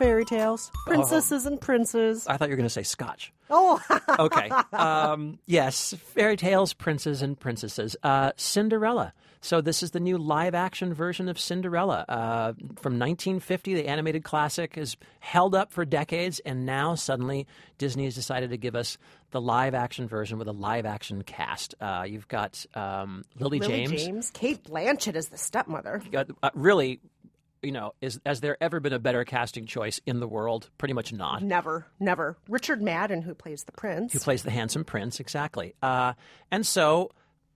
Fairy 0.00 0.24
tales, 0.24 0.70
princesses 0.86 1.44
and 1.44 1.60
princes. 1.60 2.26
I 2.26 2.38
thought 2.38 2.48
you 2.48 2.52
were 2.54 2.56
going 2.56 2.64
to 2.64 2.70
say 2.70 2.82
Scotch. 2.82 3.34
Oh, 3.50 3.78
Okay. 4.18 4.48
um, 4.72 5.38
yes, 5.44 5.92
fairy 6.14 6.38
tales, 6.38 6.72
princes 6.72 7.20
and 7.20 7.38
princesses. 7.38 7.96
Uh, 8.02 8.32
Cinderella. 8.36 9.12
So 9.42 9.60
this 9.60 9.82
is 9.82 9.90
the 9.90 10.00
new 10.00 10.16
live-action 10.16 10.94
version 10.94 11.28
of 11.28 11.38
Cinderella 11.38 12.04
uh, 12.08 12.52
from 12.76 12.98
1950. 12.98 13.74
The 13.74 13.88
animated 13.88 14.24
classic 14.24 14.78
is 14.78 14.96
held 15.18 15.54
up 15.54 15.70
for 15.70 15.84
decades, 15.84 16.40
and 16.46 16.64
now 16.64 16.94
suddenly 16.94 17.46
Disney 17.76 18.04
has 18.04 18.14
decided 18.14 18.50
to 18.50 18.56
give 18.56 18.74
us 18.74 18.96
the 19.32 19.40
live-action 19.40 20.08
version 20.08 20.38
with 20.38 20.48
a 20.48 20.52
live-action 20.52 21.22
cast. 21.24 21.74
Uh, 21.80 22.04
you've 22.06 22.28
got 22.28 22.64
um, 22.74 23.22
Lily, 23.38 23.58
Lily 23.60 23.72
James. 23.86 24.04
James. 24.04 24.30
Cate 24.30 24.64
Blanchett 24.64 25.14
as 25.14 25.28
the 25.28 25.38
stepmother. 25.38 26.00
You 26.04 26.10
got, 26.10 26.26
uh, 26.42 26.50
really, 26.54 27.00
you 27.62 27.72
know, 27.72 27.94
is 28.00 28.20
has 28.24 28.40
there 28.40 28.56
ever 28.60 28.80
been 28.80 28.92
a 28.92 28.98
better 28.98 29.24
casting 29.24 29.66
choice 29.66 30.00
in 30.06 30.20
the 30.20 30.26
world? 30.28 30.70
Pretty 30.78 30.94
much 30.94 31.12
not. 31.12 31.42
Never, 31.42 31.86
never. 31.98 32.36
Richard 32.48 32.80
Madden, 32.82 33.22
who 33.22 33.34
plays 33.34 33.64
the 33.64 33.72
prince. 33.72 34.12
who 34.12 34.18
plays 34.18 34.42
the 34.42 34.50
handsome 34.50 34.84
prince 34.84 35.20
exactly 35.20 35.74
uh, 35.82 36.12
and 36.50 36.66
so 36.66 37.10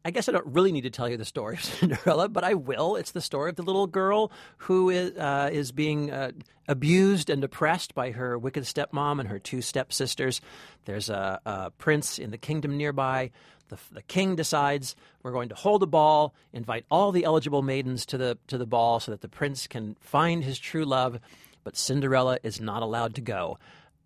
i 0.04 0.10
guess 0.10 0.28
i 0.28 0.32
don't 0.32 0.46
really 0.46 0.72
need 0.72 0.82
to 0.82 0.90
tell 0.90 1.08
you 1.08 1.16
the 1.16 1.24
story 1.24 1.54
of 1.56 1.64
cinderella 1.64 2.28
but 2.28 2.44
i 2.44 2.54
will 2.54 2.96
it's 2.96 3.12
the 3.12 3.20
story 3.20 3.48
of 3.50 3.56
the 3.56 3.62
little 3.62 3.86
girl 3.86 4.30
who 4.58 4.90
is, 4.90 5.16
uh, 5.16 5.48
is 5.52 5.72
being 5.72 6.10
uh, 6.10 6.30
abused 6.68 7.30
and 7.30 7.42
oppressed 7.44 7.94
by 7.94 8.10
her 8.10 8.38
wicked 8.38 8.64
stepmom 8.64 9.18
and 9.20 9.28
her 9.28 9.38
two 9.38 9.62
stepsisters 9.62 10.40
there's 10.84 11.08
a, 11.08 11.40
a 11.46 11.70
prince 11.72 12.18
in 12.18 12.30
the 12.30 12.38
kingdom 12.38 12.76
nearby 12.76 13.30
the, 13.68 13.78
the 13.92 14.02
king 14.02 14.36
decides 14.36 14.94
we're 15.22 15.32
going 15.32 15.48
to 15.48 15.54
hold 15.54 15.82
a 15.82 15.86
ball 15.86 16.34
invite 16.52 16.84
all 16.90 17.12
the 17.12 17.24
eligible 17.24 17.62
maidens 17.62 18.04
to 18.06 18.18
the 18.18 18.38
to 18.46 18.58
the 18.58 18.66
ball 18.66 19.00
so 19.00 19.10
that 19.10 19.20
the 19.20 19.28
prince 19.28 19.66
can 19.66 19.96
find 20.00 20.44
his 20.44 20.58
true 20.58 20.84
love 20.84 21.18
but 21.64 21.76
cinderella 21.76 22.38
is 22.42 22.60
not 22.60 22.82
allowed 22.82 23.14
to 23.14 23.20
go 23.20 23.58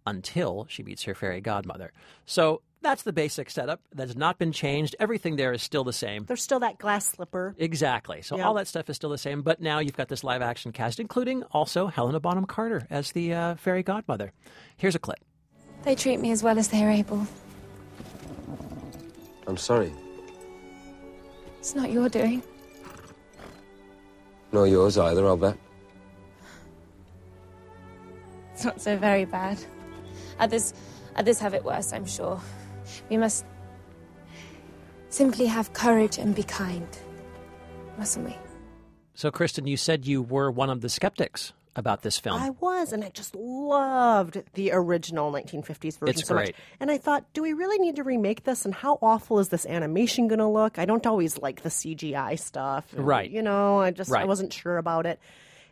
until 0.07 0.67
she 0.69 0.83
meets 0.83 1.03
her 1.05 1.15
fairy 1.15 1.41
godmother. 1.41 1.93
So 2.25 2.63
that's 2.81 3.03
the 3.03 3.13
basic 3.13 3.51
setup. 3.51 3.81
That 3.95 4.09
has 4.09 4.17
not 4.17 4.39
been 4.39 4.53
changed. 4.53 4.97
Everything 4.99 5.37
there 5.37 5.53
is 5.53 5.63
still 5.63 5.85
the 5.85 5.93
same. 5.93 6.25
There's 6.25 6.43
still 6.43 6.61
that 6.61 6.79
glass 6.79 7.07
slipper. 7.07 7.55
Exactly. 7.59 8.23
So 8.23 8.37
Yeah. 8.37 8.47
all 8.47 8.55
that 8.55 8.69
stuff 8.69 8.89
is 8.89 8.97
still 8.97 9.11
the 9.11 9.19
same. 9.19 9.43
But 9.43 9.61
now 9.61 9.81
you've 9.81 9.97
got 9.97 10.09
this 10.09 10.25
live 10.25 10.41
action 10.41 10.73
cast, 10.73 10.99
including 10.99 11.43
also 11.51 11.89
Helena 11.89 12.21
Bonham 12.21 12.47
Carter 12.47 12.87
as 12.91 13.13
the 13.13 13.35
uh, 13.35 13.55
fairy 13.57 13.83
godmother. 13.83 14.33
Here's 14.77 14.95
a 14.95 15.01
clip. 15.01 15.19
They 15.83 15.95
treat 15.95 16.21
me 16.21 16.31
as 16.31 16.43
well 16.43 16.59
as 16.59 16.69
they're 16.69 16.91
able. 16.91 17.27
I'm 19.49 19.57
sorry. 19.57 19.93
It's 21.59 21.75
not 21.75 21.91
your 21.91 22.11
doing. 22.11 22.43
Nor 24.53 24.67
yours 24.67 24.99
either, 24.99 25.27
I'll 25.27 25.39
bet. 25.39 25.57
It's 28.53 28.65
not 28.65 28.81
so 28.81 28.97
very 28.99 29.25
bad. 29.25 29.59
Others, 30.39 30.75
others 31.17 31.39
have 31.39 31.55
it 31.55 31.65
worse, 31.65 31.95
I'm 31.95 32.05
sure. 32.05 32.41
We 33.09 33.17
must 33.17 33.47
simply 35.09 35.47
have 35.47 35.73
courage 35.73 36.19
and 36.19 36.35
be 36.35 36.43
kind, 36.43 36.87
mustn't 37.97 38.27
we? 38.27 38.37
So, 39.15 39.31
Kristen, 39.31 39.67
you 39.67 39.79
said 39.79 40.07
you 40.07 40.23
were 40.23 40.51
one 40.51 40.69
of 40.69 40.83
the 40.83 40.91
skeptics 40.91 41.55
about 41.79 42.03
this 42.03 42.19
film. 42.19 42.41
I 42.43 42.51
was, 42.51 42.93
and 42.93 43.03
I 43.05 43.09
just 43.11 43.35
loved 43.35 44.43
the 44.55 44.73
original 44.73 45.33
1950s 45.33 45.99
version 45.99 46.09
It's 46.09 46.27
so 46.27 46.35
much. 46.35 46.45
great. 46.47 46.57
And 46.81 46.91
I 46.91 46.99
thought, 46.99 47.25
do 47.33 47.43
we 47.43 47.53
really 47.53 47.79
need 47.79 47.97
to 47.97 48.03
remake 48.03 48.45
this? 48.45 48.65
And 48.65 48.75
how 48.75 48.99
awful 49.01 49.39
is 49.39 49.49
this 49.49 49.65
animation 49.65 50.29
going 50.29 50.41
to 50.41 50.47
look? 50.49 50.79
I 50.79 50.85
don't 50.85 51.07
always 51.07 51.39
like 51.39 51.63
the 51.63 51.69
CGI 51.69 52.39
stuff. 52.39 52.93
and, 52.93 53.07
Right. 53.07 53.31
You 53.31 53.43
know, 53.43 53.79
I 53.81 53.91
just 53.93 54.13
I 54.13 54.25
wasn't 54.25 54.53
sure 54.53 54.77
about 54.77 55.07
it. 55.07 55.21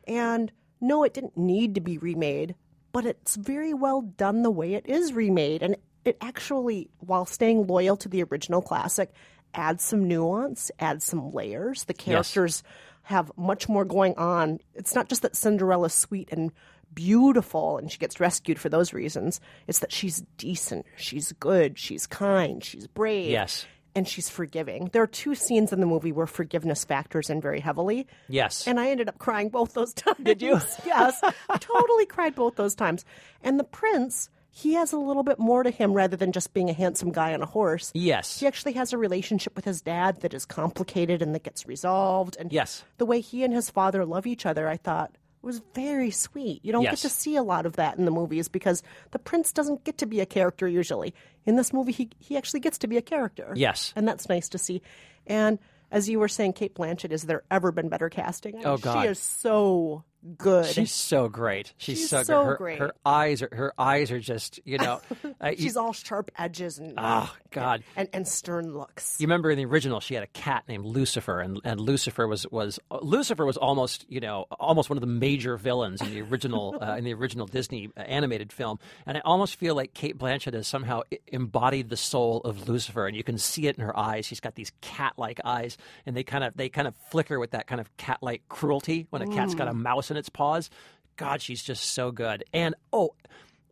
And 0.06 0.52
no, 0.80 1.04
it 1.04 1.12
didn't 1.14 1.36
need 1.36 1.74
to 1.74 1.80
be 1.80 1.98
remade, 1.98 2.54
but 2.92 3.04
it's 3.06 3.34
very 3.36 3.74
well 3.74 4.02
done 4.02 4.42
the 4.42 4.50
way 4.50 4.74
it 4.74 4.86
is 4.86 5.12
remade. 5.12 5.62
And 5.62 5.76
it 6.04 6.16
actually, 6.20 6.88
while 7.00 7.26
staying 7.26 7.66
loyal 7.66 7.96
to 7.96 8.08
the 8.08 8.22
original 8.22 8.62
classic, 8.62 9.10
adds 9.54 9.82
some 9.82 10.06
nuance, 10.06 10.70
adds 10.78 11.04
some 11.04 11.32
layers. 11.32 11.84
The 11.84 11.94
characters 11.94 12.62
have 13.06 13.30
much 13.36 13.68
more 13.68 13.84
going 13.84 14.16
on. 14.18 14.58
It's 14.74 14.94
not 14.94 15.08
just 15.08 15.22
that 15.22 15.36
Cinderella's 15.36 15.94
sweet 15.94 16.28
and 16.32 16.50
beautiful 16.92 17.78
and 17.78 17.90
she 17.90 17.98
gets 17.98 18.18
rescued 18.18 18.58
for 18.58 18.68
those 18.68 18.92
reasons. 18.92 19.40
It's 19.68 19.78
that 19.78 19.92
she's 19.92 20.24
decent, 20.38 20.86
she's 20.96 21.30
good, 21.38 21.78
she's 21.78 22.04
kind, 22.06 22.64
she's 22.64 22.88
brave. 22.88 23.30
Yes. 23.30 23.64
And 23.94 24.08
she's 24.08 24.28
forgiving. 24.28 24.90
There 24.92 25.02
are 25.02 25.06
two 25.06 25.34
scenes 25.36 25.72
in 25.72 25.78
the 25.80 25.86
movie 25.86 26.10
where 26.12 26.26
forgiveness 26.26 26.84
factors 26.84 27.30
in 27.30 27.40
very 27.40 27.60
heavily. 27.60 28.08
Yes. 28.28 28.66
And 28.66 28.78
I 28.80 28.90
ended 28.90 29.08
up 29.08 29.18
crying 29.18 29.50
both 29.50 29.72
those 29.72 29.94
times. 29.94 30.18
Did 30.22 30.42
you? 30.42 30.60
yes. 30.84 31.18
I 31.22 31.58
totally 31.58 32.06
cried 32.06 32.34
both 32.34 32.56
those 32.56 32.74
times. 32.74 33.04
And 33.42 33.58
the 33.58 33.64
prince, 33.64 34.28
he 34.58 34.72
has 34.72 34.90
a 34.94 34.96
little 34.98 35.22
bit 35.22 35.38
more 35.38 35.62
to 35.62 35.70
him 35.70 35.92
rather 35.92 36.16
than 36.16 36.32
just 36.32 36.54
being 36.54 36.70
a 36.70 36.72
handsome 36.72 37.12
guy 37.12 37.34
on 37.34 37.42
a 37.42 37.46
horse. 37.46 37.90
Yes. 37.94 38.40
He 38.40 38.46
actually 38.46 38.72
has 38.72 38.94
a 38.94 38.98
relationship 38.98 39.54
with 39.54 39.66
his 39.66 39.82
dad 39.82 40.22
that 40.22 40.32
is 40.32 40.46
complicated 40.46 41.20
and 41.20 41.34
that 41.34 41.42
gets 41.42 41.66
resolved. 41.66 42.36
And 42.40 42.50
Yes. 42.50 42.82
the 42.96 43.04
way 43.04 43.20
he 43.20 43.44
and 43.44 43.52
his 43.52 43.68
father 43.68 44.06
love 44.06 44.26
each 44.26 44.46
other, 44.46 44.66
I 44.66 44.78
thought 44.78 45.14
was 45.42 45.60
very 45.74 46.10
sweet. 46.10 46.64
You 46.64 46.72
don't 46.72 46.84
Yes. 46.84 47.02
get 47.02 47.08
to 47.10 47.14
see 47.14 47.36
a 47.36 47.42
lot 47.42 47.66
of 47.66 47.76
that 47.76 47.98
in 47.98 48.06
the 48.06 48.10
movies 48.10 48.48
because 48.48 48.82
the 49.10 49.18
prince 49.18 49.52
doesn't 49.52 49.84
get 49.84 49.98
to 49.98 50.06
be 50.06 50.20
a 50.20 50.26
character 50.26 50.66
usually. 50.66 51.12
In 51.44 51.56
this 51.56 51.72
movie, 51.74 51.92
he 51.92 52.08
he 52.18 52.36
actually 52.38 52.60
gets 52.60 52.78
to 52.78 52.86
be 52.86 52.96
a 52.96 53.02
character. 53.02 53.52
Yes. 53.54 53.92
and 53.94 54.08
that's 54.08 54.28
nice 54.28 54.48
to 54.48 54.58
see. 54.58 54.80
And 55.26 55.58
as 55.92 56.08
you 56.08 56.18
were 56.18 56.28
saying, 56.28 56.54
Cate 56.54 56.74
Blanchett, 56.74 57.10
has 57.12 57.24
there 57.24 57.42
ever 57.50 57.70
been 57.72 57.88
better 57.88 58.08
casting? 58.08 58.56
I 58.56 58.70
Oh, 58.70 58.76
God. 58.78 59.02
she 59.02 59.08
is 59.08 59.18
so 59.20 60.02
good. 60.36 60.66
She's 60.66 60.92
so 60.92 61.28
great. 61.28 61.72
She's, 61.76 61.98
She's 61.98 62.10
so, 62.10 62.22
so. 62.22 62.44
Her, 62.44 62.56
great. 62.56 62.78
her 62.78 62.92
eyes 63.04 63.42
are 63.42 63.48
her 63.52 63.72
eyes 63.78 64.10
are 64.10 64.18
just 64.20 64.60
you 64.64 64.78
know. 64.78 65.00
uh, 65.40 65.48
you, 65.50 65.56
She's 65.56 65.76
all 65.76 65.92
sharp 65.92 66.30
edges 66.38 66.78
and 66.78 66.94
Oh, 66.98 67.32
God. 67.50 67.82
and, 67.96 68.08
and 68.12 68.26
stern 68.26 68.72
looks. 68.74 69.16
you 69.20 69.26
remember 69.26 69.50
in 69.50 69.58
the 69.58 69.64
original 69.64 70.00
she 70.00 70.14
had 70.14 70.22
a 70.22 70.28
cat 70.28 70.64
named 70.68 70.84
Lucifer, 70.84 71.40
and, 71.40 71.60
and 71.64 71.80
Lucifer 71.80 72.26
was 72.26 72.46
was 72.50 72.78
Lucifer 73.02 73.44
was 73.44 73.56
almost 73.56 74.04
you 74.08 74.20
know 74.20 74.46
almost 74.58 74.90
one 74.90 74.96
of 74.96 75.00
the 75.02 75.06
major 75.06 75.56
villains 75.56 76.00
in 76.00 76.10
the 76.10 76.22
original 76.22 76.76
uh, 76.82 76.96
in 76.96 77.04
the 77.04 77.14
original 77.14 77.46
Disney 77.46 77.88
uh, 77.96 78.00
animated 78.00 78.52
film. 78.52 78.78
And 79.06 79.16
I 79.16 79.20
almost 79.24 79.56
feel 79.56 79.74
like 79.74 79.94
Cate 79.94 80.18
Blanchett 80.18 80.54
has 80.54 80.66
somehow 80.66 81.02
embodied 81.28 81.88
the 81.88 81.96
soul 81.96 82.40
of 82.40 82.68
Lucifer, 82.68 83.06
and 83.06 83.16
you 83.16 83.22
can 83.24 83.38
see 83.38 83.66
it 83.66 83.76
in 83.76 83.84
her 83.84 83.96
eyes. 83.98 84.26
She's 84.26 84.40
got 84.40 84.54
these 84.54 84.72
cat-like 84.80 85.40
eyes, 85.44 85.76
and 86.04 86.16
they 86.16 86.22
kind 86.24 86.44
of 86.44 86.56
they 86.56 86.68
kind 86.68 86.88
of 86.88 86.94
flicker 87.10 87.38
with 87.38 87.52
that 87.52 87.66
kind 87.66 87.80
of 87.80 87.96
cat-like 87.96 88.42
cruelty 88.48 89.06
when 89.10 89.22
a 89.22 89.26
cat's 89.28 89.54
got 89.54 89.68
a 89.68 89.74
mouse 89.74 90.10
in 90.10 90.15
its 90.16 90.28
paws. 90.28 90.70
God, 91.16 91.40
she's 91.40 91.62
just 91.62 91.84
so 91.84 92.10
good. 92.10 92.44
And 92.52 92.74
oh, 92.92 93.14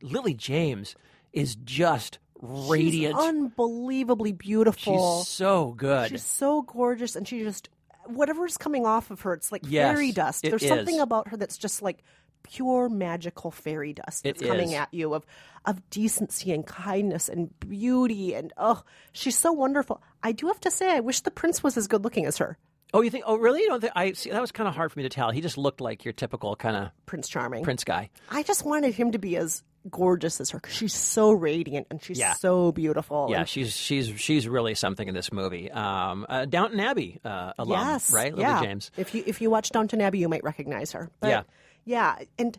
Lily 0.02 0.34
James 0.34 0.96
is 1.32 1.56
just 1.56 2.18
radiant. 2.40 3.16
She's 3.16 3.24
unbelievably 3.28 4.32
beautiful. 4.32 5.20
She's 5.22 5.28
so 5.28 5.72
good. 5.72 6.10
She's 6.10 6.24
so 6.24 6.62
gorgeous, 6.62 7.16
and 7.16 7.26
she 7.26 7.40
just 7.42 7.68
whatever's 8.06 8.56
coming 8.56 8.84
off 8.86 9.10
of 9.10 9.22
her, 9.22 9.32
it's 9.32 9.50
like 9.50 9.62
Yes, 9.66 9.94
fairy 9.94 10.12
dust. 10.12 10.44
it 10.44 10.50
There's 10.50 10.66
something 10.66 11.00
about 11.00 11.28
her 11.28 11.36
that's 11.36 11.56
just 11.56 11.80
like 11.82 12.02
pure 12.42 12.90
magical 12.90 13.50
fairy 13.50 13.94
dust 13.94 14.26
It 14.26 14.36
that's 14.36 14.46
coming 14.46 14.68
is. 14.72 14.74
at 14.74 14.92
you 14.92 15.14
of 15.14 15.24
of 15.64 15.88
decency 15.88 16.52
and 16.52 16.66
kindness 16.66 17.30
and 17.30 17.58
beauty 17.58 18.34
and 18.34 18.52
oh, 18.58 18.82
she's 19.12 19.38
so 19.38 19.52
wonderful. 19.52 20.02
I 20.22 20.32
do 20.32 20.48
have 20.48 20.60
to 20.60 20.70
say, 20.70 20.94
I 20.94 21.00
wish 21.00 21.20
the 21.20 21.30
prince 21.30 21.62
was 21.62 21.76
as 21.78 21.86
good 21.88 22.04
looking 22.04 22.26
as 22.26 22.36
her. 22.38 22.58
Oh, 22.94 23.02
you 23.02 23.10
think? 23.10 23.24
Oh, 23.26 23.36
really? 23.36 23.60
You 23.60 23.68
don't 23.68 23.80
think? 23.80 23.92
I 23.96 24.12
see. 24.12 24.30
That 24.30 24.40
was 24.40 24.52
kind 24.52 24.68
of 24.68 24.74
hard 24.74 24.92
for 24.92 24.98
me 24.98 25.02
to 25.02 25.08
tell. 25.08 25.30
He 25.30 25.40
just 25.42 25.58
looked 25.58 25.80
like 25.82 26.04
your 26.04 26.12
typical 26.12 26.54
kind 26.56 26.76
of 26.76 26.90
Prince 27.06 27.28
Charming. 27.28 27.64
prince 27.64 27.84
guy. 27.84 28.08
I 28.30 28.42
just 28.44 28.64
wanted 28.64 28.94
him 28.94 29.12
to 29.12 29.18
be 29.18 29.36
as 29.36 29.62
gorgeous 29.90 30.40
as 30.40 30.48
her 30.50 30.58
because 30.58 30.74
she's 30.74 30.94
so 30.94 31.32
radiant 31.32 31.88
and 31.90 32.02
she's 32.02 32.18
Yeah. 32.18 32.32
so 32.34 32.72
beautiful. 32.72 33.26
Yeah, 33.30 33.40
And 33.40 33.48
she's 33.48 33.76
she's 33.76 34.08
she's 34.18 34.48
really 34.48 34.74
something 34.74 35.06
in 35.06 35.14
this 35.14 35.30
movie. 35.32 35.70
Um, 35.70 36.24
uh, 36.28 36.46
Downton 36.46 36.80
Abbey 36.80 37.20
uh, 37.24 37.52
alum, 37.58 37.78
yes, 37.80 38.10
right? 38.12 38.32
Lily 38.32 38.42
yeah. 38.48 38.62
James. 38.62 38.90
If 38.96 39.14
you 39.14 39.22
if 39.26 39.42
you 39.42 39.50
watch 39.50 39.70
Downton 39.70 40.00
Abbey, 40.00 40.20
you 40.20 40.28
might 40.30 40.42
recognize 40.44 40.92
her. 40.92 41.10
But, 41.20 41.28
Yeah. 41.28 41.42
yeah, 41.84 42.16
and 42.38 42.58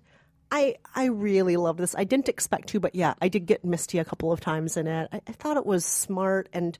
I 0.51 0.75
I 0.93 1.05
really 1.05 1.57
love 1.57 1.77
this. 1.77 1.95
I 1.97 2.03
didn't 2.03 2.29
expect 2.29 2.67
to, 2.69 2.79
but 2.79 2.93
yeah, 2.93 3.15
I 3.21 3.27
did 3.29 3.47
get 3.47 3.65
misty 3.65 3.97
a 3.97 4.05
couple 4.05 4.31
of 4.31 4.39
times 4.41 4.77
in 4.77 4.85
it. 4.85 5.09
I, 5.11 5.21
I 5.27 5.31
thought 5.31 5.57
it 5.57 5.65
was 5.65 5.83
smart, 5.85 6.47
and 6.53 6.77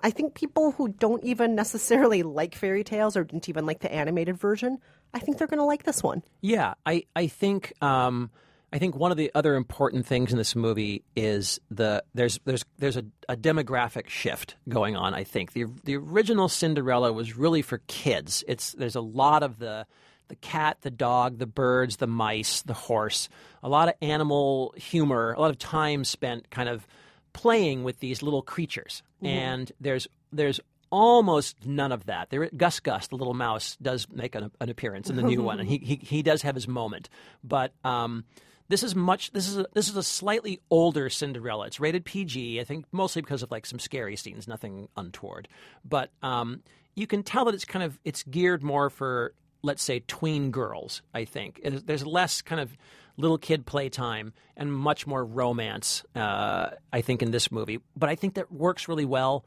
I 0.00 0.10
think 0.10 0.34
people 0.34 0.72
who 0.72 0.88
don't 0.88 1.22
even 1.24 1.54
necessarily 1.54 2.22
like 2.22 2.54
fairy 2.54 2.84
tales 2.84 3.16
or 3.16 3.24
didn't 3.24 3.48
even 3.48 3.66
like 3.66 3.80
the 3.80 3.92
animated 3.92 4.36
version, 4.36 4.78
I 5.12 5.18
think 5.18 5.38
they're 5.38 5.48
going 5.48 5.58
to 5.58 5.64
like 5.64 5.84
this 5.84 6.02
one. 6.02 6.22
Yeah, 6.40 6.74
I 6.86 7.04
I 7.16 7.26
think 7.26 7.72
um, 7.82 8.30
I 8.72 8.78
think 8.78 8.94
one 8.94 9.10
of 9.10 9.16
the 9.16 9.30
other 9.34 9.54
important 9.54 10.06
things 10.06 10.30
in 10.30 10.38
this 10.38 10.54
movie 10.54 11.02
is 11.16 11.58
the 11.70 12.04
there's 12.14 12.38
there's 12.44 12.64
there's 12.78 12.96
a, 12.96 13.04
a 13.28 13.36
demographic 13.36 14.08
shift 14.08 14.56
going 14.68 14.94
on. 14.94 15.14
I 15.14 15.24
think 15.24 15.52
the 15.52 15.66
the 15.84 15.96
original 15.96 16.48
Cinderella 16.48 17.12
was 17.12 17.36
really 17.36 17.62
for 17.62 17.78
kids. 17.86 18.44
It's 18.46 18.72
there's 18.72 18.96
a 18.96 19.00
lot 19.00 19.42
of 19.42 19.58
the 19.58 19.86
the 20.28 20.36
cat, 20.36 20.76
the 20.82 20.90
dog, 20.90 21.38
the 21.38 21.46
birds, 21.46 21.96
the 21.96 22.06
mice, 22.06 22.60
the 22.62 22.74
horse, 22.74 23.30
a 23.62 23.68
lot 23.68 23.88
of 23.88 23.94
animal 24.02 24.74
humor, 24.76 25.32
a 25.32 25.40
lot 25.40 25.50
of 25.50 25.58
time 25.58 26.04
spent 26.04 26.50
kind 26.50 26.68
of 26.68 26.86
playing 27.32 27.82
with 27.82 28.00
these 28.00 28.22
little 28.22 28.42
creatures. 28.42 29.02
And 29.26 29.72
there's 29.80 30.06
there's 30.32 30.60
almost 30.90 31.66
none 31.66 31.92
of 31.92 32.06
that. 32.06 32.30
There, 32.30 32.48
Gus 32.56 32.80
Gus, 32.80 33.08
the 33.08 33.16
little 33.16 33.34
mouse, 33.34 33.76
does 33.80 34.06
make 34.10 34.34
an, 34.34 34.50
an 34.60 34.70
appearance 34.70 35.10
in 35.10 35.16
the 35.16 35.22
new 35.22 35.42
one, 35.42 35.60
and 35.60 35.68
he, 35.68 35.78
he 35.78 35.96
he 35.96 36.22
does 36.22 36.42
have 36.42 36.54
his 36.54 36.68
moment. 36.68 37.08
But 37.42 37.72
um, 37.84 38.24
this 38.68 38.82
is 38.82 38.94
much. 38.94 39.32
This 39.32 39.48
is 39.48 39.58
a, 39.58 39.66
this 39.74 39.88
is 39.88 39.96
a 39.96 40.02
slightly 40.02 40.60
older 40.70 41.08
Cinderella. 41.08 41.66
It's 41.66 41.80
rated 41.80 42.04
PG, 42.04 42.60
I 42.60 42.64
think, 42.64 42.86
mostly 42.92 43.22
because 43.22 43.42
of 43.42 43.50
like 43.50 43.66
some 43.66 43.78
scary 43.78 44.16
scenes, 44.16 44.46
nothing 44.46 44.88
untoward. 44.96 45.48
But 45.84 46.10
um, 46.22 46.62
you 46.94 47.06
can 47.06 47.22
tell 47.22 47.44
that 47.46 47.54
it's 47.54 47.64
kind 47.64 47.82
of 47.82 47.98
it's 48.04 48.22
geared 48.24 48.62
more 48.62 48.90
for 48.90 49.32
let's 49.62 49.82
say 49.82 50.00
tween 50.06 50.50
girls. 50.50 51.02
I 51.14 51.24
think 51.24 51.60
there's 51.64 52.06
less 52.06 52.42
kind 52.42 52.60
of 52.60 52.76
little 53.16 53.38
kid 53.38 53.66
playtime 53.66 54.32
and 54.56 54.72
much 54.72 55.06
more 55.06 55.24
romance. 55.24 56.04
Uh, 56.14 56.70
I 56.92 57.00
think 57.00 57.22
in 57.22 57.30
this 57.30 57.50
movie, 57.50 57.80
but 57.96 58.08
I 58.08 58.14
think 58.14 58.34
that 58.34 58.52
works 58.52 58.88
really 58.88 59.04
well. 59.04 59.44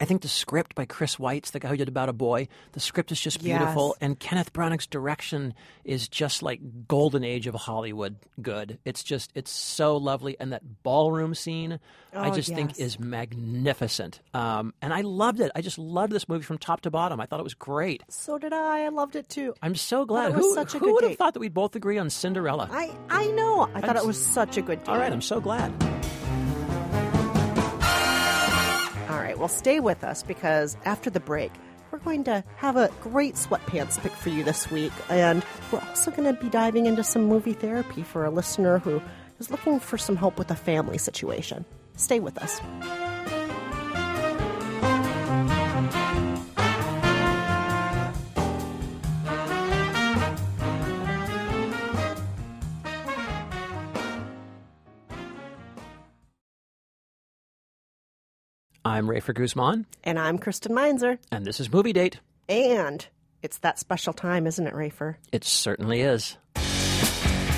I 0.00 0.04
think 0.04 0.20
the 0.22 0.28
script 0.28 0.74
by 0.74 0.84
Chris 0.84 1.16
Weitz, 1.16 1.52
the 1.52 1.58
guy 1.60 1.68
who 1.68 1.76
did 1.76 1.88
About 1.88 2.08
a 2.08 2.12
Boy, 2.12 2.48
the 2.72 2.80
script 2.80 3.12
is 3.12 3.20
just 3.20 3.42
beautiful, 3.42 3.88
Yes. 3.88 3.96
and 4.02 4.18
Kenneth 4.20 4.52
Branagh's 4.52 4.86
direction 4.86 5.54
is 5.84 6.06
just 6.08 6.42
like 6.42 6.60
golden 6.86 7.24
age 7.24 7.46
of 7.46 7.54
Hollywood 7.54 8.16
good. 8.42 8.78
It's 8.84 9.02
just 9.02 9.30
it's 9.34 9.50
so 9.50 9.96
lovely, 9.96 10.36
and 10.38 10.52
that 10.52 10.82
ballroom 10.82 11.34
scene, 11.34 11.78
I 12.14 12.28
Oh, 12.28 12.34
just 12.34 12.54
think 12.54 12.78
is 12.78 12.98
magnificent. 13.00 14.20
Um, 14.34 14.74
and 14.82 14.92
I 14.92 15.00
loved 15.00 15.40
it. 15.40 15.50
I 15.54 15.60
just 15.62 15.78
loved 15.78 16.12
this 16.12 16.28
movie 16.28 16.44
from 16.44 16.58
top 16.58 16.82
to 16.82 16.90
bottom. 16.90 17.20
I 17.20 17.26
thought 17.26 17.40
it 17.40 17.44
was 17.44 17.54
great. 17.54 18.02
So 18.10 18.38
did 18.38 18.52
I. 18.52 18.84
I 18.84 18.88
loved 18.88 19.16
it 19.16 19.28
too. 19.28 19.54
I'm 19.62 19.74
so 19.74 20.04
glad. 20.04 20.32
it 20.32 20.36
was 20.36 20.44
Who, 20.44 20.60
a 20.60 20.64
who 20.66 20.78
good 20.78 20.92
would 20.92 21.02
have 21.04 21.10
date. 21.12 21.18
thought 21.18 21.34
that 21.34 21.40
we'd 21.40 21.54
both 21.54 21.74
agree 21.76 21.96
on 21.98 22.10
Cinderella? 22.10 22.68
I 22.70 22.90
I 23.08 23.28
know. 23.28 23.68
I 23.74 23.80
thought 23.80 23.96
it 23.96 24.06
was 24.06 24.22
such 24.22 24.56
a 24.58 24.62
good 24.62 24.80
date. 24.80 24.88
All 24.88 24.98
right, 24.98 25.12
I'm 25.12 25.22
so 25.22 25.40
glad. 25.40 25.72
Right, 29.36 29.40
well, 29.40 29.48
stay 29.48 29.80
with 29.80 30.02
us 30.02 30.22
because 30.22 30.76
after 30.84 31.10
the 31.10 31.20
break, 31.20 31.52
we're 31.90 31.98
going 31.98 32.24
to 32.24 32.42
have 32.56 32.76
a 32.76 32.90
great 33.02 33.34
sweatpants 33.34 34.00
pick 34.00 34.12
for 34.12 34.30
you 34.30 34.42
this 34.42 34.70
week. 34.70 34.92
And 35.08 35.44
we're 35.70 35.80
also 35.80 36.10
going 36.10 36.34
to 36.34 36.40
be 36.40 36.48
diving 36.48 36.86
into 36.86 37.04
some 37.04 37.24
movie 37.24 37.52
therapy 37.52 38.02
for 38.02 38.24
a 38.24 38.30
listener 38.30 38.78
who 38.78 39.00
is 39.38 39.50
looking 39.50 39.78
for 39.78 39.98
some 39.98 40.16
help 40.16 40.38
with 40.38 40.50
a 40.50 40.56
family 40.56 40.98
situation. 40.98 41.64
Stay 41.96 42.20
with 42.20 42.38
us. 42.38 42.60
I'm 58.86 59.08
Rafer 59.08 59.34
Guzman, 59.34 59.84
And 60.04 60.16
I'm 60.16 60.38
Kristen 60.38 60.72
Meinzer. 60.72 61.18
and 61.32 61.44
this 61.44 61.58
is 61.58 61.72
Movie 61.72 61.92
Date. 61.92 62.20
And 62.48 63.04
it's 63.42 63.58
that 63.58 63.80
special 63.80 64.12
time, 64.12 64.46
isn't 64.46 64.64
it, 64.64 64.74
Rafer? 64.74 65.16
It 65.32 65.42
certainly 65.42 66.02
is. 66.02 66.36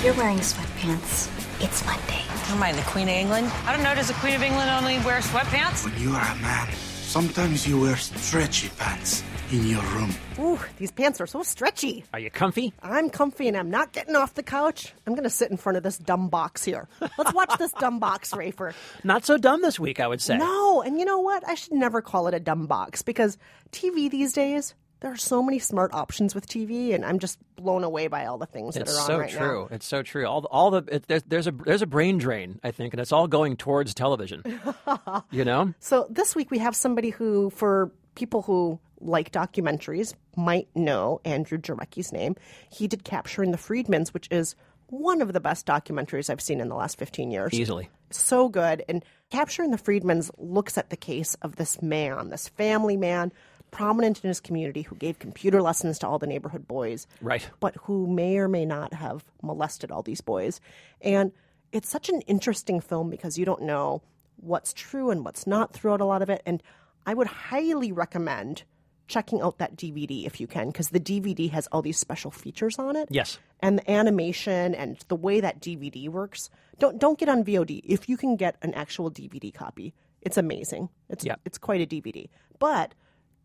You're 0.02 0.14
wearing 0.14 0.38
sweatpants. 0.38 1.28
It's 1.62 1.84
Monday. 1.84 2.22
Am 2.48 2.62
I 2.62 2.72
the 2.72 2.80
Queen 2.82 3.08
of 3.10 3.14
England? 3.14 3.48
I 3.66 3.74
don't 3.74 3.82
know. 3.84 3.94
Does 3.94 4.08
the 4.08 4.14
Queen 4.14 4.32
of 4.36 4.42
England 4.42 4.70
only 4.70 4.96
wear 5.00 5.18
sweatpants? 5.20 5.84
When 5.84 6.00
you 6.00 6.12
are 6.12 6.32
a 6.32 6.36
man, 6.36 6.66
sometimes 6.72 7.68
you 7.68 7.78
wear 7.78 7.96
stretchy 7.96 8.70
pants 8.78 9.22
in 9.50 9.66
your 9.66 9.82
room. 9.82 10.14
Ooh, 10.38 10.58
these 10.76 10.90
pants 10.90 11.20
are 11.20 11.26
so 11.26 11.42
stretchy. 11.42 12.04
Are 12.12 12.18
you 12.18 12.30
comfy? 12.30 12.72
I'm 12.82 13.08
comfy 13.08 13.48
and 13.48 13.56
I'm 13.56 13.70
not 13.70 13.92
getting 13.92 14.14
off 14.14 14.34
the 14.34 14.42
couch. 14.42 14.92
I'm 15.06 15.14
going 15.14 15.24
to 15.24 15.30
sit 15.30 15.50
in 15.50 15.56
front 15.56 15.78
of 15.78 15.82
this 15.82 15.96
dumb 15.96 16.28
box 16.28 16.64
here. 16.64 16.88
Let's 17.16 17.32
watch 17.32 17.56
this 17.58 17.72
dumb 17.72 17.98
box, 17.98 18.30
Rafer. 18.34 18.74
Not 19.04 19.24
so 19.24 19.38
dumb 19.38 19.62
this 19.62 19.80
week, 19.80 20.00
I 20.00 20.06
would 20.06 20.20
say. 20.20 20.37
No, 20.37 20.82
and 20.82 20.98
you 20.98 21.04
know 21.04 21.20
what? 21.20 21.48
I 21.48 21.54
should 21.54 21.72
never 21.72 22.02
call 22.02 22.28
it 22.28 22.34
a 22.34 22.40
dumb 22.40 22.66
box 22.66 23.00
because 23.02 23.38
TV 23.72 24.11
these 24.11 24.34
days, 24.34 24.74
there 25.00 25.12
are 25.12 25.16
so 25.16 25.42
many 25.42 25.61
smart 25.61 25.94
options 25.94 26.34
with 26.34 26.46
TV, 26.46 26.92
and 26.94 27.04
I'm 27.04 27.18
just 27.20 27.38
blown 27.56 27.84
away 27.84 28.08
by 28.08 28.26
all 28.26 28.37
the 28.37 28.46
things 28.46 28.74
that 28.74 28.82
It's 28.82 28.96
are 28.96 29.00
on 29.00 29.06
so 29.06 29.18
right 29.18 29.30
true. 29.30 29.68
It's 29.70 29.87
so 29.87 30.02
true. 30.02 30.26
All 30.26 30.40
the, 30.40 30.48
all 30.48 30.70
the 30.72 30.84
it, 30.94 31.06
there's, 31.06 31.22
there's 31.22 31.46
a 31.46 31.52
there's 31.52 31.82
a 31.82 31.87
brain 31.87 32.18
drain, 32.18 32.58
I 32.64 32.72
think, 32.72 32.92
and 32.92 33.00
it's 33.00 33.12
all 33.12 33.28
going 33.28 33.56
towards 33.56 33.94
television. 33.94 34.42
you 35.30 35.44
know? 35.44 35.72
So 35.78 36.06
this 36.11 36.34
week 36.34 36.50
we 36.50 36.58
have 36.58 36.74
somebody 36.74 37.11
who, 37.11 37.50
for 37.50 37.92
people 38.16 38.42
who 38.42 38.80
like 39.00 39.32
documentaries, 39.32 40.14
might 40.37 40.68
know 40.74 41.20
Andrew 41.24 41.58
Jarecki's 41.58 42.12
name. 42.12 42.37
He 42.70 42.87
did 42.87 43.04
Capturing 43.04 43.50
the 43.50 43.58
Friedmans, 43.58 44.08
which 44.08 44.28
is 44.30 44.54
one 44.88 45.20
of 45.20 45.32
the 45.32 45.40
best 45.40 45.66
documentaries 45.66 46.30
I've 46.30 46.40
seen 46.40 46.61
in 46.61 46.68
the 46.68 46.74
last 46.74 46.98
15 46.98 47.30
years. 47.30 47.52
Easily. 47.52 47.90
So 48.11 48.48
good. 48.48 48.84
And 48.88 49.04
Capturing 49.30 49.70
the 49.70 49.78
Friedmans 49.78 50.30
looks 50.38 50.78
at 50.78 50.90
the 50.90 50.96
case 50.96 51.34
of 51.42 51.56
this 51.56 51.82
man, 51.82 52.30
this 52.30 52.48
family 52.48 52.96
man, 52.96 53.32
prominent 53.70 54.24
in 54.24 54.28
his 54.28 54.40
community, 54.40 54.82
who 54.82 54.94
gave 54.96 55.18
computer 55.18 55.61
lessons 55.61 55.98
to 55.98 56.08
all 56.08 56.18
the 56.18 56.26
neighborhood 56.26 56.66
boys. 56.66 57.06
Right. 57.20 57.48
But 57.61 57.76
who 57.82 58.06
may 58.06 58.38
or 58.38 58.48
may 58.48 58.64
not 58.64 58.94
have 58.94 59.24
molested 59.42 59.90
all 59.90 60.02
these 60.02 60.22
boys. 60.22 60.61
And 61.02 61.32
it's 61.72 61.88
such 61.88 62.08
an 62.08 62.22
interesting 62.22 62.80
film 62.80 63.11
because 63.11 63.38
you 63.38 63.44
don't 63.44 63.62
know 63.62 64.00
what's 64.37 64.72
true 64.72 65.11
and 65.11 65.24
what's 65.24 65.46
not 65.46 65.74
throughout 65.74 66.00
a 66.00 66.06
lot 66.06 66.22
of 66.22 66.30
it. 66.30 66.42
And 66.46 66.62
I 67.04 67.12
would 67.12 67.26
highly 67.26 67.92
recommend 67.92 68.64
checking 69.09 69.40
out 69.40 69.59
that 69.59 69.75
DVD 69.77 70.27
if 70.27 70.40
you 70.40 70.47
can, 70.47 70.68
because 70.68 70.90
the 70.90 71.01
DVD 71.01 71.51
has 71.51 71.66
all 71.73 71.83
these 71.83 71.99
special 71.99 72.31
features 72.31 72.79
on 72.79 72.94
it. 72.94 73.09
Yes. 73.11 73.38
And 73.61 73.79
the 73.79 73.90
animation 73.90 74.75
and 74.75 74.99
the 75.09 75.16
way 75.16 75.40
that 75.40 75.61
DVD 75.61 76.09
works. 76.09 76.51
Don't 76.79 76.99
don't 76.99 77.18
get 77.18 77.29
on 77.29 77.42
VOD. 77.44 77.81
If 77.85 78.09
you 78.09 78.16
can 78.16 78.37
get 78.37 78.57
an 78.62 78.73
actual 78.75 79.11
DVD 79.11 79.53
copy, 79.53 79.94
it's 80.23 80.37
amazing. 80.37 80.88
It's 81.09 81.25
Yeah. 81.25 81.37
it's 81.44 81.59
quite 81.59 81.81
a 81.81 81.87
DVD. 81.87 82.29
But 82.61 82.94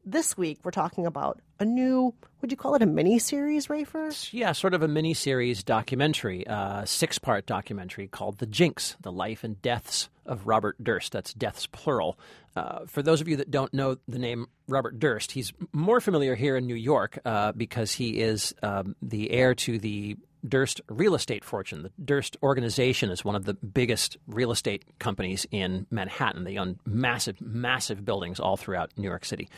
this 0.06 0.38
week 0.38 0.60
we're 0.63 0.71
talking 0.71 1.06
about 1.06 1.39
a 1.60 1.65
new 1.65 2.13
would 2.41 2.52
you 2.52 2.58
call 2.58 2.76
it 2.76 2.82
a 2.82 2.86
mini 2.86 3.19
series, 3.19 3.67
Rafer? 3.67 4.30
Yeah, 4.34 4.52
sort 4.52 4.73
of 4.73 4.84
a 4.84 4.88
mini 4.88 5.13
series 5.13 5.63
documentary, 5.63 6.45
uh, 6.45 6.84
six 6.84 7.17
part 7.17 7.45
documentary 7.45 8.08
called 8.08 8.39
The 8.39 8.45
Jinx 8.45 8.97
The 9.02 9.13
Life 9.13 9.45
and 9.45 9.62
Deaths 9.62 10.10
of 10.26 10.45
Robert 10.45 10.76
Durst. 10.84 11.13
That's 11.13 11.34
deaths 11.34 11.67
plural. 11.67 12.19
Uh, 12.55 12.85
for 12.85 13.01
those 13.01 13.21
of 13.21 13.27
you 13.27 13.37
that 13.37 13.49
don't 13.49 13.73
know 13.73 13.97
the 14.07 14.19
name 14.19 14.47
Robert 14.67 14.99
Durst, 14.99 15.31
he's 15.31 15.53
more 15.71 15.99
familiar 15.99 16.35
here 16.35 16.55
in 16.55 16.67
New 16.67 16.75
York 16.75 17.19
uh, 17.25 17.51
because 17.51 17.93
he 17.93 18.19
is 18.19 18.53
um, 18.61 18.95
the 19.01 19.31
heir 19.31 19.55
to 19.55 19.79
the 19.79 20.15
Durst 20.47 20.81
real 20.89 21.15
estate 21.15 21.43
fortune. 21.43 21.83
The 21.83 21.91
Durst 22.03 22.37
organization 22.43 23.09
is 23.09 23.23
one 23.23 23.35
of 23.35 23.45
the 23.45 23.53
biggest 23.53 24.17
real 24.27 24.51
estate 24.51 24.83
companies 24.99 25.47
in 25.51 25.87
Manhattan. 25.89 26.43
They 26.43 26.57
own 26.57 26.79
massive, 26.85 27.39
massive 27.41 28.03
buildings 28.03 28.39
all 28.39 28.57
throughout 28.57 28.91
New 28.97 29.07
York 29.07 29.25
City. 29.25 29.49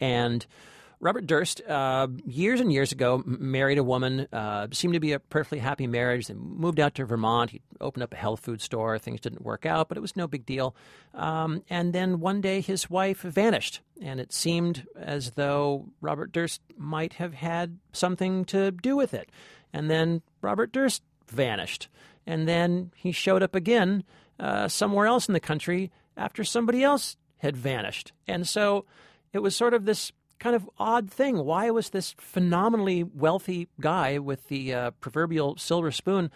And 0.00 0.46
Robert 1.00 1.26
Durst, 1.26 1.60
uh, 1.62 2.08
years 2.24 2.60
and 2.60 2.72
years 2.72 2.92
ago, 2.92 3.22
married 3.26 3.78
a 3.78 3.84
woman. 3.84 4.26
Uh, 4.32 4.68
seemed 4.72 4.94
to 4.94 5.00
be 5.00 5.12
a 5.12 5.18
perfectly 5.18 5.58
happy 5.58 5.86
marriage. 5.86 6.26
They 6.26 6.34
moved 6.34 6.80
out 6.80 6.94
to 6.94 7.04
Vermont. 7.04 7.50
He 7.50 7.60
opened 7.80 8.02
up 8.02 8.12
a 8.12 8.16
health 8.16 8.40
food 8.40 8.60
store. 8.60 8.98
Things 8.98 9.20
didn't 9.20 9.42
work 9.42 9.66
out, 9.66 9.88
but 9.88 9.98
it 9.98 10.00
was 10.00 10.16
no 10.16 10.26
big 10.26 10.46
deal. 10.46 10.74
Um, 11.12 11.62
and 11.68 11.92
then 11.92 12.20
one 12.20 12.40
day, 12.40 12.60
his 12.60 12.88
wife 12.88 13.20
vanished, 13.20 13.80
and 14.00 14.20
it 14.20 14.32
seemed 14.32 14.86
as 14.96 15.32
though 15.32 15.86
Robert 16.00 16.32
Durst 16.32 16.60
might 16.76 17.14
have 17.14 17.34
had 17.34 17.78
something 17.92 18.44
to 18.46 18.70
do 18.70 18.96
with 18.96 19.14
it. 19.14 19.30
And 19.72 19.90
then 19.90 20.22
Robert 20.40 20.72
Durst 20.72 21.02
vanished, 21.28 21.88
and 22.26 22.48
then 22.48 22.92
he 22.96 23.12
showed 23.12 23.42
up 23.42 23.54
again 23.54 24.04
uh, 24.38 24.68
somewhere 24.68 25.06
else 25.06 25.28
in 25.28 25.34
the 25.34 25.40
country 25.40 25.90
after 26.16 26.44
somebody 26.44 26.82
else 26.82 27.16
had 27.38 27.56
vanished. 27.56 28.12
And 28.26 28.48
so 28.48 28.86
it 29.32 29.40
was 29.40 29.54
sort 29.54 29.74
of 29.74 29.84
this 29.84 30.12
kind 30.44 30.54
of 30.54 30.68
odd 30.78 31.10
thing. 31.10 31.42
Why 31.42 31.70
was 31.70 31.88
this 31.88 32.14
phenomenally 32.18 33.02
wealthy 33.02 33.66
guy 33.80 34.18
with 34.18 34.46
the 34.48 34.74
uh, 34.74 34.90
proverbial 35.00 35.56
silver 35.56 35.90
spoon 35.90 36.30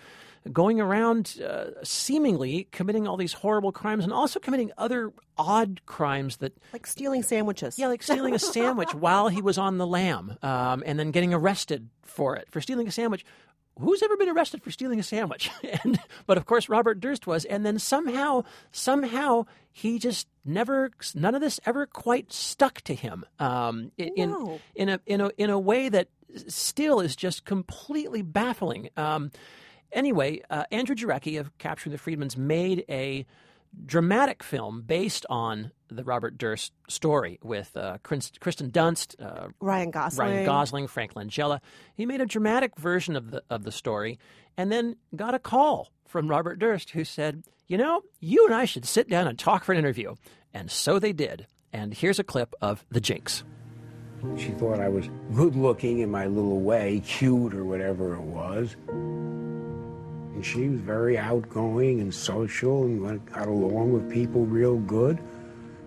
going 0.50 0.80
around 0.80 1.38
uh, 1.46 1.84
seemingly 1.84 2.68
committing 2.72 3.06
all 3.06 3.18
these 3.18 3.34
horrible 3.34 3.70
crimes 3.70 4.04
and 4.04 4.12
also 4.12 4.40
committing 4.40 4.72
other 4.78 5.12
odd 5.36 5.82
crimes 5.84 6.38
that. 6.38 6.56
Like 6.72 6.86
stealing 6.86 7.22
sandwiches. 7.22 7.78
Yeah, 7.78 7.88
like 7.88 8.02
stealing 8.02 8.34
a 8.34 8.38
sandwich 8.38 8.94
while 8.94 9.28
he 9.28 9.42
was 9.42 9.58
on 9.58 9.76
the 9.76 9.86
lam 9.86 10.38
um, 10.40 10.82
and 10.86 10.98
then 10.98 11.10
getting 11.10 11.34
arrested 11.34 11.90
for 12.02 12.34
it, 12.34 12.48
for 12.50 12.62
stealing 12.62 12.88
a 12.88 12.90
sandwich 12.90 13.26
who's 13.78 14.02
ever 14.02 14.16
been 14.16 14.28
arrested 14.28 14.62
for 14.62 14.70
stealing 14.70 14.98
a 14.98 15.02
sandwich? 15.02 15.50
and 15.84 15.98
but 16.26 16.36
of 16.36 16.46
course 16.46 16.68
Robert 16.68 17.00
Durst 17.00 17.26
was, 17.26 17.44
and 17.44 17.64
then 17.64 17.78
somehow 17.78 18.44
somehow 18.72 19.44
he 19.70 19.98
just 19.98 20.26
never 20.44 20.90
none 21.14 21.34
of 21.34 21.40
this 21.40 21.60
ever 21.66 21.86
quite 21.86 22.32
stuck 22.32 22.80
to 22.82 22.94
him 22.94 23.24
um, 23.38 23.92
in, 23.96 24.30
No. 24.30 24.60
in 24.74 24.88
in 24.88 24.88
a 24.88 25.00
in 25.06 25.20
a 25.20 25.30
in 25.38 25.50
a 25.50 25.58
way 25.58 25.88
that 25.88 26.08
still 26.48 27.00
is 27.00 27.16
just 27.16 27.44
completely 27.44 28.22
baffling. 28.22 28.90
Um, 28.96 29.30
anyway, 29.92 30.42
uh, 30.50 30.64
Andrew 30.70 30.94
Jarecki 30.94 31.40
of 31.40 31.56
Capturing 31.58 31.92
the 31.96 31.98
Friedmans 32.02 32.36
made 32.36 32.84
a 32.88 33.24
dramatic 33.84 34.42
film 34.42 34.82
based 34.82 35.24
on 35.28 35.72
the 35.88 36.04
Robert 36.04 36.36
Durst 36.36 36.72
story 36.88 37.38
with 37.42 37.76
uh, 37.76 37.98
Kirsten 38.02 38.70
Dunst, 38.70 39.14
uh, 39.20 39.48
Ryan 39.60 39.90
Gosling. 39.90 40.28
Ryan 40.28 40.46
Gosling, 40.46 40.86
Frank 40.86 41.14
Langella. 41.14 41.60
He 41.94 42.06
made 42.06 42.20
a 42.20 42.26
dramatic 42.26 42.76
version 42.78 43.16
of 43.16 43.30
the 43.30 43.42
of 43.48 43.64
the 43.64 43.72
story, 43.72 44.18
and 44.56 44.70
then 44.70 44.96
got 45.16 45.34
a 45.34 45.38
call 45.38 45.92
from 46.06 46.28
Robert 46.28 46.58
Durst, 46.58 46.90
who 46.90 47.04
said, 47.04 47.44
"You 47.66 47.78
know, 47.78 48.02
you 48.20 48.44
and 48.46 48.54
I 48.54 48.64
should 48.64 48.84
sit 48.84 49.08
down 49.08 49.26
and 49.26 49.38
talk 49.38 49.64
for 49.64 49.72
an 49.72 49.78
interview." 49.78 50.14
And 50.52 50.70
so 50.70 50.98
they 50.98 51.12
did. 51.12 51.46
And 51.72 51.92
here's 51.92 52.18
a 52.18 52.24
clip 52.24 52.54
of 52.60 52.84
the 52.90 53.00
Jinx. 53.00 53.44
She 54.36 54.48
thought 54.50 54.80
I 54.80 54.88
was 54.88 55.08
good 55.34 55.54
looking 55.54 56.00
in 56.00 56.10
my 56.10 56.26
little 56.26 56.60
way, 56.60 57.00
cute 57.06 57.54
or 57.54 57.64
whatever 57.64 58.14
it 58.14 58.22
was. 58.22 58.76
And 60.38 60.46
she 60.46 60.68
was 60.68 60.78
very 60.78 61.18
outgoing 61.18 62.00
and 62.00 62.14
social 62.14 62.84
and 62.84 63.02
went- 63.02 63.26
got 63.26 63.48
along 63.48 63.92
with 63.92 64.08
people 64.08 64.46
real 64.46 64.76
good. 64.76 65.18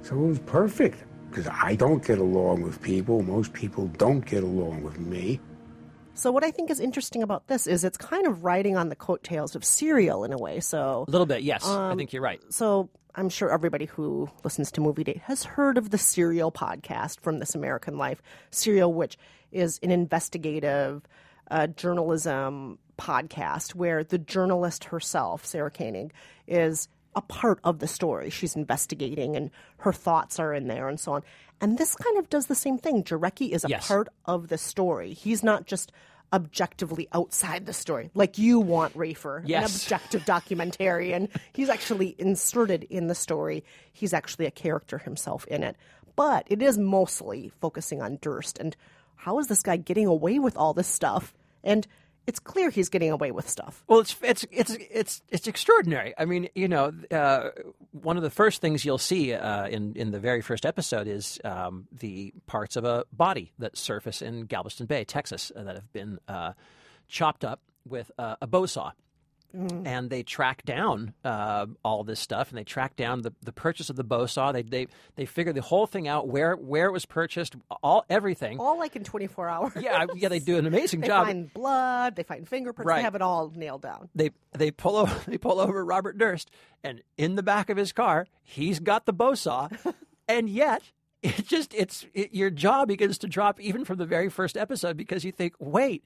So 0.02 0.14
it 0.16 0.28
was 0.28 0.40
perfect 0.40 1.06
because 1.30 1.48
I 1.48 1.76
don't 1.76 2.06
get 2.06 2.18
along 2.18 2.62
with 2.62 2.82
people. 2.82 3.24
Most 3.24 3.54
people 3.54 3.88
don't 3.98 4.26
get 4.26 4.44
along 4.44 4.84
with 4.84 5.00
me. 5.00 5.40
So 6.16 6.34
what 6.34 6.44
I 6.44 6.52
think 6.52 6.70
is 6.70 6.82
interesting 6.82 7.24
about 7.24 7.48
this 7.48 7.66
is 7.66 7.86
it's 7.86 7.96
kind 7.98 8.28
of 8.28 8.44
riding 8.44 8.76
on 8.76 8.90
the 8.90 8.96
coattails 8.98 9.56
of 9.56 9.64
Serial 9.64 10.26
in 10.26 10.34
a 10.34 10.38
way. 10.38 10.60
So 10.60 11.06
A 11.08 11.12
little 11.12 11.26
bit, 11.26 11.44
yes. 11.44 11.66
I 11.66 11.92
Um, 11.92 11.98
think 11.98 12.12
you're 12.12 12.22
right. 12.22 12.42
So 12.50 12.90
I'm 13.16 13.30
sure 13.30 13.54
everybody 13.54 13.86
who 13.86 14.28
listens 14.44 14.70
to 14.74 14.82
Movie 14.82 15.06
Date 15.06 15.22
has 15.28 15.46
heard 15.46 15.78
of 15.78 15.92
the 15.92 15.98
Serial 15.98 16.52
podcast 16.52 17.22
from 17.22 17.40
This 17.40 17.56
American 17.56 17.98
Life. 17.98 18.22
Serial, 18.50 18.92
which 18.94 19.18
is 19.54 19.80
an 19.82 19.92
investigative 19.92 21.04
uh, 21.50 21.68
journalism 21.68 22.80
podcast 23.02 23.74
where 23.74 24.04
the 24.04 24.18
journalist 24.20 24.86
herself, 24.86 25.46
Sarah 25.46 25.72
Koenig, 25.72 26.14
is 26.48 26.88
a 27.16 27.22
part 27.22 27.60
of 27.64 27.80
the 27.80 27.88
story. 27.88 28.30
She's 28.30 28.56
investigating 28.56 29.36
and 29.36 29.50
her 29.80 29.92
thoughts 29.92 30.40
are 30.40 30.54
in 30.54 30.68
there 30.68 30.88
and 30.88 31.00
so 31.00 31.14
on. 31.14 31.24
And 31.60 31.78
this 31.78 31.96
kind 31.96 32.18
of 32.18 32.30
does 32.30 32.46
the 32.46 32.56
same 32.56 32.78
thing. 32.78 33.04
Jarecki 33.04 33.50
is 33.50 33.66
a 33.66 33.70
Yes. 33.70 33.88
part 33.88 34.08
of 34.26 34.48
the 34.48 34.58
story. 34.58 35.14
He's 35.14 35.44
not 35.44 35.66
just 35.66 35.92
objectively 36.34 37.10
outside 37.12 37.66
the 37.66 37.74
story 37.74 38.10
like 38.16 38.38
you 38.38 38.60
want 38.60 38.94
Rafer, 38.96 39.40
an 39.42 39.48
Yes. 39.50 39.76
objective 39.84 40.22
documentarian. 40.24 41.28
He's 41.52 41.68
actually 41.70 42.16
inserted 42.18 42.84
in 42.86 43.08
the 43.08 43.16
story. 43.16 43.66
He's 43.92 44.14
actually 44.14 44.46
a 44.46 44.52
character 44.52 45.00
himself 45.00 45.46
in 45.48 45.64
it. 45.64 45.76
But 46.16 46.46
it 46.50 46.62
is 46.62 46.78
mostly 46.78 47.52
focusing 47.60 48.02
on 48.02 48.20
Durst 48.22 48.58
and 48.60 48.76
how 49.18 49.38
is 49.40 49.48
this 49.48 49.62
guy 49.62 49.76
getting 49.78 50.08
away 50.08 50.40
with 50.40 50.56
all 50.56 50.74
this 50.74 50.88
stuff? 50.88 51.34
And 51.64 51.86
it's 52.28 52.40
clear 52.40 52.70
he's 52.70 52.90
getting 52.90 53.12
away 53.12 53.32
with 53.32 53.50
stuff. 53.50 53.84
Well, 53.88 54.00
it's 54.00 54.16
it's 54.22 54.46
it's 54.52 54.78
it's 54.92 55.22
it's 55.30 55.48
extraordinary. 55.48 56.14
I 56.18 56.26
mean, 56.26 56.50
you 56.56 56.68
know, 56.68 56.94
uh, 57.10 57.50
one 57.92 58.18
of 58.18 58.24
the 58.24 58.30
first 58.30 58.62
things 58.62 58.86
you'll 58.86 58.98
see 58.98 59.34
uh, 59.34 59.68
in 59.68 59.94
in 59.96 60.12
the 60.12 60.20
very 60.20 60.42
first 60.42 60.66
episode 60.66 61.08
is 61.08 61.40
um, 61.44 61.88
the 61.92 62.34
parts 62.48 62.76
of 62.76 62.86
a 62.86 63.06
body 63.12 63.52
that 63.60 63.78
surface 63.78 64.22
in 64.22 64.46
Galveston 64.46 64.86
Bay, 64.86 65.04
Texas, 65.04 65.52
uh, 65.56 65.64
that 65.64 65.76
have 65.76 65.92
been 65.94 66.20
uh, 66.28 66.54
chopped 67.08 67.44
up 67.44 67.62
with 67.88 68.12
uh, 68.18 68.36
a 68.42 68.48
bow 68.48 68.66
saw. 68.66 68.92
And 69.54 70.10
they 70.10 70.24
track 70.24 70.64
down 70.64 71.14
uh, 71.26 71.66
all 71.84 72.04
this 72.04 72.20
stuff, 72.20 72.50
and 72.50 72.58
they 72.58 72.64
track 72.64 72.96
down 72.96 73.22
the, 73.22 73.34
the 73.44 73.52
purchase 73.52 73.90
of 73.90 73.96
the 73.98 74.04
bow 74.04 74.26
saw. 74.26 74.52
They 74.52 74.62
they 74.62 74.88
they 75.16 75.26
figure 75.26 75.52
the 75.52 75.62
whole 75.62 75.88
thing 75.88 76.08
out, 76.08 76.28
where 76.30 76.56
where 76.56 76.86
it 76.86 76.92
was 76.92 77.06
purchased, 77.06 77.56
all 77.84 78.06
everything. 78.10 78.60
All 78.60 78.80
like 78.80 78.96
in 78.96 79.04
24 79.04 79.50
hours. 79.50 79.74
Yeah, 79.80 80.06
yeah, 80.16 80.30
they 80.30 80.40
do 80.40 80.58
an 80.58 80.66
amazing 80.68 81.02
They 81.02 81.08
job. 81.08 81.26
find 81.28 81.54
blood, 81.54 82.16
they 82.16 82.24
find 82.24 82.48
fingerprints, 82.48 82.88
Right. 82.88 82.98
they 82.98 83.02
have 83.04 83.16
it 83.16 83.22
all 83.22 83.52
nailed 83.56 83.82
down. 83.82 84.08
they 84.16 84.32
they 84.54 84.72
pull 84.72 84.96
over 84.96 85.14
they 85.30 85.38
pull 85.38 85.60
over 85.60 85.84
Robert 85.84 86.18
Durst, 86.18 86.50
and 86.84 87.02
in 87.18 87.36
the 87.36 87.44
back 87.44 87.70
of 87.70 87.76
his 87.78 87.92
car, 87.92 88.28
he's 88.44 88.80
got 88.80 89.06
the 89.06 89.14
bow 89.14 89.34
saw, 89.36 89.68
and 90.30 90.50
yet 90.50 90.82
it 91.22 91.46
just 91.46 91.74
it's 91.74 92.06
it, 92.14 92.34
your 92.34 92.50
jaw 92.50 92.86
begins 92.86 93.18
to 93.20 93.28
drop 93.28 93.60
even 93.60 93.84
from 93.86 93.98
the 93.98 94.06
very 94.06 94.30
first 94.30 94.56
episode 94.56 94.96
because 94.98 95.24
you 95.26 95.32
think, 95.34 95.54
wait, 95.60 96.04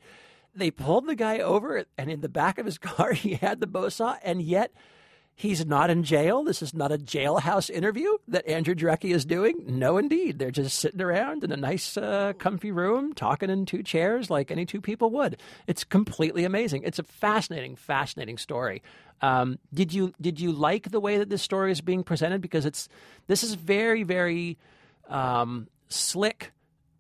they 0.56 0.72
pulled 0.72 1.08
the 1.08 1.16
guy 1.16 1.40
over, 1.40 1.86
and 1.98 2.10
in 2.10 2.22
the 2.22 2.30
back 2.30 2.58
of 2.58 2.66
his 2.66 2.78
car 2.80 3.14
he 3.14 3.36
had 3.36 3.60
the 3.60 3.68
bow 3.68 3.90
saw, 3.90 4.18
and 4.24 4.42
yet. 4.42 4.72
He's 5.38 5.66
not 5.66 5.90
in 5.90 6.04
jail. 6.04 6.46
This 6.46 6.62
is 6.62 6.74
not 6.74 6.94
a 6.94 6.98
jailhouse 6.98 7.70
interview 7.70 8.10
that 8.30 8.48
Andrew 8.48 8.74
Jarecki 8.74 9.14
is 9.14 9.26
doing. 9.26 9.66
No, 9.68 9.98
indeed. 9.98 10.40
They're 10.40 10.50
just 10.50 10.80
sitting 10.80 11.02
around 11.02 11.44
in 11.44 11.52
a 11.52 11.58
nice, 11.58 11.98
uh, 11.98 12.32
comfy 12.38 12.72
room, 12.72 13.12
talking 13.12 13.50
in 13.50 13.66
two 13.66 13.84
chairs 13.84 14.30
like 14.30 14.50
any 14.50 14.66
two 14.66 14.80
people 14.80 15.10
would. 15.10 15.36
It's 15.68 15.84
completely 15.84 16.46
amazing. 16.46 16.84
It's 16.84 17.00
a 17.00 17.04
fascinating, 17.04 17.76
fascinating 17.76 18.38
story. 18.38 18.82
Um, 19.22 19.60
did 19.74 19.94
you 19.94 20.14
did 20.22 20.40
you 20.40 20.54
like 20.54 20.92
the 20.92 21.02
way 21.02 21.18
that 21.18 21.30
this 21.30 21.42
story 21.42 21.72
is 21.74 21.82
being 21.82 22.04
presented? 22.04 22.40
Because 22.40 22.66
it's 22.66 22.88
this 23.28 23.44
is 23.44 23.56
very, 23.56 24.04
very 24.04 24.58
um, 25.10 25.68
slick 25.90 26.54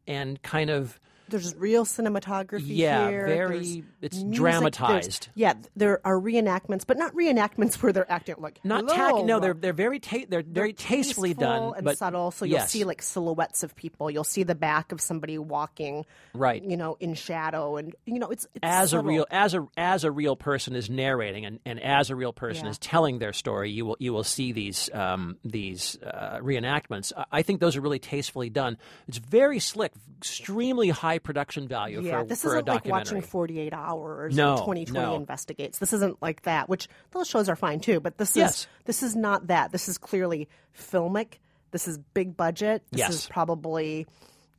and 0.07 0.41
kind 0.41 0.69
of 0.69 0.99
There's 1.29 1.55
real 1.55 1.85
cinematography 1.85 2.63
Yeah, 2.65 3.09
here. 3.09 3.25
very- 3.27 3.83
it's 4.01 4.17
music, 4.17 4.33
dramatized. 4.33 5.29
Yeah, 5.35 5.53
there 5.75 5.99
are 6.05 6.19
reenactments, 6.19 6.85
but 6.85 6.97
not 6.97 7.13
reenactments 7.15 7.75
where 7.83 7.91
they're 7.93 8.11
acting 8.11 8.35
like 8.39 8.59
Not 8.63 8.85
Hello. 8.89 8.95
tack. 9.17 9.25
No, 9.25 9.39
they're 9.39 9.53
they're 9.53 9.73
very 9.73 9.99
ta- 9.99 10.25
they're 10.29 10.43
very 10.43 10.73
tastefully 10.73 11.33
done, 11.33 11.73
and 11.75 11.85
but 11.85 11.97
subtle. 11.97 12.31
So 12.31 12.45
you'll 12.45 12.59
yes. 12.59 12.71
see 12.71 12.83
like 12.83 13.01
silhouettes 13.01 13.63
of 13.63 13.75
people. 13.75 14.09
You'll 14.11 14.23
see 14.23 14.43
the 14.43 14.55
back 14.55 14.91
of 14.91 15.01
somebody 15.01 15.37
walking, 15.37 16.05
Right. 16.33 16.63
You 16.63 16.77
know, 16.77 16.97
in 16.99 17.13
shadow, 17.15 17.77
and 17.77 17.95
you 18.05 18.19
know, 18.19 18.29
it's, 18.29 18.45
it's 18.53 18.59
as 18.63 18.93
a 18.93 18.99
real 19.01 19.25
as 19.31 19.53
a 19.53 19.67
as 19.77 20.03
a 20.03 20.11
real 20.11 20.35
person 20.35 20.75
is 20.75 20.89
narrating 20.89 21.45
and, 21.45 21.59
and 21.65 21.79
as 21.81 22.09
a 22.09 22.15
real 22.15 22.33
person 22.33 22.65
Yeah. 22.65 22.71
is 22.71 22.77
telling 22.77 23.19
their 23.19 23.33
story, 23.33 23.71
you 23.71 23.85
will 23.85 23.97
you 23.99 24.13
will 24.13 24.23
see 24.23 24.51
these 24.51 24.89
um, 24.93 25.37
these 25.43 25.97
uh, 26.05 26.39
reenactments. 26.41 27.11
I- 27.15 27.25
I 27.31 27.41
think 27.41 27.59
those 27.59 27.75
are 27.75 27.81
really 27.81 27.99
tastefully 27.99 28.49
done. 28.49 28.77
It's 29.07 29.17
very 29.17 29.59
slick, 29.59 29.91
extremely 30.19 30.89
high 30.89 31.14
production 31.19 31.67
value 31.67 32.01
Yeah, 32.01 32.19
for, 32.21 32.25
this 32.27 32.41
for 32.41 32.55
isn't 32.55 32.67
like 32.67 32.85
watching 32.85 33.21
48 33.21 33.73
Hours 33.73 34.35
No, 34.35 34.53
or 34.53 34.57
2020 34.57 35.05
no. 35.05 35.15
Investigates. 35.15 35.79
This 35.79 35.93
isn't 35.93 36.21
like 36.21 36.43
that, 36.43 36.69
which 36.69 36.87
those 37.11 37.27
shows 37.27 37.49
are 37.49 37.55
fine 37.55 37.79
too, 37.79 37.99
but 37.99 38.17
this 38.17 38.35
Yes. 38.35 38.61
is 38.61 38.67
this 38.85 39.03
is 39.03 39.15
not 39.15 39.47
that. 39.47 39.71
This 39.71 39.87
is 39.89 39.97
clearly 39.97 40.47
filmic. 40.77 41.35
This 41.71 41.87
is 41.87 41.97
big 41.97 42.37
budget. 42.37 42.83
This 42.91 42.99
Yes. 42.99 43.13
is 43.15 43.27
probably 43.27 44.07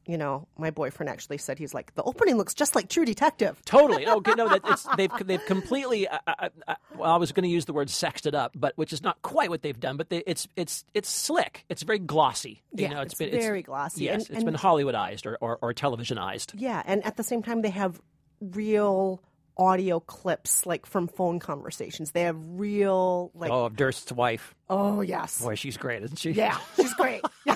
you 0.06 0.16
know, 0.18 0.46
my 0.58 0.70
boyfriend 0.70 1.10
actually 1.10 1.38
said 1.38 1.58
he's 1.58 1.74
like 1.74 1.94
the 1.94 2.02
opening 2.02 2.36
looks 2.36 2.54
just 2.54 2.74
like 2.74 2.88
True 2.88 3.04
Detective. 3.04 3.60
Totally. 3.64 4.06
Oh, 4.06 4.16
okay, 4.16 4.34
no, 4.34 4.48
that 4.48 4.60
it's, 4.64 4.86
they've 4.96 5.10
they've 5.24 5.44
completely. 5.46 6.08
I, 6.08 6.18
I, 6.26 6.50
I, 6.68 6.76
well, 6.96 7.12
I 7.12 7.16
was 7.16 7.32
going 7.32 7.42
to 7.44 7.48
use 7.48 7.64
the 7.64 7.72
word 7.72 7.90
"sexed 7.90 8.26
it 8.26 8.34
up," 8.34 8.52
but 8.54 8.72
which 8.76 8.92
is 8.92 9.02
not 9.02 9.20
quite 9.22 9.50
what 9.50 9.62
they've 9.62 9.78
done. 9.78 9.96
But 9.96 10.08
they, 10.10 10.22
it's 10.26 10.46
it's 10.56 10.84
it's 10.94 11.08
slick. 11.10 11.64
It's 11.68 11.82
very 11.82 11.98
glossy. 11.98 12.62
You 12.72 12.84
Yeah, 12.84 12.94
know, 12.94 13.00
it's 13.02 13.14
been 13.14 13.30
very 13.32 13.62
glossy. 13.62 14.04
Yes, 14.04 14.14
And- 14.14 14.22
it's 14.22 14.30
and- 14.38 14.44
been 14.44 14.54
Hollywoodized 14.54 15.26
or, 15.26 15.36
or, 15.40 15.58
or 15.60 15.74
televisionized. 15.74 16.52
Yeah, 16.56 16.82
and 16.86 17.04
at 17.04 17.16
the 17.16 17.22
same 17.22 17.42
time 17.42 17.62
they 17.62 17.70
have 17.70 18.00
real 18.40 19.22
audio 19.58 20.00
clips 20.00 20.66
like 20.66 20.84
from 20.86 21.08
phone 21.08 21.38
conversations. 21.38 22.12
They 22.12 22.22
have 22.22 22.36
real 22.38 23.30
like 23.34 23.50
oh, 23.50 23.64
of 23.64 23.76
Durst's 23.76 24.12
wife. 24.12 24.54
oh 24.68 25.00
yes. 25.00 25.40
Boy, 25.40 25.54
she's 25.54 25.76
great, 25.78 26.02
isn't 26.02 26.18
she? 26.18 26.32
Yeah, 26.32 26.58
she's 26.76 26.92
great. 26.94 27.22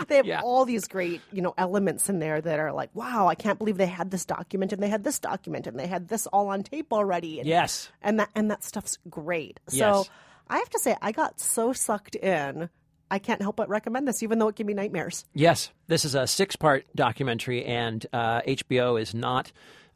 they 0.08 0.16
have 0.16 0.26
Yeah. 0.26 0.40
all 0.42 0.64
these 0.64 0.86
great, 0.88 1.20
you 1.32 1.42
know, 1.42 1.54
elements 1.58 2.08
in 2.08 2.18
there 2.18 2.40
that 2.40 2.58
are 2.58 2.72
like, 2.72 2.90
wow, 2.94 3.26
I 3.28 3.34
can't 3.34 3.58
believe 3.58 3.76
they 3.76 3.86
had 3.86 4.10
this 4.10 4.24
document 4.24 4.72
and 4.72 4.82
they 4.82 4.88
had 4.88 5.04
this 5.04 5.18
document 5.18 5.66
and 5.66 5.78
they 5.78 5.86
had 5.86 6.08
this 6.08 6.26
all 6.28 6.48
on 6.48 6.62
tape 6.62 6.92
already. 6.92 7.38
And, 7.40 7.48
Yes. 7.48 7.90
and 8.02 8.18
that 8.20 8.30
and 8.34 8.50
that 8.50 8.64
stuff's 8.64 8.98
great. 9.08 9.60
So 9.68 10.04
I 10.48 10.58
have 10.58 10.70
to 10.70 10.78
say, 10.78 10.96
I 11.00 11.12
got 11.12 11.40
so 11.40 11.72
sucked 11.72 12.14
in. 12.16 12.68
I 13.10 13.18
can't 13.18 13.40
help 13.42 13.56
but 13.56 13.68
recommend 13.68 14.08
this, 14.08 14.22
even 14.22 14.38
though 14.38 14.48
it 14.48 14.56
gave 14.56 14.66
me 14.66 14.74
nightmares. 14.74 15.24
Yes, 15.34 15.70
this 15.86 16.04
is 16.04 16.14
a 16.14 16.26
six-part 16.26 16.86
documentary, 16.96 17.64
and 17.64 18.04
uh, 18.12 18.40
HBO 18.40 19.00
is 19.00 19.14
not 19.14 19.52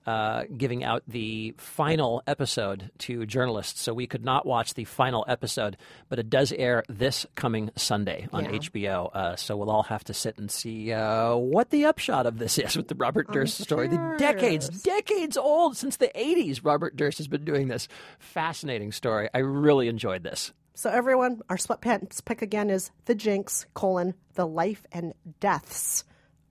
uh, 0.09 0.45
giving 0.57 0.83
out 0.85 1.03
the 1.07 1.55
final 1.59 2.23
episode 2.27 2.91
to 2.99 3.27
journalists, 3.27 3.83
so 3.83 3.93
we 3.93 4.07
could 4.07 4.25
not 4.25 4.47
watch 4.47 4.73
the 4.75 4.85
final 4.85 5.25
episode. 5.29 5.77
But 6.09 6.19
it 6.19 6.31
does 6.31 6.51
air 6.53 6.83
this 6.89 7.27
coming 7.35 7.71
Sunday 7.77 8.27
on 8.33 8.45
Yeah. 8.45 8.53
HBO, 8.53 9.11
uh, 9.15 9.37
so 9.37 9.57
we'll 9.57 9.71
all 9.71 9.83
have 9.83 10.05
to 10.05 10.15
sit 10.15 10.39
and 10.39 10.51
see 10.51 10.93
uh, 10.93 11.37
what 11.37 11.69
the 11.71 11.85
upshot 11.85 12.25
of 12.27 12.39
this 12.39 12.57
is 12.65 12.75
with 12.77 12.89
the 12.89 12.95
Robert 12.95 13.31
Durst 13.31 13.59
story. 13.63 13.89
The 13.89 14.15
decades, 14.19 14.69
decades 14.83 15.37
old 15.37 15.77
since 15.77 15.97
the 15.99 16.11
'80s, 16.15 16.65
Robert 16.65 16.97
Durst 16.97 17.19
has 17.19 17.29
been 17.29 17.45
doing 17.45 17.69
this 17.69 17.87
fascinating 18.19 18.93
story. 18.93 19.29
I 19.35 19.39
really 19.39 19.89
enjoyed 19.89 20.23
this. 20.23 20.53
So 20.75 20.89
everyone, 20.91 21.41
our 21.51 21.57
sweatpants 21.57 22.25
pick 22.25 22.41
again 22.41 22.71
is 22.71 22.91
The 23.07 23.15
Jinx, 23.15 23.67
colon, 23.75 24.15
The 24.35 24.47
Life 24.47 24.87
and 24.93 25.13
Deaths 25.41 26.05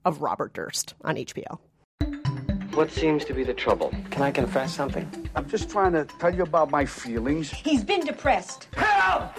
of 0.03 0.21
Robert 0.21 0.53
Durst 0.53 0.95
on 1.01 1.15
HBO. 1.15 1.59
What 2.77 2.91
seems 2.91 3.25
to 3.25 3.33
be 3.33 3.43
the 3.43 3.55
trouble? 3.55 3.91
Can 4.11 4.21
I 4.21 4.29
confess 4.29 4.71
something? 4.71 5.09
I'm 5.35 5.49
just 5.49 5.67
trying 5.67 5.93
to 5.93 6.05
tell 6.19 6.31
you 6.31 6.43
about 6.43 6.69
my 6.69 6.85
feelings. 6.85 7.49
He's 7.49 7.83
been 7.83 8.05
depressed. 8.05 8.67
Help! 8.75 9.31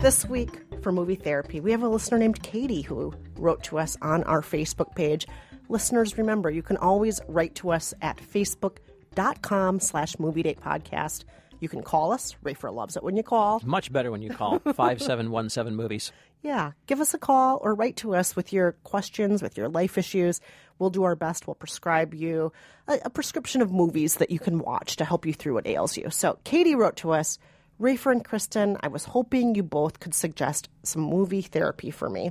This 0.00 0.26
week 0.26 0.60
for 0.82 0.92
movie 0.92 1.14
therapy, 1.14 1.60
we 1.60 1.70
have 1.70 1.82
a 1.82 1.88
listener 1.88 2.18
named 2.18 2.42
Katie 2.42 2.82
who 2.82 3.14
wrote 3.38 3.62
to 3.62 3.78
us 3.78 3.96
on 4.02 4.22
our 4.24 4.42
Facebook 4.42 4.94
page. 4.94 5.26
Listeners, 5.70 6.18
remember, 6.18 6.50
you 6.50 6.60
can 6.60 6.76
always 6.76 7.22
write 7.26 7.54
to 7.54 7.70
us 7.70 7.94
at 8.02 8.18
facebook.com 8.18 9.80
slash 9.80 10.18
movie 10.18 10.42
date 10.42 10.60
podcast. 10.60 11.24
You 11.64 11.68
can 11.70 11.82
call 11.82 12.12
us. 12.12 12.36
Rafer 12.44 12.70
loves 12.70 12.94
it 12.94 13.02
when 13.02 13.16
you 13.16 13.22
call. 13.22 13.62
Much 13.64 13.90
better 13.90 14.10
when 14.10 14.20
you 14.20 14.28
call 14.28 14.58
five 14.74 15.00
seven 15.00 15.30
one 15.30 15.48
seven 15.48 15.74
movies. 15.74 16.12
Yeah, 16.42 16.72
give 16.86 17.00
us 17.00 17.14
a 17.14 17.18
call 17.18 17.58
or 17.62 17.74
write 17.74 17.96
to 17.96 18.14
us 18.14 18.36
with 18.36 18.52
your 18.52 18.72
questions, 18.84 19.42
with 19.42 19.56
your 19.56 19.70
life 19.70 19.96
issues. 19.96 20.42
We'll 20.78 20.90
do 20.90 21.04
our 21.04 21.16
best. 21.16 21.46
We'll 21.46 21.54
prescribe 21.54 22.12
you 22.12 22.52
a, 22.86 22.98
a 23.06 23.08
prescription 23.08 23.62
of 23.62 23.72
movies 23.72 24.16
that 24.16 24.30
you 24.30 24.38
can 24.38 24.58
watch 24.58 24.96
to 24.96 25.06
help 25.06 25.24
you 25.24 25.32
through 25.32 25.54
what 25.54 25.66
ails 25.66 25.96
you. 25.96 26.10
So, 26.10 26.38
Katie 26.44 26.74
wrote 26.74 26.96
to 26.96 27.12
us 27.12 27.38
Rafer 27.80 28.12
and 28.12 28.22
Kristen, 28.22 28.76
I 28.80 28.88
was 28.88 29.04
hoping 29.04 29.54
you 29.54 29.62
both 29.62 30.00
could 30.00 30.12
suggest 30.12 30.68
some 30.82 31.00
movie 31.00 31.40
therapy 31.40 31.90
for 31.90 32.10
me. 32.10 32.30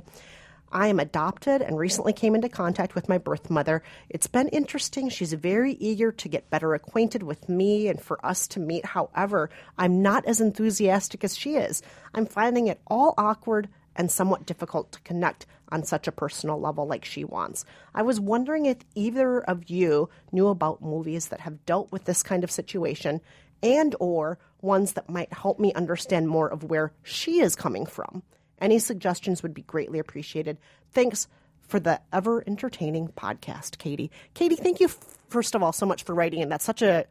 I 0.74 0.88
am 0.88 0.98
adopted 0.98 1.62
and 1.62 1.78
recently 1.78 2.12
came 2.12 2.34
into 2.34 2.48
contact 2.48 2.96
with 2.96 3.08
my 3.08 3.16
birth 3.16 3.48
mother. 3.48 3.84
It's 4.10 4.26
been 4.26 4.48
interesting. 4.48 5.08
She's 5.08 5.32
very 5.32 5.74
eager 5.74 6.10
to 6.10 6.28
get 6.28 6.50
better 6.50 6.74
acquainted 6.74 7.22
with 7.22 7.48
me 7.48 7.86
and 7.86 8.02
for 8.02 8.24
us 8.26 8.48
to 8.48 8.60
meet. 8.60 8.84
However, 8.84 9.50
I'm 9.78 10.02
not 10.02 10.26
as 10.26 10.40
enthusiastic 10.40 11.22
as 11.22 11.38
she 11.38 11.54
is. 11.54 11.80
I'm 12.12 12.26
finding 12.26 12.66
it 12.66 12.80
all 12.88 13.14
awkward 13.16 13.68
and 13.94 14.10
somewhat 14.10 14.46
difficult 14.46 14.90
to 14.90 15.00
connect 15.02 15.46
on 15.70 15.84
such 15.84 16.08
a 16.08 16.12
personal 16.12 16.60
level 16.60 16.88
like 16.88 17.04
she 17.04 17.24
wants. 17.24 17.64
I 17.94 18.02
was 18.02 18.18
wondering 18.18 18.66
if 18.66 18.78
either 18.96 19.42
of 19.44 19.70
you 19.70 20.10
knew 20.32 20.48
about 20.48 20.82
movies 20.82 21.28
that 21.28 21.40
have 21.40 21.64
dealt 21.66 21.92
with 21.92 22.04
this 22.04 22.24
kind 22.24 22.42
of 22.42 22.50
situation 22.50 23.20
and 23.62 23.94
or 24.00 24.40
ones 24.60 24.94
that 24.94 25.08
might 25.08 25.32
help 25.32 25.60
me 25.60 25.72
understand 25.74 26.28
more 26.28 26.48
of 26.48 26.64
where 26.64 26.92
she 27.04 27.38
is 27.38 27.54
coming 27.54 27.86
from. 27.86 28.24
Any 28.60 28.78
suggestions 28.78 29.42
would 29.42 29.54
be 29.54 29.62
greatly 29.62 29.98
appreciated. 29.98 30.58
Thanks 30.92 31.28
for 31.66 31.80
the 31.80 32.00
ever 32.12 32.44
entertaining 32.46 33.08
podcast, 33.08 33.78
Katie. 33.78 34.10
Katie, 34.34 34.56
thank 34.56 34.80
you, 34.80 34.88
first 35.28 35.54
of 35.54 35.62
all, 35.62 35.72
so 35.72 35.86
much 35.86 36.04
for 36.04 36.14
writing 36.14 36.40
in. 36.40 36.48
That's 36.48 36.64
such 36.64 36.82
a 36.82 37.06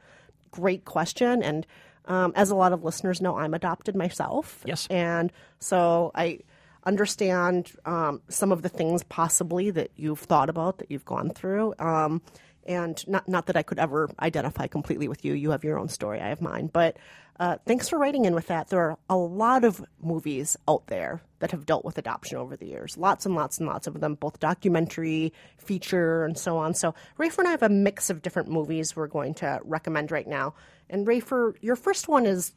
great 0.51 0.85
question. 0.85 1.41
And 1.43 1.65
um, 2.05 2.33
as 2.35 2.49
a 2.49 2.55
lot 2.55 2.73
of 2.73 2.83
listeners 2.83 3.21
know, 3.21 3.37
I'm 3.37 3.53
adopted 3.53 3.95
myself. 3.95 4.61
Yes. 4.65 4.87
And 4.89 5.31
so 5.59 6.11
I 6.15 6.39
understand 6.85 7.71
um, 7.85 8.21
some 8.27 8.51
of 8.51 8.61
the 8.61 8.69
things 8.69 9.03
possibly 9.03 9.71
that 9.71 9.91
you've 9.95 10.19
thought 10.19 10.49
about, 10.49 10.77
that 10.79 10.91
you've 10.91 11.05
gone 11.05 11.29
through. 11.29 11.73
Um, 11.79 12.21
and 12.67 13.05
not 13.07 13.27
not 13.27 13.47
that 13.47 13.57
I 13.57 13.63
could 13.63 13.79
ever 13.79 14.09
identify 14.19 14.67
completely 14.67 15.07
with 15.07 15.25
you. 15.25 15.33
You 15.33 15.51
have 15.51 15.63
your 15.63 15.79
own 15.79 15.89
story. 15.89 16.19
I 16.19 16.29
have 16.29 16.41
mine. 16.41 16.69
But 16.71 16.97
uh, 17.39 17.57
thanks 17.65 17.89
for 17.89 17.97
writing 17.97 18.25
in 18.25 18.35
with 18.35 18.47
that. 18.47 18.69
There 18.69 18.79
are 18.79 18.97
a 19.09 19.17
lot 19.17 19.63
of 19.63 19.83
movies 20.01 20.55
out 20.67 20.87
there 20.87 21.21
that 21.39 21.51
have 21.51 21.65
dealt 21.65 21.83
with 21.83 21.97
adoption 21.97 22.37
over 22.37 22.55
the 22.55 22.67
years. 22.67 22.95
Lots 22.95 23.25
and 23.25 23.35
lots 23.35 23.57
and 23.57 23.67
lots 23.67 23.87
of 23.87 23.99
them, 23.99 24.15
both 24.15 24.39
documentary, 24.39 25.33
feature, 25.57 26.25
and 26.25 26.37
so 26.37 26.57
on. 26.57 26.73
So 26.75 26.93
Rafer 27.17 27.39
and 27.39 27.47
I 27.47 27.51
have 27.51 27.63
a 27.63 27.69
mix 27.69 28.09
of 28.09 28.21
different 28.21 28.49
movies 28.49 28.95
we're 28.95 29.07
going 29.07 29.33
to 29.35 29.59
recommend 29.63 30.11
right 30.11 30.27
now. 30.27 30.53
And 30.89 31.07
Rafer, 31.07 31.55
your 31.61 31.75
first 31.75 32.07
one 32.07 32.25
is 32.25 32.53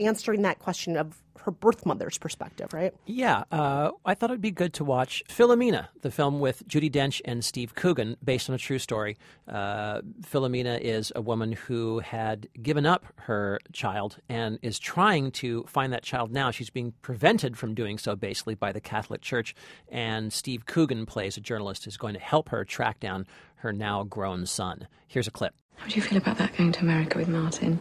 answering 0.00 0.42
that 0.42 0.58
question 0.58 0.96
of 0.96 1.22
her 1.46 1.52
birth 1.52 1.86
mother's 1.86 2.18
perspective, 2.18 2.72
right? 2.72 2.92
Yeah, 3.06 3.44
uh, 3.52 3.92
I 4.04 4.14
thought 4.14 4.30
it'd 4.30 4.40
be 4.40 4.50
good 4.50 4.72
to 4.74 4.84
watch 4.84 5.22
Philomena, 5.28 5.88
the 6.02 6.10
film 6.10 6.40
with 6.40 6.66
Judi 6.66 6.90
Dench 6.90 7.20
and 7.24 7.44
Steve 7.44 7.76
Coogan, 7.76 8.16
based 8.22 8.50
on 8.50 8.54
a 8.56 8.58
true 8.58 8.80
story. 8.80 9.16
Uh, 9.46 10.00
Philomena 10.22 10.80
is 10.80 11.12
a 11.14 11.20
woman 11.20 11.52
who 11.52 12.00
had 12.00 12.48
given 12.60 12.84
up 12.84 13.06
her 13.20 13.60
child 13.72 14.18
and 14.28 14.58
is 14.62 14.80
trying 14.80 15.30
to 15.32 15.62
find 15.68 15.92
that 15.92 16.02
child 16.02 16.32
now. 16.32 16.50
She's 16.50 16.70
being 16.70 16.94
prevented 17.00 17.56
from 17.56 17.74
doing 17.74 17.96
so, 17.96 18.16
basically, 18.16 18.56
by 18.56 18.72
the 18.72 18.80
Catholic 18.80 19.20
Church. 19.20 19.54
And 19.88 20.32
Steve 20.32 20.66
Coogan 20.66 21.06
plays 21.06 21.36
a 21.36 21.40
journalist 21.40 21.84
who's 21.84 21.96
going 21.96 22.14
to 22.14 22.20
help 22.20 22.48
her 22.48 22.64
track 22.64 22.98
down 22.98 23.24
her 23.56 23.72
now 23.72 24.02
grown 24.02 24.46
son. 24.46 24.88
Here's 25.06 25.28
a 25.28 25.30
clip. 25.30 25.54
How 25.76 25.86
do 25.86 25.94
you 25.94 26.02
feel 26.02 26.18
about 26.18 26.38
that 26.38 26.56
going 26.56 26.72
to 26.72 26.80
America 26.80 27.18
with 27.18 27.28
Martin? 27.28 27.78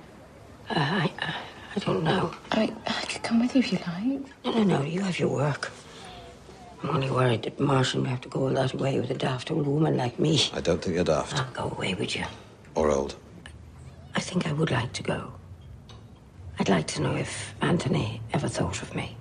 Uh, 0.69 0.73
I, 0.78 1.12
uh, 1.19 1.32
I 1.75 1.79
don't 1.79 2.03
know. 2.03 2.31
I, 2.51 2.73
I 2.88 3.01
could 3.05 3.23
come 3.23 3.39
with 3.39 3.55
you 3.55 3.59
if 3.59 3.71
you 3.71 3.79
like. 3.79 4.45
No, 4.45 4.51
no, 4.51 4.63
no. 4.63 4.81
You 4.83 5.01
have 5.01 5.19
your 5.19 5.29
work. 5.29 5.71
I'm 6.81 6.89
only 6.89 7.09
worried 7.09 7.43
that 7.43 7.59
Martin 7.59 8.01
will 8.01 8.09
have 8.09 8.21
to 8.21 8.30
go 8.30 8.41
all 8.41 8.49
that 8.53 8.73
way 8.76 8.99
with 8.99 9.09
a 9.09 9.15
daft 9.15 9.51
old 9.51 9.67
woman 9.67 9.97
like 9.97 10.19
me. 10.19 10.39
I 10.53 10.61
don't 10.61 10.82
think 10.82 10.95
you're 10.95 11.03
daft. 11.03 11.36
I'll 11.36 11.51
go 11.69 11.76
away 11.76 11.93
with 11.95 12.15
you. 12.15 12.26
Or 12.76 12.91
old. 12.91 13.15
I 14.15 14.19
think 14.19 14.47
I 14.47 14.53
would 14.53 14.71
like 14.71 14.93
to 14.93 15.03
go. 15.03 15.34
I'd 16.59 16.69
like 16.69 16.88
to 16.88 17.01
know 17.01 17.15
if 17.15 17.53
Anthony 17.61 18.21
ever 18.34 18.47
thought 18.47 18.82
of 18.82 18.95
me. 18.95 19.17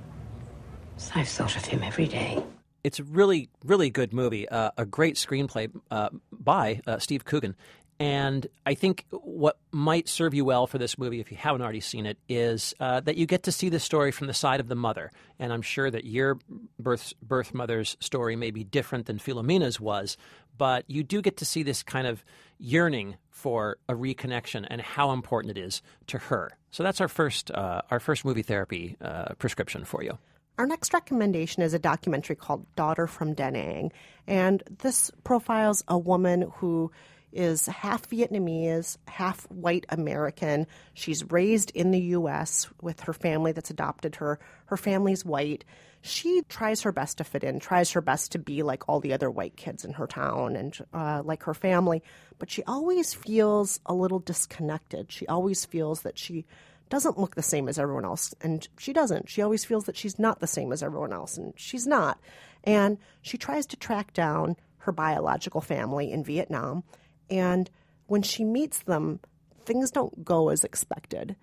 I've 1.15 1.29
thought 1.29 1.57
of 1.57 1.65
him 1.65 1.83
every 1.83 2.07
day. 2.07 2.43
It's 2.85 2.99
a 2.99 3.05
really, 3.05 3.49
really 3.65 3.91
good 3.91 4.13
movie. 4.13 4.49
Uh, 4.49 4.71
a 4.77 4.85
great 4.85 5.17
screenplay 5.17 5.71
uh, 5.91 6.11
by 6.31 6.81
uh, 6.87 6.99
Steve 6.99 7.25
Coogan. 7.25 7.57
And 8.01 8.47
I 8.67 8.75
think 8.75 9.07
what 9.11 9.59
might 9.71 10.09
serve 10.09 10.35
you 10.35 10.45
well 10.45 10.67
for 10.67 10.79
this 10.79 10.99
movie, 10.99 11.21
if 11.21 11.31
you 11.31 11.37
haven't 11.37 11.63
already 11.63 11.81
seen 11.81 12.07
it, 12.07 12.19
is 12.29 12.75
uh, 12.81 13.01
that 13.01 13.17
you 13.17 13.27
get 13.27 13.45
to 13.45 13.53
see 13.53 13.69
the 13.69 13.79
story 13.79 14.11
from 14.11 14.27
the 14.27 14.35
side 14.35 14.59
of 14.59 14.69
the 14.69 14.75
mother. 14.75 15.13
And 15.39 15.53
I'm 15.53 15.63
sure 15.63 15.91
that 15.91 16.05
your 16.05 16.39
birth 16.79 17.15
birth 17.23 17.55
mother's 17.55 17.97
story 18.01 18.35
may 18.35 18.51
be 18.51 18.65
different 18.65 19.07
than 19.07 19.19
Philomena's 19.19 19.81
was, 19.81 20.17
but 20.59 20.85
you 20.89 21.05
do 21.05 21.23
get 21.23 21.37
to 21.39 21.45
see 21.45 21.63
this 21.63 21.83
kind 21.83 22.07
of 22.07 22.25
yearning 22.59 23.17
for 23.31 23.77
a 23.89 23.95
reconnection 23.95 24.67
and 24.69 24.81
how 24.81 25.13
important 25.13 25.57
it 25.57 25.61
is 25.61 25.83
to 26.09 26.19
her. 26.19 26.51
So 26.71 26.83
that's 26.83 27.01
our 27.01 27.09
first 27.09 27.51
uh, 27.53 27.83
our 27.91 28.01
first 28.01 28.25
movie 28.25 28.43
therapy 28.43 28.97
uh, 29.01 29.35
prescription 29.39 29.85
for 29.85 30.03
you. 30.03 30.19
Our 30.57 30.67
next 30.67 30.95
recommendation 30.95 31.63
is 31.63 31.75
a 31.75 31.81
documentary 31.81 32.37
called 32.37 32.65
Daughter 32.77 33.09
from 33.09 33.35
Da 33.35 33.51
Nang. 33.51 33.93
And 34.27 34.63
this 34.79 35.11
profiles 35.25 35.83
a 35.89 35.99
woman 35.99 36.51
who 36.57 36.93
is 37.35 37.67
half 37.67 38.09
Vietnamese, 38.09 38.97
half 39.07 39.51
white 39.51 39.87
American. 39.89 40.67
She's 40.95 41.31
raised 41.31 41.71
in 41.73 41.91
the 41.91 42.01
U.S. 42.01 42.69
with 42.81 43.01
her 43.01 43.13
family 43.13 43.53
that's 43.53 43.71
adopted 43.71 44.17
her. 44.17 44.39
Her 44.67 44.77
family's 44.77 45.25
white. 45.25 45.65
She 46.01 46.43
tries 46.49 46.83
her 46.83 46.93
best 46.93 47.19
to 47.19 47.25
fit 47.25 47.45
in, 47.45 47.61
tries 47.61 47.93
her 47.93 48.01
best 48.01 48.33
to 48.33 48.39
be 48.39 48.63
like 48.63 48.89
all 48.89 49.01
the 49.01 49.15
other 49.15 49.31
white 49.31 49.57
kids 49.57 49.85
in 49.85 49.95
her 49.95 50.07
town 50.07 50.55
and 50.55 50.79
uh, 50.93 51.23
like 51.25 51.45
her 51.45 51.55
family. 51.55 52.03
But 52.39 52.51
she 52.51 52.63
always 52.65 53.15
feels 53.15 53.81
a 53.87 53.95
little 53.95 54.19
disconnected. 54.19 55.11
She 55.11 55.27
always 55.27 55.65
feels 55.65 56.03
that 56.03 56.19
she 56.19 56.45
doesn't 56.91 57.19
look 57.19 57.35
the 57.35 57.43
same 57.43 57.69
as 57.69 57.79
everyone 57.79 58.05
else. 58.05 58.35
And 58.41 58.67
she 58.79 58.93
doesn't. 58.93 59.29
She 59.29 59.43
always 59.43 59.65
feels 59.65 59.85
that 59.85 59.97
she's 59.97 60.19
not 60.19 60.41
the 60.41 60.47
same 60.47 60.73
as 60.73 60.83
everyone 60.83 61.13
else, 61.13 61.37
and 61.37 61.55
she's 61.57 61.87
not. 61.87 62.21
And 62.63 62.99
she 63.23 63.39
tries 63.39 63.67
to 63.67 63.77
track 63.77 64.13
down 64.13 64.57
her 64.79 64.93
biological 64.93 65.61
family 65.61 66.13
in 66.13 66.23
Vietnam. 66.23 66.85
And 67.31 67.71
when 68.07 68.23
she 68.23 68.45
meets 68.45 68.83
them, 68.83 69.21
things 69.65 69.91
don't 69.91 70.25
go 70.25 70.49
as 70.49 70.65
expected. 70.65 71.37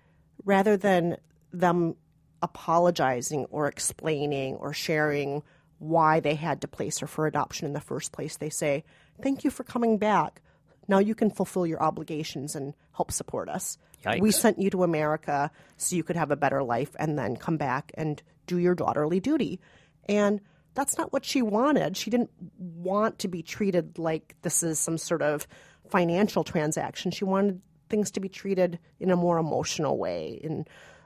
Rather 0.44 0.76
than 0.76 1.16
them 1.52 1.96
apologizing 2.42 3.46
or 3.46 3.68
explaining 3.68 4.56
or 4.56 4.72
sharing 4.72 5.42
why 5.78 6.20
they 6.20 6.34
had 6.34 6.60
to 6.60 6.68
place 6.68 6.98
her 6.98 7.06
for 7.06 7.26
adoption 7.26 7.66
in 7.66 7.72
the 7.72 7.80
first 7.80 8.12
place, 8.12 8.36
they 8.36 8.50
say, 8.50 8.84
Thank 9.20 9.44
you 9.44 9.50
for 9.50 9.64
coming 9.64 9.98
back. 9.98 10.40
Now 10.88 10.98
you 10.98 11.14
can 11.14 11.30
fulfill 11.30 11.66
your 11.66 11.82
obligations 11.82 12.54
and 12.54 12.74
help 12.94 13.12
support 13.12 13.48
us. 13.48 13.78
Yikes. 14.04 14.20
We 14.20 14.30
sent 14.32 14.58
you 14.58 14.70
to 14.70 14.82
America 14.82 15.50
so 15.76 15.94
you 15.94 16.02
could 16.02 16.16
have 16.16 16.30
a 16.30 16.36
better 16.36 16.62
life 16.62 16.96
and 16.98 17.18
then 17.18 17.36
come 17.36 17.56
back 17.56 17.92
and 17.94 18.20
do 18.46 18.58
your 18.58 18.74
daughterly 18.74 19.20
duty. 19.20 19.60
And 20.08 20.40
that's 20.74 20.98
not 20.98 21.12
what 21.12 21.24
she 21.24 21.42
wanted. 21.42 21.96
She 21.96 22.10
didn't 22.10 22.30
want 22.58 23.20
to 23.20 23.28
be 23.28 23.42
treated 23.42 23.98
like 23.98 24.34
this 24.42 24.62
is 24.62 24.78
some 24.78 24.98
sort 24.98 25.22
of 25.22 25.46
financial 25.92 26.42
transaction. 26.42 27.10
She 27.10 27.24
wanted 27.24 27.60
things 27.90 28.10
to 28.12 28.20
be 28.20 28.30
treated 28.30 28.78
in 28.98 29.10
a 29.10 29.16
more 29.16 29.36
emotional 29.36 29.98
way, 29.98 30.40
in 30.42 30.64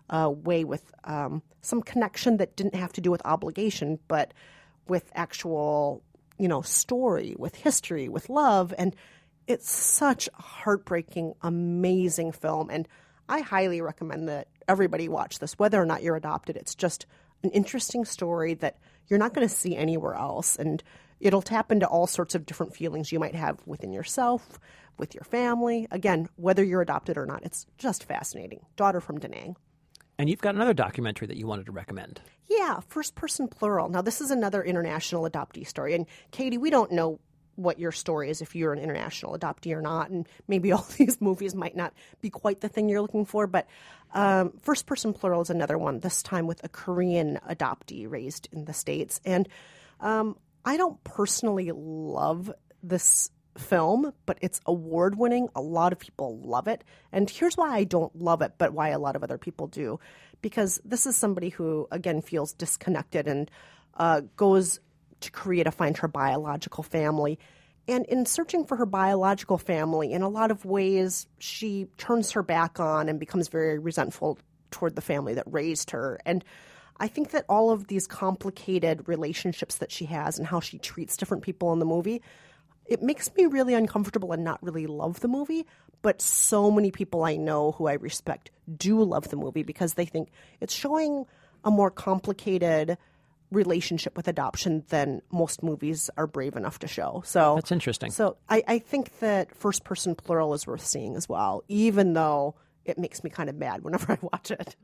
a 0.08 0.30
way 0.30 0.62
with 0.62 0.84
um, 1.02 1.42
some 1.60 1.82
connection 1.82 2.36
that 2.36 2.54
didn't 2.54 2.76
have 2.76 2.92
to 2.92 3.00
do 3.00 3.10
with 3.10 3.20
obligation, 3.24 3.98
but 4.06 4.32
with 4.86 5.10
actual, 5.16 6.04
you 6.38 6.46
know, 6.46 6.62
story, 6.62 7.34
with 7.36 7.56
history, 7.56 8.08
with 8.08 8.28
love. 8.30 8.72
And 8.78 8.94
it's 9.48 9.68
such 9.68 10.28
a 10.28 10.42
heartbreaking, 10.42 11.34
amazing 11.42 12.30
film. 12.30 12.70
And 12.70 12.86
I 13.28 13.40
highly 13.40 13.80
recommend 13.80 14.28
that 14.28 14.46
everybody 14.68 15.08
watch 15.08 15.40
this, 15.40 15.58
whether 15.58 15.82
or 15.82 15.86
not 15.86 16.04
you're 16.04 16.14
adopted. 16.14 16.56
It's 16.56 16.76
just 16.76 17.06
an 17.42 17.50
interesting 17.50 18.04
story 18.04 18.54
that 18.54 18.78
you're 19.08 19.18
not 19.18 19.34
going 19.34 19.48
to 19.48 19.52
see 19.52 19.74
anywhere 19.74 20.14
else. 20.14 20.54
And 20.54 20.80
it'll 21.20 21.42
tap 21.42 21.72
into 21.72 21.86
all 21.86 22.06
sorts 22.06 22.34
of 22.34 22.46
different 22.46 22.74
feelings 22.74 23.12
you 23.12 23.18
might 23.18 23.34
have 23.34 23.58
within 23.66 23.92
yourself, 23.92 24.58
with 24.98 25.14
your 25.14 25.24
family. 25.24 25.86
Again, 25.90 26.28
whether 26.36 26.64
you're 26.64 26.82
adopted 26.82 27.16
or 27.18 27.26
not, 27.26 27.44
it's 27.44 27.66
just 27.78 28.04
fascinating. 28.04 28.60
Daughter 28.76 29.00
from 29.00 29.18
Da 29.18 29.28
Nang. 29.28 29.56
And 30.18 30.30
you've 30.30 30.40
got 30.40 30.54
another 30.54 30.72
documentary 30.72 31.26
that 31.28 31.36
you 31.36 31.46
wanted 31.46 31.66
to 31.66 31.72
recommend. 31.72 32.20
Yeah, 32.48 32.80
first 32.88 33.14
person 33.14 33.48
plural. 33.48 33.88
Now, 33.88 34.02
this 34.02 34.20
is 34.20 34.30
another 34.30 34.62
international 34.62 35.28
adoptee 35.28 35.66
story. 35.66 35.94
And 35.94 36.06
Katie, 36.30 36.58
we 36.58 36.70
don't 36.70 36.92
know 36.92 37.20
what 37.56 37.78
your 37.78 37.92
story 37.92 38.30
is 38.30 38.40
if 38.40 38.54
you're 38.54 38.72
an 38.72 38.78
international 38.78 39.36
adoptee 39.36 39.74
or 39.74 39.82
not. 39.82 40.10
And 40.10 40.26
maybe 40.48 40.72
all 40.72 40.86
these 40.96 41.20
movies 41.20 41.54
might 41.54 41.76
not 41.76 41.92
be 42.20 42.30
quite 42.30 42.60
the 42.60 42.68
thing 42.68 42.88
you're 42.88 43.02
looking 43.02 43.26
for. 43.26 43.46
But 43.46 43.66
um, 44.14 44.52
first 44.62 44.86
person 44.86 45.12
plural 45.12 45.42
is 45.42 45.50
another 45.50 45.76
one, 45.76 46.00
this 46.00 46.22
time 46.22 46.46
with 46.46 46.64
a 46.64 46.68
Korean 46.68 47.38
adoptee 47.48 48.10
raised 48.10 48.48
in 48.52 48.64
the 48.64 48.72
States. 48.72 49.20
And 49.24 49.48
um, 50.00 50.36
I 50.66 50.76
don't 50.76 51.02
personally 51.04 51.70
love 51.72 52.52
this 52.82 53.30
film, 53.56 54.12
but 54.26 54.38
it's 54.42 54.60
award 54.66 55.16
winning. 55.16 55.48
A 55.54 55.62
lot 55.62 55.92
of 55.92 55.98
people 56.00 56.38
love 56.40 56.66
it. 56.66 56.82
And 57.12 57.30
here's 57.30 57.56
why 57.56 57.74
I 57.74 57.84
don't 57.84 58.14
love 58.16 58.42
it, 58.42 58.54
but 58.58 58.72
why 58.72 58.88
a 58.90 58.98
lot 58.98 59.16
of 59.16 59.22
other 59.22 59.38
people 59.38 59.68
do. 59.68 60.00
Because 60.42 60.80
this 60.84 61.06
is 61.06 61.16
somebody 61.16 61.50
who, 61.50 61.86
again, 61.90 62.20
feels 62.20 62.52
disconnected 62.52 63.28
and 63.28 63.50
uh, 63.94 64.22
goes 64.36 64.80
to 65.20 65.30
Korea 65.30 65.64
to 65.64 65.70
find 65.70 65.96
her 65.98 66.08
biological 66.08 66.82
family. 66.82 67.38
And 67.88 68.04
in 68.06 68.26
searching 68.26 68.64
for 68.66 68.76
her 68.76 68.86
biological 68.86 69.58
family, 69.58 70.12
in 70.12 70.22
a 70.22 70.28
lot 70.28 70.50
of 70.50 70.64
ways, 70.64 71.28
she 71.38 71.86
turns 71.96 72.32
her 72.32 72.42
back 72.42 72.80
on 72.80 73.08
and 73.08 73.20
becomes 73.20 73.48
very 73.48 73.78
resentful 73.78 74.38
toward 74.72 74.96
the 74.96 75.00
family 75.00 75.34
that 75.34 75.44
raised 75.46 75.92
her. 75.92 76.18
And 76.26 76.44
I 76.98 77.08
think 77.08 77.30
that 77.30 77.44
all 77.48 77.70
of 77.70 77.88
these 77.88 78.06
complicated 78.06 79.06
relationships 79.08 79.76
that 79.76 79.92
she 79.92 80.06
has 80.06 80.38
and 80.38 80.46
how 80.46 80.60
she 80.60 80.78
treats 80.78 81.16
different 81.16 81.42
people 81.42 81.72
in 81.72 81.78
the 81.78 81.84
movie, 81.84 82.22
it 82.86 83.02
makes 83.02 83.30
me 83.36 83.46
really 83.46 83.74
uncomfortable 83.74 84.32
and 84.32 84.44
not 84.44 84.62
really 84.62 84.86
love 84.86 85.20
the 85.20 85.28
movie. 85.28 85.66
But 86.02 86.22
so 86.22 86.70
many 86.70 86.90
people 86.90 87.24
I 87.24 87.36
know 87.36 87.72
who 87.72 87.86
I 87.86 87.94
respect 87.94 88.50
do 88.76 89.02
love 89.02 89.28
the 89.28 89.36
movie 89.36 89.62
because 89.62 89.94
they 89.94 90.04
think 90.04 90.30
it's 90.60 90.74
showing 90.74 91.26
a 91.64 91.70
more 91.70 91.90
complicated 91.90 92.96
relationship 93.50 94.16
with 94.16 94.28
adoption 94.28 94.84
than 94.88 95.22
most 95.30 95.62
movies 95.62 96.10
are 96.16 96.26
brave 96.26 96.56
enough 96.56 96.78
to 96.80 96.88
show. 96.88 97.22
So 97.24 97.54
That's 97.56 97.72
interesting. 97.72 98.10
So 98.10 98.36
I, 98.48 98.62
I 98.66 98.78
think 98.78 99.18
that 99.20 99.54
first 99.54 99.84
person 99.84 100.14
plural 100.14 100.54
is 100.54 100.66
worth 100.66 100.84
seeing 100.84 101.16
as 101.16 101.28
well, 101.28 101.62
even 101.68 102.12
though 102.12 102.56
it 102.84 102.98
makes 102.98 103.22
me 103.22 103.30
kind 103.30 103.48
of 103.48 103.56
mad 103.56 103.82
whenever 103.82 104.12
I 104.14 104.18
watch 104.20 104.50
it. 104.50 104.76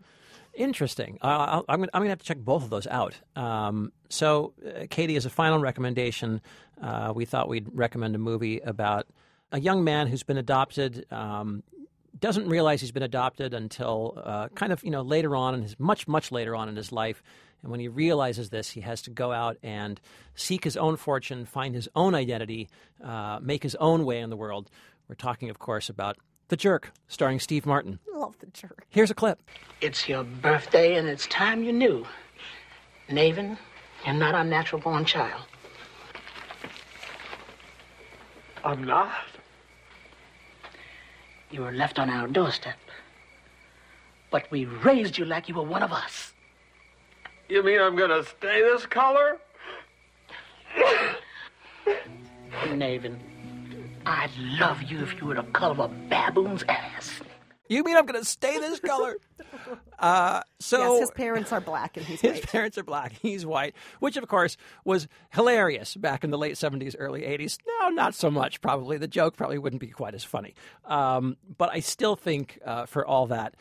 Interesting. 0.55 1.19
Uh, 1.23 1.63
I'm 1.69 1.81
going 1.81 1.91
to 1.91 2.09
have 2.09 2.19
to 2.19 2.25
check 2.25 2.39
both 2.39 2.63
of 2.63 2.71
those 2.71 2.87
out. 2.87 3.15
Um, 3.37 3.93
so, 4.11 4.53
uh, 4.67 4.87
Katie, 4.91 5.17
as 5.17 5.25
a 5.25 5.31
final 5.31 5.59
recommendation, 5.59 6.43
uh, 6.81 7.13
we 7.15 7.25
thought 7.25 7.49
we'd 7.49 7.69
recommend 7.73 8.15
a 8.15 8.19
movie 8.19 8.59
about 8.59 9.07
a 9.51 9.61
young 9.61 9.83
man 9.83 10.09
who's 10.09 10.23
been 10.23 10.37
adopted. 10.37 11.07
Um, 11.11 11.63
doesn't 12.19 12.49
realize 12.49 12.81
he's 12.83 12.93
been 12.93 13.03
adopted 13.03 13.55
until 13.55 14.21
uh, 14.23 14.49
kind 14.55 14.73
of 14.73 14.85
you 14.85 14.91
know 14.91 15.03
later 15.03 15.35
on 15.35 15.55
in 15.55 15.63
his 15.63 15.79
much 15.79 16.07
much 16.07 16.31
later 16.31 16.55
on 16.55 16.69
in 16.69 16.77
his 16.77 16.93
life, 16.93 17.23
and 17.63 17.71
when 17.71 17.81
he 17.81 17.89
realizes 17.89 18.51
this, 18.51 18.71
he 18.71 18.81
has 18.83 19.03
to 19.03 19.11
go 19.11 19.33
out 19.33 19.57
and 19.63 20.01
seek 20.35 20.65
his 20.65 20.77
own 20.77 20.97
fortune, 20.97 21.47
find 21.47 21.75
his 21.75 21.89
own 21.95 22.15
identity, 22.15 22.69
uh, 23.03 23.39
make 23.41 23.63
his 23.63 23.75
own 23.77 24.05
way 24.05 24.21
in 24.21 24.31
the 24.31 24.37
world. 24.37 24.71
We're 25.09 25.15
talking, 25.15 25.51
of 25.51 25.59
course, 25.59 25.89
about 25.89 26.17
The 26.53 26.57
Jerk, 26.59 26.93
starring 27.09 27.41
Steve 27.41 27.65
Martin. 27.65 27.99
Love 28.15 28.39
the 28.41 28.47
jerk. 28.49 28.85
Here's 28.91 29.11
a 29.11 29.15
clip. 29.15 29.41
It's 29.81 30.07
your 30.07 30.23
birthday, 30.23 30.97
and 30.99 31.09
it's 31.09 31.27
time 31.29 31.63
you 31.63 31.73
knew. 31.73 32.07
Navin, 33.09 33.57
you're 34.05 34.13
not 34.13 34.35
our 34.35 34.45
natural 34.45 34.79
born 34.79 35.07
child. 35.07 35.41
I'm 38.63 38.85
not. 38.85 39.15
You 41.51 41.63
were 41.63 41.73
left 41.73 41.99
on 41.99 42.11
our 42.11 42.29
doorstep. 42.29 42.77
But 44.31 44.51
we 44.51 44.67
raised 44.67 45.17
you 45.17 45.25
like 45.25 45.49
you 45.49 45.55
were 45.55 45.63
one 45.63 45.83
of 45.83 45.91
us. 45.91 46.35
You 47.49 47.63
mean 47.63 47.81
I'm 47.81 47.97
gonna 47.97 48.25
stay 48.25 48.61
this 48.61 48.85
color? 48.85 49.39
Navin, 52.67 53.17
I'd 54.07 54.31
love 54.59 54.83
you 54.83 55.03
if 55.03 55.21
you 55.21 55.27
were 55.29 55.35
the 55.35 55.43
color 55.43 55.73
of 55.73 55.79
a 55.79 55.89
baboon's 55.89 56.65
ass. 56.69 57.21
You 57.69 57.85
mean 57.85 57.97
I'm 57.97 58.05
going 58.05 58.21
to 58.21 58.27
stay 58.27 58.59
this 58.59 58.81
color? 58.81 59.17
Uh, 59.99 60.43
so 60.59 60.95
yes, 60.95 61.01
his 61.03 61.11
parents 61.13 61.53
are 61.53 61.61
black 61.61 61.97
and 61.97 62.05
he's 62.05 62.21
his 62.21 62.33
white. 62.33 62.49
parents 62.49 62.77
are 62.77 62.83
black. 62.83 63.13
He's 63.23 63.47
white, 63.47 63.77
which 64.01 64.17
of 64.17 64.27
course 64.27 64.57
was 64.85 65.07
hilarious 65.31 65.95
back 65.95 66.25
in 66.25 66.31
the 66.31 66.39
late 66.39 66.55
'70s, 66.55 66.97
early 66.99 67.21
'80s. 67.21 67.59
No, 67.81 67.91
not 67.91 68.13
so 68.17 68.29
much. 68.29 68.61
Probably 68.61 68.99
the 68.99 69.07
joke 69.07 69.37
probably 69.37 69.59
wouldn't 69.59 69.79
be 69.79 69.87
quite 69.89 70.15
as 70.15 70.25
funny. 70.25 70.55
Um, 70.85 71.37
but 71.57 71.71
I 71.71 71.79
still 71.79 72.17
think, 72.17 72.59
uh, 72.67 72.87
for 72.87 73.07
all 73.07 73.29
that, 73.29 73.55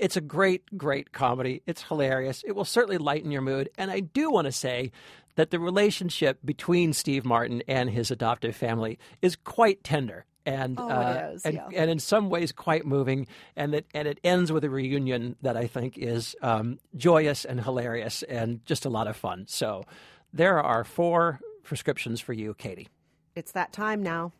it's 0.00 0.16
a 0.16 0.20
great, 0.20 0.76
great 0.76 1.12
comedy. 1.12 1.62
It's 1.66 1.82
hilarious. 1.82 2.42
It 2.44 2.56
will 2.56 2.64
certainly 2.64 2.98
lighten 2.98 3.30
your 3.30 3.42
mood. 3.42 3.70
And 3.78 3.88
I 3.90 4.00
do 4.00 4.30
want 4.30 4.46
to 4.46 4.52
say 4.52 4.90
that 5.36 5.50
the 5.50 5.58
relationship 5.60 6.38
between 6.44 6.92
Steve 6.92 7.24
Martin 7.24 7.62
and 7.68 7.88
his 7.88 8.10
adoptive 8.10 8.54
family 8.56 8.98
is 9.22 9.36
quite 9.36 9.82
tender. 9.84 10.24
And, 10.44 10.78
Oh, 10.78 10.88
uh, 10.88 11.30
is, 11.34 11.42
and, 11.44 11.54
yeah. 11.54 11.68
and 11.82 11.90
in 11.90 11.98
some 11.98 12.30
ways 12.30 12.52
quite 12.52 12.86
moving, 12.86 13.26
and 13.56 13.74
that 13.74 13.84
and 13.94 14.06
it 14.06 14.20
ends 14.22 14.52
with 14.52 14.62
a 14.64 14.70
reunion 14.70 15.34
that 15.42 15.56
I 15.56 15.66
think 15.66 15.98
is 15.98 16.36
um, 16.40 16.78
joyous 16.96 17.44
and 17.44 17.60
hilarious 17.60 18.22
and 18.22 18.64
just 18.64 18.84
a 18.84 18.88
lot 18.88 19.08
of 19.08 19.16
fun. 19.16 19.46
So 19.48 19.84
there 20.32 20.62
are 20.62 20.84
four 20.84 21.40
prescriptions 21.64 22.20
for 22.20 22.32
you, 22.32 22.54
Katie. 22.54 22.86
It's 23.34 23.52
that 23.52 23.72
time 23.72 24.04
now. 24.04 24.32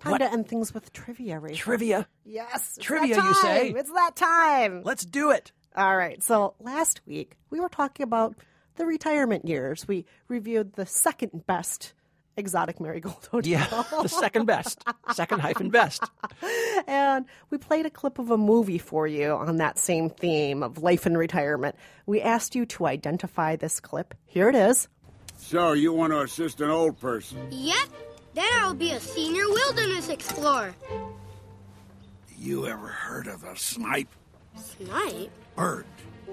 Time 0.00 0.12
What? 0.12 0.18
to 0.18 0.32
end 0.32 0.48
things 0.48 0.72
with 0.72 0.94
trivia, 0.94 1.38
Rachel. 1.38 1.58
Trivia. 1.58 2.08
Yes. 2.24 2.78
Trivia, 2.80 3.16
you 3.16 3.34
say? 3.34 3.68
It's 3.68 3.92
that 3.92 4.16
time. 4.16 4.82
Let's 4.82 5.04
do 5.04 5.30
it. 5.30 5.52
All 5.76 5.94
right. 5.94 6.22
So 6.22 6.54
last 6.58 7.02
week 7.06 7.36
we 7.50 7.60
were 7.60 7.68
talking 7.68 8.04
about 8.04 8.34
the 8.80 8.86
retirement 8.86 9.46
years. 9.46 9.86
We 9.86 10.06
reviewed 10.26 10.72
the 10.72 10.86
second 10.86 11.46
best 11.46 11.92
Exotic 12.38 12.80
Marigold 12.80 13.28
Hotel. 13.30 13.50
Yeah, 13.50 13.66
the 14.02 14.08
second 14.08 14.46
best, 14.46 14.82
second 15.12 15.40
hyphen 15.40 15.68
best. 15.68 16.02
and 16.86 17.26
we 17.50 17.58
played 17.58 17.84
a 17.84 17.90
clip 17.90 18.18
of 18.18 18.30
a 18.30 18.38
movie 18.38 18.78
for 18.78 19.06
you 19.06 19.32
on 19.32 19.58
that 19.58 19.78
same 19.78 20.08
theme 20.08 20.62
of 20.62 20.78
life 20.78 21.04
and 21.04 21.18
retirement. 21.18 21.76
We 22.06 22.22
asked 22.22 22.54
you 22.54 22.64
to 22.66 22.86
identify 22.86 23.56
this 23.56 23.80
clip. 23.80 24.14
Here 24.24 24.48
it 24.48 24.54
is. 24.54 24.88
So, 25.36 25.72
you 25.72 25.92
want 25.92 26.12
to 26.14 26.20
assist 26.20 26.62
an 26.62 26.70
old 26.70 26.98
person? 26.98 27.48
Yep. 27.50 27.88
Then 28.32 28.48
I'll 28.54 28.74
be 28.74 28.92
a 28.92 29.00
senior 29.00 29.46
wilderness 29.46 30.08
explorer. 30.08 30.74
You 32.38 32.66
ever 32.66 32.86
heard 32.86 33.26
of 33.26 33.44
a 33.44 33.56
snipe? 33.56 34.14
Snipe? 34.56 35.30
Bird. 35.56 35.84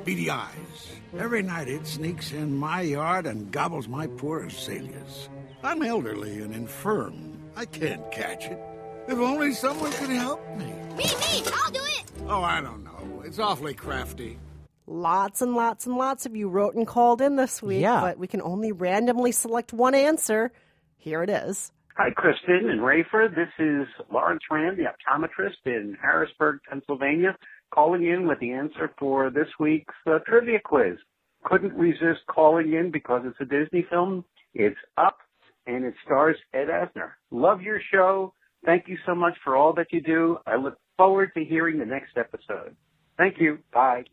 Beady 0.03 0.29
eyes. 0.29 0.91
Every 1.17 1.41
night 1.41 1.67
it 1.67 1.85
sneaks 1.87 2.31
in 2.31 2.55
my 2.55 2.81
yard 2.81 3.25
and 3.25 3.51
gobbles 3.51 3.87
my 3.87 4.07
poor 4.07 4.45
azaleas. 4.45 5.29
I'm 5.63 5.81
elderly 5.83 6.41
and 6.41 6.53
infirm. 6.53 7.37
I 7.55 7.65
can't 7.65 8.09
catch 8.11 8.45
it. 8.45 8.59
If 9.07 9.17
only 9.17 9.53
someone 9.53 9.91
could 9.93 10.09
help 10.09 10.45
me. 10.57 10.65
Me, 10.65 11.03
me, 11.05 11.43
I'll 11.63 11.71
do 11.71 11.79
it. 11.83 12.03
Oh, 12.27 12.41
I 12.41 12.61
don't 12.61 12.83
know. 12.83 13.21
It's 13.25 13.39
awfully 13.39 13.73
crafty. 13.73 14.37
Lots 14.85 15.41
and 15.41 15.53
lots 15.55 15.85
and 15.85 15.97
lots 15.97 16.25
of 16.25 16.35
you 16.35 16.47
wrote 16.49 16.75
and 16.75 16.87
called 16.87 17.21
in 17.21 17.35
this 17.35 17.61
week, 17.61 17.81
Yeah. 17.81 17.99
but 18.01 18.17
we 18.17 18.27
can 18.27 18.41
only 18.41 18.71
randomly 18.71 19.31
select 19.33 19.73
one 19.73 19.95
answer. 19.95 20.51
Here 20.97 21.23
it 21.23 21.29
is. 21.29 21.71
Hi, 21.97 22.11
Kristen 22.11 22.69
and 22.69 22.81
Rafer. 22.81 23.33
This 23.33 23.49
is 23.59 23.87
Lawrence 24.11 24.43
Rand, 24.51 24.77
the 24.77 24.83
optometrist 24.83 25.65
in 25.65 25.97
Harrisburg, 26.01 26.59
Pennsylvania, 26.69 27.35
calling 27.73 28.05
in 28.05 28.27
with 28.27 28.39
the 28.39 28.51
answer 28.51 28.91
for 28.97 29.29
this 29.29 29.47
week's 29.59 29.93
uh, 30.05 30.19
trivia 30.25 30.59
quiz. 30.63 30.97
Couldn't 31.43 31.73
resist 31.73 32.21
calling 32.29 32.73
in 32.73 32.91
because 32.91 33.21
it's 33.25 33.39
a 33.39 33.45
Disney 33.45 33.85
film. 33.89 34.25
It's 34.53 34.77
Up, 34.97 35.17
and 35.65 35.85
it 35.85 35.93
stars 36.05 36.37
Ed 36.53 36.67
Asner. 36.67 37.11
Love 37.31 37.61
your 37.61 37.79
show. 37.91 38.33
Thank 38.65 38.87
you 38.87 38.97
so 39.05 39.13
much 39.13 39.37
for 39.43 39.55
all 39.55 39.73
that 39.73 39.87
you 39.91 40.01
do. 40.01 40.37
I 40.45 40.55
look 40.55 40.77
forward 40.97 41.31
to 41.35 41.45
hearing 41.45 41.77
the 41.79 41.85
next 41.85 42.17
episode. 42.17 42.75
Thank 43.17 43.39
you. 43.39 43.59
Bye. 43.71 44.05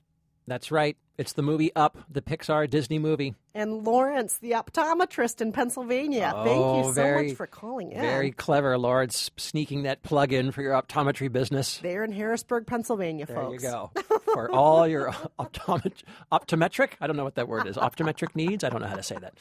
That's 0.46 0.70
right. 0.70 0.96
It's 1.16 1.32
the 1.34 1.42
movie 1.42 1.70
Up, 1.76 1.96
the 2.10 2.20
Pixar 2.20 2.68
Disney 2.68 2.98
movie. 2.98 3.34
And 3.54 3.84
Lawrence, 3.84 4.38
the 4.38 4.50
optometrist 4.52 5.40
in 5.40 5.52
Pennsylvania. 5.52 6.32
Thank 6.34 6.48
Oh, 6.60 6.78
you 6.78 6.84
so 6.86 6.92
very- 6.92 7.28
much 7.28 7.36
for 7.36 7.46
calling 7.46 7.92
in. 7.92 8.00
Very 8.00 8.32
clever, 8.32 8.76
Lawrence, 8.76 9.30
sneaking 9.36 9.84
that 9.84 10.02
plug 10.02 10.32
in 10.32 10.50
for 10.50 10.60
your 10.60 10.72
optometry 10.72 11.30
business. 11.30 11.78
There 11.78 12.02
in 12.02 12.10
Harrisburg, 12.10 12.66
Pennsylvania, 12.66 13.26
There 13.26 13.36
folks. 13.36 13.62
There 13.62 13.70
you 13.70 13.76
go. 13.76 14.18
For 14.34 14.50
all 14.50 14.88
your 14.88 15.12
optomet- 15.38 16.02
optometric, 16.32 16.94
I 17.00 17.06
don't 17.06 17.16
know 17.16 17.22
what 17.22 17.36
that 17.36 17.46
word 17.46 17.68
is. 17.68 17.76
Optometric 17.76 18.34
needs. 18.34 18.64
I 18.64 18.68
don't 18.68 18.80
know 18.82 18.88
how 18.88 18.96
to 18.96 19.02
say 19.04 19.16
that. 19.20 19.34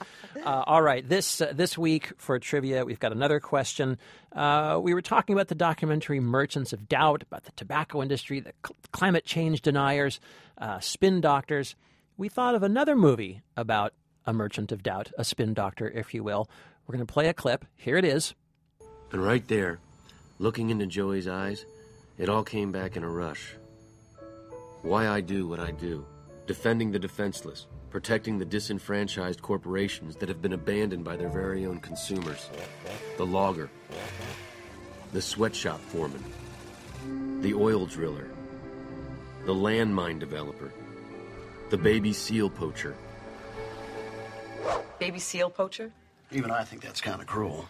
Uh, 0.45 0.63
all 0.67 0.83
right, 0.83 1.07
this 1.07 1.41
uh, 1.41 1.51
this 1.55 1.75
week 1.75 2.11
for 2.17 2.37
trivia, 2.37 2.85
we've 2.85 2.99
got 2.99 3.11
another 3.11 3.39
question. 3.39 3.97
Uh, 4.31 4.79
we 4.81 4.93
were 4.93 5.01
talking 5.01 5.33
about 5.33 5.47
the 5.47 5.55
documentary 5.55 6.19
"Merchants 6.19 6.73
of 6.73 6.87
Doubt" 6.87 7.23
about 7.23 7.45
the 7.45 7.51
tobacco 7.53 8.03
industry, 8.03 8.39
the 8.39 8.53
cl- 8.63 8.75
climate 8.91 9.25
change 9.25 9.61
deniers, 9.63 10.19
uh, 10.59 10.79
spin 10.79 11.21
doctors. 11.21 11.62
We 12.15 12.29
thought 12.29 12.53
of 12.53 12.61
another 12.61 12.95
movie 12.95 13.41
about 13.57 13.93
a 14.25 14.33
merchant 14.33 14.71
of 14.71 14.83
doubt, 14.83 15.11
a 15.17 15.23
spin 15.23 15.53
doctor, 15.55 15.89
if 15.89 16.13
you 16.13 16.23
will. 16.23 16.47
We're 16.85 16.93
going 16.93 17.05
to 17.05 17.11
play 17.11 17.27
a 17.27 17.33
clip. 17.33 17.65
Here 17.75 17.97
it 17.97 18.05
is. 18.05 18.35
And 19.11 19.23
right 19.23 19.47
there, 19.47 19.79
looking 20.37 20.69
into 20.69 20.85
Joey's 20.85 21.27
eyes, 21.27 21.65
it 22.19 22.29
all 22.29 22.43
came 22.43 22.71
back 22.71 22.95
in 22.95 23.03
a 23.03 23.09
rush. 23.09 23.55
Why 24.83 25.07
I 25.07 25.21
do 25.21 25.47
what 25.47 25.59
I 25.59 25.71
do, 25.71 26.05
defending 26.45 26.91
the 26.91 26.99
defenseless, 26.99 27.65
protecting 27.89 28.37
the 28.37 28.45
disenfranchised 28.45 29.41
corporations 29.41 30.15
that 30.17 30.29
have 30.29 30.41
been 30.41 30.53
abandoned 30.53 31.03
by 31.03 31.15
their 31.15 31.29
very 31.29 31.65
own 31.65 31.79
consumers. 31.79 32.49
The 33.17 33.25
logger, 33.25 33.71
the 35.13 35.21
sweatshop 35.21 35.79
foreman, 35.79 36.23
the 37.41 37.55
oil 37.55 37.87
driller, 37.87 38.29
the 39.45 39.53
landmine 39.53 40.19
developer, 40.19 40.71
the 41.69 41.77
baby 41.77 42.13
seal 42.13 42.49
poacher. 42.49 42.95
Baby 44.99 45.19
seal 45.19 45.49
poacher? 45.49 45.91
Even 46.31 46.51
I 46.51 46.63
think 46.63 46.81
that's 46.81 47.01
kind 47.01 47.21
of 47.21 47.27
cruel. 47.27 47.67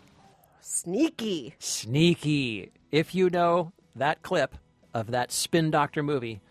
Sneaky. 0.62 1.56
Sneaky. 1.60 2.72
If 2.92 3.14
you 3.16 3.30
know 3.30 3.74
that 3.96 4.22
clip 4.22 4.56
of 4.94 5.12
that 5.12 5.32
Spin 5.32 5.72
Doctor 5.72 6.04
movie, 6.04 6.42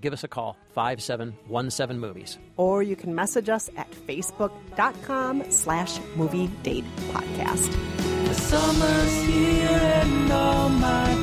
give 0.00 0.12
us 0.12 0.24
a 0.24 0.28
call 0.28 0.56
5717 0.74 1.98
movies. 1.98 2.38
Or 2.56 2.82
you 2.82 2.96
can 2.96 3.14
message 3.14 3.48
us 3.48 3.70
at 3.76 3.90
facebook.com 3.90 5.50
slash 5.50 5.98
movie 6.16 6.48
date 6.62 6.84
podcast. 7.10 7.70
The 8.26 8.34
summer's 8.34 9.22
here 9.22 9.68
and 9.68 10.32
all 10.32 10.68
my 10.68 11.14